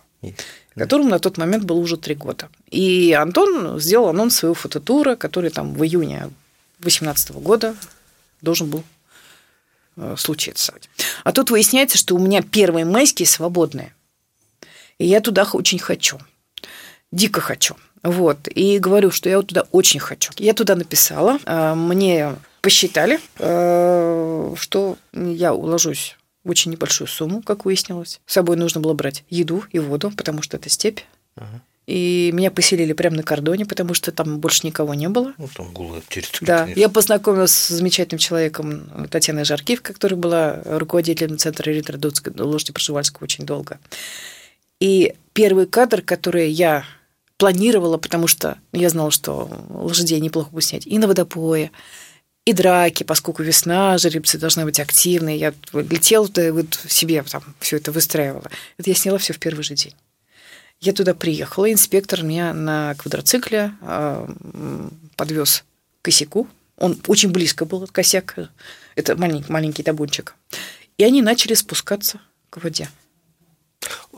которому 0.75 1.09
на 1.09 1.19
тот 1.19 1.37
момент 1.37 1.65
было 1.65 1.77
уже 1.77 1.97
три 1.97 2.15
года. 2.15 2.49
И 2.71 3.11
Антон 3.11 3.79
сделал 3.79 4.09
анонс 4.09 4.35
своего 4.35 4.53
фототура, 4.53 5.15
который 5.15 5.49
там 5.49 5.73
в 5.73 5.83
июне 5.83 6.29
2018 6.79 7.31
года 7.31 7.75
должен 8.41 8.69
был 8.69 8.83
случиться. 10.17 10.73
А 11.23 11.31
тут 11.31 11.51
выясняется, 11.51 11.97
что 11.97 12.15
у 12.15 12.19
меня 12.19 12.41
первые 12.41 12.85
майские 12.85 13.27
свободные. 13.27 13.93
И 14.97 15.05
я 15.05 15.21
туда 15.21 15.47
очень 15.53 15.79
хочу. 15.79 16.19
Дико 17.11 17.41
хочу. 17.41 17.75
Вот. 18.03 18.47
И 18.47 18.79
говорю, 18.79 19.11
что 19.11 19.29
я 19.29 19.37
вот 19.37 19.47
туда 19.47 19.65
очень 19.71 19.99
хочу. 19.99 20.31
Я 20.37 20.53
туда 20.53 20.75
написала. 20.75 21.39
А 21.45 21.75
мне 21.75 22.35
посчитали, 22.61 23.19
э, 23.37 24.53
что 24.57 24.97
я 25.13 25.53
уложусь 25.53 26.17
очень 26.45 26.71
небольшую 26.71 27.07
сумму, 27.07 27.41
как 27.41 27.65
выяснилось. 27.65 28.19
С 28.25 28.33
собой 28.33 28.57
нужно 28.57 28.81
было 28.81 28.93
брать 28.93 29.23
еду 29.29 29.63
и 29.71 29.79
воду, 29.79 30.11
потому 30.15 30.41
что 30.41 30.57
это 30.57 30.69
степь. 30.69 30.99
Ага. 31.35 31.61
И 31.89 32.29
меня 32.33 32.51
поселили 32.51 32.93
прямо 32.93 33.15
на 33.15 33.23
кордоне, 33.23 33.65
потому 33.65 33.95
что 33.95 34.11
там 34.11 34.37
больше 34.37 34.67
никого 34.67 34.93
не 34.93 35.09
было. 35.09 35.33
Ну, 35.39 35.49
там 35.51 35.73
голая 35.73 36.03
территория. 36.07 36.45
Да, 36.45 36.59
конечно. 36.59 36.79
я 36.79 36.87
познакомилась 36.87 37.51
с 37.51 37.69
замечательным 37.69 38.19
человеком 38.19 39.07
Татьяной 39.09 39.43
Жаркив, 39.43 39.81
которая 39.81 40.19
была 40.19 40.61
руководителем 40.65 41.39
Центра 41.39 41.71
реинтродукции 41.71 42.31
лошади 42.39 42.73
Прошивальского 42.73 43.23
очень 43.23 43.43
долго. 43.43 43.79
И 44.79 45.15
первый 45.33 45.65
кадр, 45.65 46.03
который 46.03 46.51
я 46.51 46.85
планировала, 47.37 47.97
потому 47.97 48.27
что 48.27 48.59
я 48.71 48.89
знала, 48.89 49.09
что 49.09 49.49
лошадей 49.69 50.19
неплохо 50.19 50.51
бы 50.51 50.61
снять, 50.61 50.85
и 50.85 50.99
на 50.99 51.07
водопое, 51.07 51.71
и 52.45 52.53
драки, 52.53 53.01
поскольку 53.01 53.41
весна, 53.41 53.97
жеребцы 53.97 54.37
должны 54.37 54.63
быть 54.63 54.79
активные. 54.79 55.37
Я 55.37 55.55
летела 55.73 56.27
туда, 56.27 56.53
вот 56.53 56.79
себе 56.87 57.23
там 57.23 57.41
все 57.59 57.77
это 57.77 57.91
выстраивала. 57.91 58.51
Это 58.77 58.91
я 58.91 58.95
сняла 58.95 59.17
все 59.17 59.33
в 59.33 59.39
первый 59.39 59.63
же 59.63 59.73
день. 59.73 59.95
Я 60.81 60.93
туда 60.93 61.13
приехала, 61.13 61.71
инспектор 61.71 62.23
меня 62.23 62.53
на 62.53 62.95
квадроцикле 62.95 63.73
а, 63.81 64.29
подвез 65.17 65.65
к 66.01 66.05
косяку. 66.05 66.47
Он 66.77 66.97
очень 67.07 67.29
близко 67.29 67.65
был 67.65 67.83
от 67.83 67.91
косяка. 67.91 68.49
Это 68.95 69.17
маленький, 69.17 69.51
маленький 69.51 69.83
табунчик. 69.83 70.35
И 70.97 71.03
они 71.03 71.21
начали 71.21 71.53
спускаться 71.53 72.21
к 72.49 72.63
воде. 72.63 72.89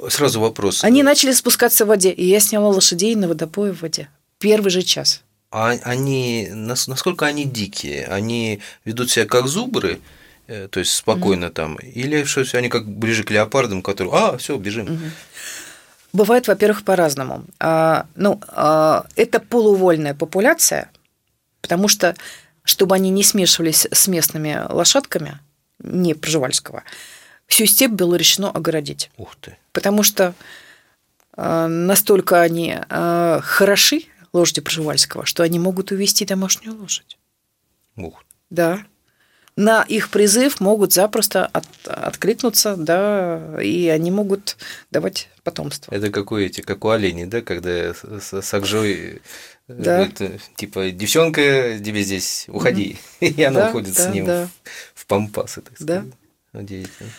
Сразу 0.09 0.39
вопрос. 0.39 0.83
Они 0.83 1.01
начали 1.01 1.31
спускаться 1.31 1.85
в 1.85 1.87
воде, 1.87 2.11
и 2.11 2.25
я 2.25 2.39
сняла 2.39 2.69
лошадей 2.69 3.15
на 3.15 3.27
водопое 3.27 3.73
в 3.73 3.81
воде. 3.81 4.09
Первый 4.37 4.69
же 4.69 4.83
час. 4.83 5.23
А 5.49 5.71
они, 5.83 6.47
насколько 6.51 7.25
они 7.25 7.45
дикие? 7.45 8.05
Они 8.05 8.61
ведут 8.85 9.09
себя 9.09 9.25
как 9.25 9.47
зубры, 9.47 9.99
э, 10.47 10.67
то 10.69 10.79
есть 10.79 10.93
спокойно 10.93 11.45
mm 11.45 11.53
там, 11.53 11.75
или 11.75 12.23
что 12.23 12.45
они 12.57 12.69
как 12.69 12.87
ближе 12.87 13.23
к 13.23 13.31
леопардам, 13.31 13.81
которые, 13.81 14.15
а, 14.15 14.37
все, 14.37 14.55
бежим. 14.57 14.85
mm 14.85 15.11
Бывает, 16.13 16.47
во-первых, 16.47 16.83
по-разному. 16.83 17.45
А, 17.59 18.05
ну, 18.15 18.41
а, 18.47 19.05
это 19.15 19.39
полувольная 19.39 20.13
популяция, 20.13 20.91
потому 21.61 21.87
что, 21.87 22.15
чтобы 22.63 22.95
они 22.95 23.09
не 23.09 23.23
смешивались 23.23 23.87
с 23.91 24.07
местными 24.07 24.61
лошадками, 24.69 25.39
не 25.79 26.13
Пржевальского, 26.13 26.83
всю 27.47 27.65
степь 27.65 27.91
было 27.91 28.15
решено 28.15 28.51
огородить. 28.51 29.09
Ух 29.17 29.35
ты. 29.39 29.57
Потому 29.71 30.03
что 30.03 30.33
а, 31.33 31.67
настолько 31.67 32.41
они 32.41 32.77
а, 32.89 33.39
хороши, 33.41 34.03
лошади 34.33 34.61
Пржевальского, 34.61 35.25
что 35.25 35.43
они 35.43 35.59
могут 35.59 35.91
увести 35.91 36.25
домашнюю 36.25 36.77
лошадь. 36.77 37.17
Ух. 37.95 38.23
Да. 38.49 38.85
На 39.57 39.83
их 39.83 40.09
призыв 40.09 40.59
могут 40.59 40.93
запросто 40.93 41.45
от, 41.45 41.65
откликнуться, 41.85 42.75
да, 42.77 43.61
и 43.61 43.87
они 43.89 44.09
могут 44.09 44.57
давать 44.91 45.29
потомство. 45.43 45.93
Это 45.93 46.09
как 46.09 46.31
у 46.31 46.37
эти, 46.37 46.61
как 46.61 46.85
у 46.85 46.89
оленей, 46.89 47.25
да, 47.25 47.41
когда 47.41 47.93
с, 47.93 48.41
с 48.41 48.53
Акжой 48.53 49.21
э, 49.67 49.73
да. 49.73 50.05
это, 50.05 50.39
типа, 50.55 50.91
девчонка, 50.91 51.77
тебе 51.83 52.03
здесь, 52.03 52.45
уходи. 52.47 52.97
Угу. 53.19 53.29
И 53.29 53.43
она 53.43 53.61
да, 53.61 53.69
уходит 53.69 53.95
да, 53.95 54.03
с 54.03 54.13
ним 54.13 54.25
да. 54.25 54.49
в, 54.95 55.05
пампасы, 55.05 55.61
так 55.61 55.75
сказать. 55.75 56.03
Да. 56.53 56.59
Удивительно. 56.59 57.09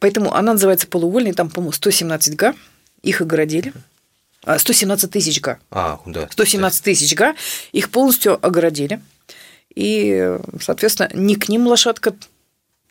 Поэтому 0.00 0.34
она 0.34 0.52
называется 0.52 0.86
полувольной, 0.88 1.32
там, 1.32 1.50
по-моему, 1.50 1.72
117 1.72 2.34
га, 2.36 2.54
их 3.02 3.20
огородили. 3.20 3.72
117 4.44 5.04
а, 5.04 5.08
тысяч 5.08 5.40
га. 5.40 5.58
А, 5.70 6.00
да. 6.04 6.28
117 6.30 6.84
тысяч 6.84 7.14
га. 7.14 7.34
Их 7.72 7.90
полностью 7.90 8.44
огородили. 8.44 9.00
И, 9.74 10.38
соответственно, 10.60 11.10
ни 11.14 11.34
к 11.34 11.48
ним 11.48 11.66
лошадка 11.66 12.14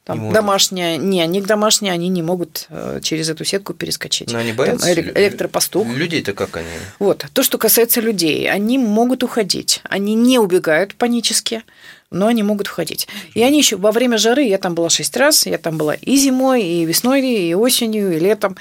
там, 0.04 0.28
не 0.28 0.34
домашняя, 0.34 0.98
не, 0.98 1.22
они 1.22 1.42
домашние, 1.42 1.94
они 1.94 2.10
не 2.10 2.22
могут 2.22 2.66
э, 2.70 3.00
через 3.02 3.30
эту 3.30 3.46
сетку 3.46 3.74
перескочить. 3.74 4.34
Но 4.34 4.40
они 4.40 4.52
боятся. 4.52 4.94
Там, 4.94 5.06
электропастух. 5.06 5.88
Людей-то 5.88 6.34
как 6.34 6.58
они? 6.58 6.68
Вот. 7.00 7.26
То, 7.32 7.42
что 7.42 7.58
касается 7.58 8.02
людей, 8.02 8.50
они 8.52 8.78
могут 8.78 9.24
уходить. 9.24 9.82
Они 9.84 10.14
не 10.16 10.40
убегают 10.40 10.96
панически, 10.96 11.64
но 12.12 12.28
они 12.28 12.44
могут 12.44 12.68
уходить. 12.68 13.08
И 13.34 13.42
они 13.44 13.60
еще 13.60 13.78
во 13.78 13.92
время 13.92 14.18
жары, 14.18 14.44
я 14.44 14.58
там 14.58 14.76
была 14.76 14.90
шесть 14.90 15.16
раз, 15.16 15.46
я 15.46 15.58
там 15.58 15.78
была 15.78 15.96
и 15.96 16.18
зимой, 16.18 16.64
и 16.64 16.84
весной, 16.84 17.22
и 17.22 17.54
осенью, 17.56 18.14
и 18.16 18.20
летом. 18.20 18.58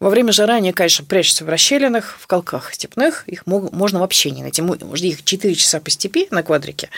Во 0.00 0.10
время 0.10 0.32
жары 0.32 0.54
они, 0.54 0.72
конечно, 0.72 1.04
прячутся 1.04 1.44
в 1.44 1.48
расщелинах, 1.48 2.16
в 2.20 2.26
колках 2.26 2.74
степных. 2.74 3.24
Их 3.28 3.46
можно 3.46 4.00
вообще 4.00 4.30
не 4.30 4.42
найти. 4.42 4.62
Их 4.62 5.24
4 5.24 5.54
часа 5.54 5.80
по 5.80 5.90
степи 5.90 6.28
на 6.30 6.42
квадрике, 6.42 6.90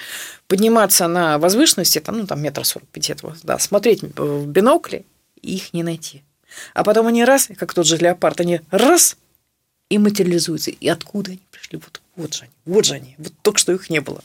подниматься 0.49 1.07
на 1.09 1.38
возвышенности, 1.38 2.01
там, 2.01 2.18
ну, 2.18 2.26
там 2.26 2.42
метр 2.42 2.64
сорок 2.64 2.88
пять 2.88 3.11
этого, 3.11 3.36
да, 3.42 3.59
смотреть 3.59 4.03
в 4.03 4.47
бинокли, 4.47 5.05
их 5.42 5.72
не 5.72 5.82
найти. 5.82 6.22
А 6.74 6.84
потом 6.84 7.07
они 7.07 7.24
раз, 7.24 7.49
как 7.59 7.74
тот 7.74 7.86
же 7.86 7.97
леопард, 7.99 8.40
они 8.40 8.61
раз 8.70 9.16
и 9.88 9.99
материализуются. 9.99 10.70
И 10.70 10.88
откуда 10.88 11.32
они 11.32 11.40
пришли? 11.51 11.78
Вот, 11.78 12.01
вот 12.16 12.34
же 12.34 12.42
они, 12.44 12.53
вот 12.64 12.84
же 12.84 12.94
они. 12.94 13.14
Вот 13.18 13.32
только 13.42 13.59
что 13.59 13.72
их 13.72 13.90
не 13.90 14.01
было. 14.01 14.22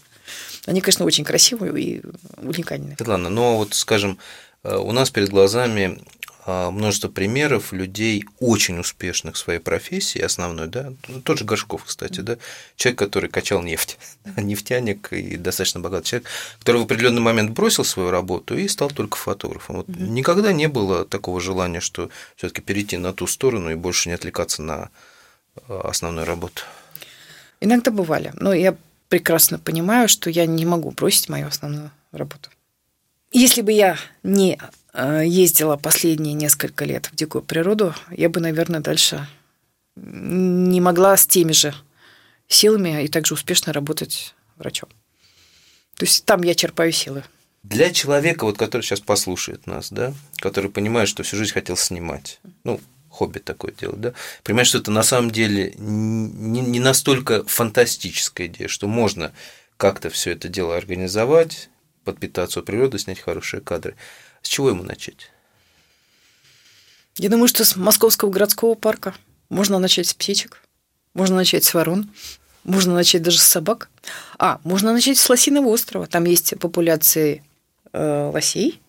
Они, 0.65 0.81
конечно, 0.81 1.05
очень 1.05 1.23
красивые 1.23 1.73
и 1.73 2.01
уникальные. 2.37 2.95
Светлана, 2.95 3.29
но 3.29 3.57
вот, 3.57 3.73
скажем, 3.73 4.17
э, 4.63 4.75
у 4.75 4.91
нас 4.91 5.09
перед 5.09 5.29
глазами 5.29 5.99
а, 5.99 6.20
множество 6.45 7.07
примеров 7.07 7.71
людей 7.71 8.25
очень 8.39 8.79
успешных 8.79 9.35
в 9.35 9.37
своей 9.37 9.59
профессии 9.59 10.19
основной, 10.19 10.67
да, 10.67 10.93
ну, 11.07 11.21
тот 11.21 11.37
же 11.37 11.45
Горшков, 11.45 11.83
кстати, 11.85 12.21
да, 12.21 12.37
человек, 12.75 12.97
который 12.99 13.29
качал 13.29 13.61
нефть, 13.61 13.99
нефтяник 14.37 15.13
и 15.13 15.37
достаточно 15.37 15.79
богатый 15.79 16.07
человек, 16.07 16.29
который 16.59 16.81
в 16.81 16.85
определенный 16.85 17.21
момент 17.21 17.51
бросил 17.51 17.83
свою 17.83 18.09
работу 18.09 18.57
и 18.57 18.67
стал 18.67 18.89
только 18.89 19.17
фотографом. 19.17 19.77
Вот 19.77 19.87
mm-hmm. 19.87 20.07
Никогда 20.07 20.51
не 20.51 20.67
было 20.67 21.05
такого 21.05 21.39
желания, 21.39 21.79
что 21.79 22.09
все-таки 22.35 22.61
перейти 22.61 22.97
на 22.97 23.13
ту 23.13 23.27
сторону 23.27 23.71
и 23.71 23.75
больше 23.75 24.09
не 24.09 24.15
отвлекаться 24.15 24.63
на 24.63 24.89
а, 25.67 25.89
основную 25.89 26.25
работу. 26.25 26.63
Иногда 27.59 27.91
бывали, 27.91 28.31
но 28.35 28.53
я 28.53 28.75
прекрасно 29.09 29.59
понимаю, 29.59 30.09
что 30.09 30.29
я 30.29 30.45
не 30.47 30.65
могу 30.65 30.89
бросить 30.91 31.29
мою 31.29 31.47
основную 31.47 31.91
работу. 32.11 32.49
Если 33.31 33.61
бы 33.61 33.71
я 33.71 33.97
не 34.23 34.59
ездила 34.93 35.77
последние 35.77 36.33
несколько 36.33 36.85
лет 36.85 37.07
в 37.07 37.15
дикую 37.15 37.43
природу, 37.43 37.95
я 38.09 38.29
бы, 38.29 38.39
наверное, 38.39 38.81
дальше 38.81 39.27
не 39.95 40.81
могла 40.81 41.15
с 41.17 41.25
теми 41.25 41.51
же 41.53 41.73
силами 42.47 43.03
и 43.03 43.07
также 43.07 43.33
успешно 43.33 43.73
работать 43.73 44.35
врачом. 44.57 44.89
То 45.95 46.05
есть 46.05 46.25
там 46.25 46.43
я 46.43 46.55
черпаю 46.55 46.91
силы. 46.91 47.23
Для 47.63 47.91
человека, 47.91 48.45
вот, 48.45 48.57
который 48.57 48.81
сейчас 48.81 49.01
послушает 49.01 49.67
нас, 49.67 49.91
да, 49.91 50.13
который 50.37 50.71
понимает, 50.71 51.07
что 51.07 51.23
всю 51.23 51.37
жизнь 51.37 51.53
хотел 51.53 51.77
снимать, 51.77 52.39
ну, 52.63 52.81
хобби 53.09 53.39
такое 53.39 53.71
делать, 53.71 54.01
да, 54.01 54.13
понимает, 54.43 54.67
что 54.67 54.79
это 54.79 54.89
на 54.89 55.03
самом 55.03 55.29
деле 55.29 55.73
не, 55.77 56.61
не 56.61 56.79
настолько 56.79 57.43
фантастическая 57.43 58.47
идея, 58.47 58.67
что 58.67 58.87
можно 58.87 59.31
как-то 59.77 60.09
все 60.09 60.31
это 60.31 60.47
дело 60.47 60.75
организовать, 60.75 61.69
подпитаться 62.03 62.61
у 62.61 62.63
природы, 62.63 62.97
снять 62.97 63.19
хорошие 63.19 63.61
кадры. 63.61 63.95
С 64.41 64.47
чего 64.47 64.69
ему 64.69 64.83
начать? 64.83 65.31
Я 67.17 67.29
думаю, 67.29 67.47
что 67.47 67.65
с 67.65 67.75
Московского 67.75 68.29
городского 68.29 68.75
парка. 68.75 69.13
Можно 69.49 69.79
начать 69.79 70.07
с 70.07 70.13
птичек, 70.13 70.63
можно 71.13 71.35
начать 71.35 71.65
с 71.65 71.73
ворон, 71.73 72.09
можно 72.63 72.93
начать 72.93 73.21
даже 73.21 73.37
с 73.37 73.43
собак. 73.43 73.89
А, 74.37 74.61
можно 74.63 74.93
начать 74.93 75.17
с 75.17 75.29
Лосиного 75.29 75.67
острова. 75.67 76.07
Там 76.07 76.23
есть 76.23 76.57
популяции 76.59 77.43
э, 77.91 78.31
лосей. 78.33 78.81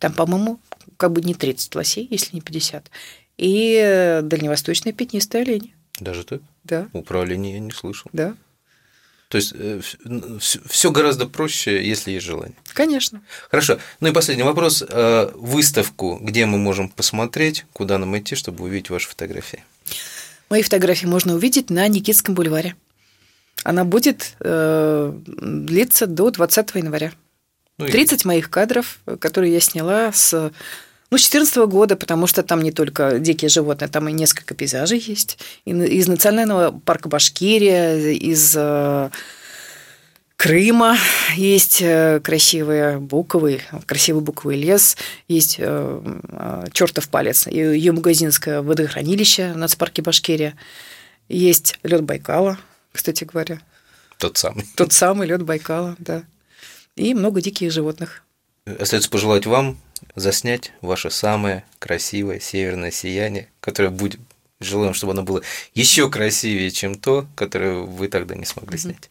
Там, 0.00 0.12
по-моему, 0.12 0.60
как 0.96 1.12
бы 1.12 1.20
не 1.20 1.34
30 1.34 1.74
лосей, 1.76 2.06
если 2.10 2.34
не 2.34 2.40
50. 2.40 2.90
И 3.36 4.20
дальневосточные 4.22 4.92
пятнистые 4.92 5.42
олени. 5.42 5.74
Даже 6.00 6.24
так? 6.24 6.42
Да. 6.64 6.88
Управление 6.92 7.54
я 7.54 7.60
не 7.60 7.70
слышал. 7.70 8.10
Да. 8.12 8.34
То 9.30 9.36
есть 9.36 9.54
все 10.66 10.88
э, 10.88 10.92
гораздо 10.92 11.24
проще, 11.24 11.86
если 11.86 12.10
есть 12.10 12.26
желание. 12.26 12.56
Конечно. 12.74 13.22
Хорошо. 13.48 13.78
Ну 14.00 14.08
и 14.08 14.12
последний 14.12 14.42
вопрос. 14.42 14.82
Э, 14.86 15.30
выставку, 15.34 16.18
где 16.20 16.46
мы 16.46 16.58
можем 16.58 16.88
посмотреть, 16.88 17.64
куда 17.72 17.98
нам 17.98 18.18
идти, 18.18 18.34
чтобы 18.34 18.64
увидеть 18.64 18.90
ваши 18.90 19.08
фотографии? 19.08 19.62
Мои 20.50 20.62
фотографии 20.62 21.06
можно 21.06 21.36
увидеть 21.36 21.70
на 21.70 21.86
Никитском 21.86 22.34
бульваре. 22.34 22.74
Она 23.62 23.84
будет 23.84 24.34
э, 24.40 25.12
длиться 25.24 26.08
до 26.08 26.32
20 26.32 26.74
января. 26.74 27.12
Ну, 27.78 27.86
30 27.86 28.24
и... 28.24 28.26
моих 28.26 28.50
кадров, 28.50 28.98
которые 29.20 29.52
я 29.52 29.60
сняла 29.60 30.12
с 30.12 30.50
ну, 31.10 31.18
с 31.18 31.28
2014 31.28 31.56
года, 31.70 31.96
потому 31.96 32.26
что 32.28 32.42
там 32.42 32.62
не 32.62 32.70
только 32.70 33.18
дикие 33.18 33.48
животные, 33.48 33.88
там 33.88 34.08
и 34.08 34.12
несколько 34.12 34.54
пейзажей 34.54 35.00
есть. 35.00 35.38
Из 35.64 36.06
Национального 36.06 36.70
парка 36.70 37.08
Башкирия, 37.08 38.12
из 38.12 38.54
э, 38.56 39.10
Крыма 40.36 40.96
есть 41.34 41.82
э, 41.82 42.20
красивые 42.20 42.98
буковый, 42.98 43.60
красивый 43.86 44.22
буковый 44.22 44.56
лес, 44.56 44.96
есть 45.26 45.56
э, 45.58 46.68
чертов 46.72 47.08
палец, 47.08 47.48
ее 47.48 47.90
магазинское 47.90 48.62
водохранилище 48.62 49.52
в 49.52 49.56
нацпарке 49.56 50.02
Башкирия, 50.02 50.54
есть 51.28 51.78
лед 51.82 52.04
Байкала, 52.04 52.56
кстати 52.92 53.24
говоря. 53.24 53.60
Тот 54.16 54.38
самый. 54.38 54.64
Тот 54.76 54.92
самый 54.92 55.26
лед 55.26 55.42
Байкала, 55.42 55.96
да. 55.98 56.22
И 56.94 57.14
много 57.14 57.40
диких 57.40 57.72
животных. 57.72 58.22
Остается 58.78 59.10
пожелать 59.10 59.46
вам 59.46 59.78
заснять 60.14 60.72
ваше 60.80 61.10
самое 61.10 61.64
красивое 61.78 62.40
северное 62.40 62.90
сияние, 62.90 63.48
которое 63.60 63.90
будет 63.90 64.20
желаем, 64.60 64.94
чтобы 64.94 65.12
оно 65.12 65.22
было 65.22 65.42
еще 65.74 66.10
красивее, 66.10 66.70
чем 66.70 66.94
то, 66.94 67.26
которое 67.34 67.80
вы 67.80 68.08
тогда 68.08 68.34
не 68.34 68.44
смогли 68.44 68.78
снять. 68.78 69.10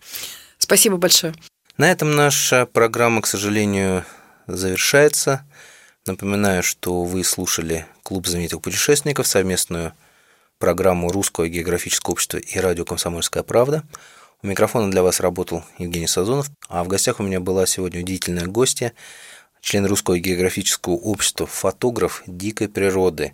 Спасибо 0.57 0.97
большое. 0.97 1.33
На 1.77 1.91
этом 1.91 2.15
наша 2.15 2.65
программа, 2.65 3.21
к 3.21 3.27
сожалению, 3.27 4.05
завершается. 4.47 5.45
Напоминаю, 6.05 6.63
что 6.63 7.03
вы 7.03 7.23
слушали 7.23 7.85
Клуб 8.03 8.27
знаменитых 8.27 8.61
путешественников, 8.61 9.27
совместную 9.27 9.93
программу 10.57 11.11
Русского 11.11 11.47
географического 11.47 12.13
общества 12.13 12.37
и 12.37 12.59
радио 12.59 12.85
«Комсомольская 12.85 13.43
правда». 13.43 13.83
У 14.41 14.47
микрофона 14.47 14.89
для 14.89 15.03
вас 15.03 15.19
работал 15.19 15.63
Евгений 15.77 16.07
Сазонов, 16.07 16.49
а 16.69 16.83
в 16.83 16.87
гостях 16.87 17.19
у 17.19 17.23
меня 17.23 17.39
была 17.39 17.65
сегодня 17.65 18.01
удивительная 18.01 18.45
гостья– 18.45 18.93
член 19.61 19.85
Русского 19.85 20.19
географического 20.19 20.93
общества, 20.93 21.45
фотограф 21.45 22.23
дикой 22.27 22.69
природы, 22.69 23.33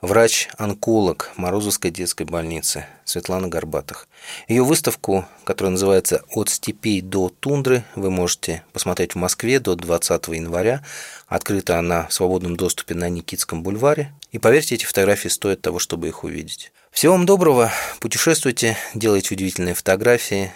врач-онколог 0.00 1.30
Морозовской 1.36 1.90
детской 1.90 2.24
больницы 2.24 2.86
Светлана 3.04 3.48
Горбатых. 3.48 4.08
Ее 4.48 4.64
выставку, 4.64 5.26
которая 5.44 5.72
называется 5.72 6.24
«От 6.30 6.48
степей 6.48 7.00
до 7.00 7.28
тундры», 7.28 7.84
вы 7.94 8.10
можете 8.10 8.62
посмотреть 8.72 9.12
в 9.12 9.18
Москве 9.18 9.60
до 9.60 9.74
20 9.74 10.28
января. 10.28 10.84
Открыта 11.26 11.78
она 11.78 12.06
в 12.06 12.12
свободном 12.12 12.56
доступе 12.56 12.94
на 12.94 13.08
Никитском 13.08 13.62
бульваре. 13.62 14.12
И 14.32 14.38
поверьте, 14.38 14.74
эти 14.74 14.84
фотографии 14.84 15.28
стоят 15.28 15.60
того, 15.60 15.78
чтобы 15.78 16.08
их 16.08 16.24
увидеть. 16.24 16.72
Всего 16.90 17.12
вам 17.12 17.26
доброго, 17.26 17.70
путешествуйте, 18.00 18.76
делайте 18.94 19.34
удивительные 19.34 19.74
фотографии, 19.74 20.52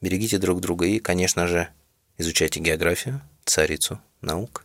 берегите 0.00 0.38
друг 0.38 0.60
друга 0.60 0.86
и, 0.86 0.98
конечно 0.98 1.46
же, 1.46 1.68
изучайте 2.18 2.60
географию, 2.60 3.20
царицу 3.46 4.00
наук. 4.20 4.64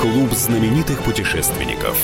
Клуб 0.00 0.32
знаменитых 0.32 1.02
путешественников. 1.04 1.98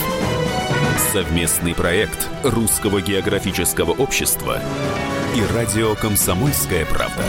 Совместный 1.13 1.75
проект 1.75 2.29
Русского 2.45 3.01
географического 3.01 3.93
общества 3.93 4.61
и 5.35 5.55
радио 5.55 5.95
«Комсомольская 5.95 6.85
правда». 6.85 7.25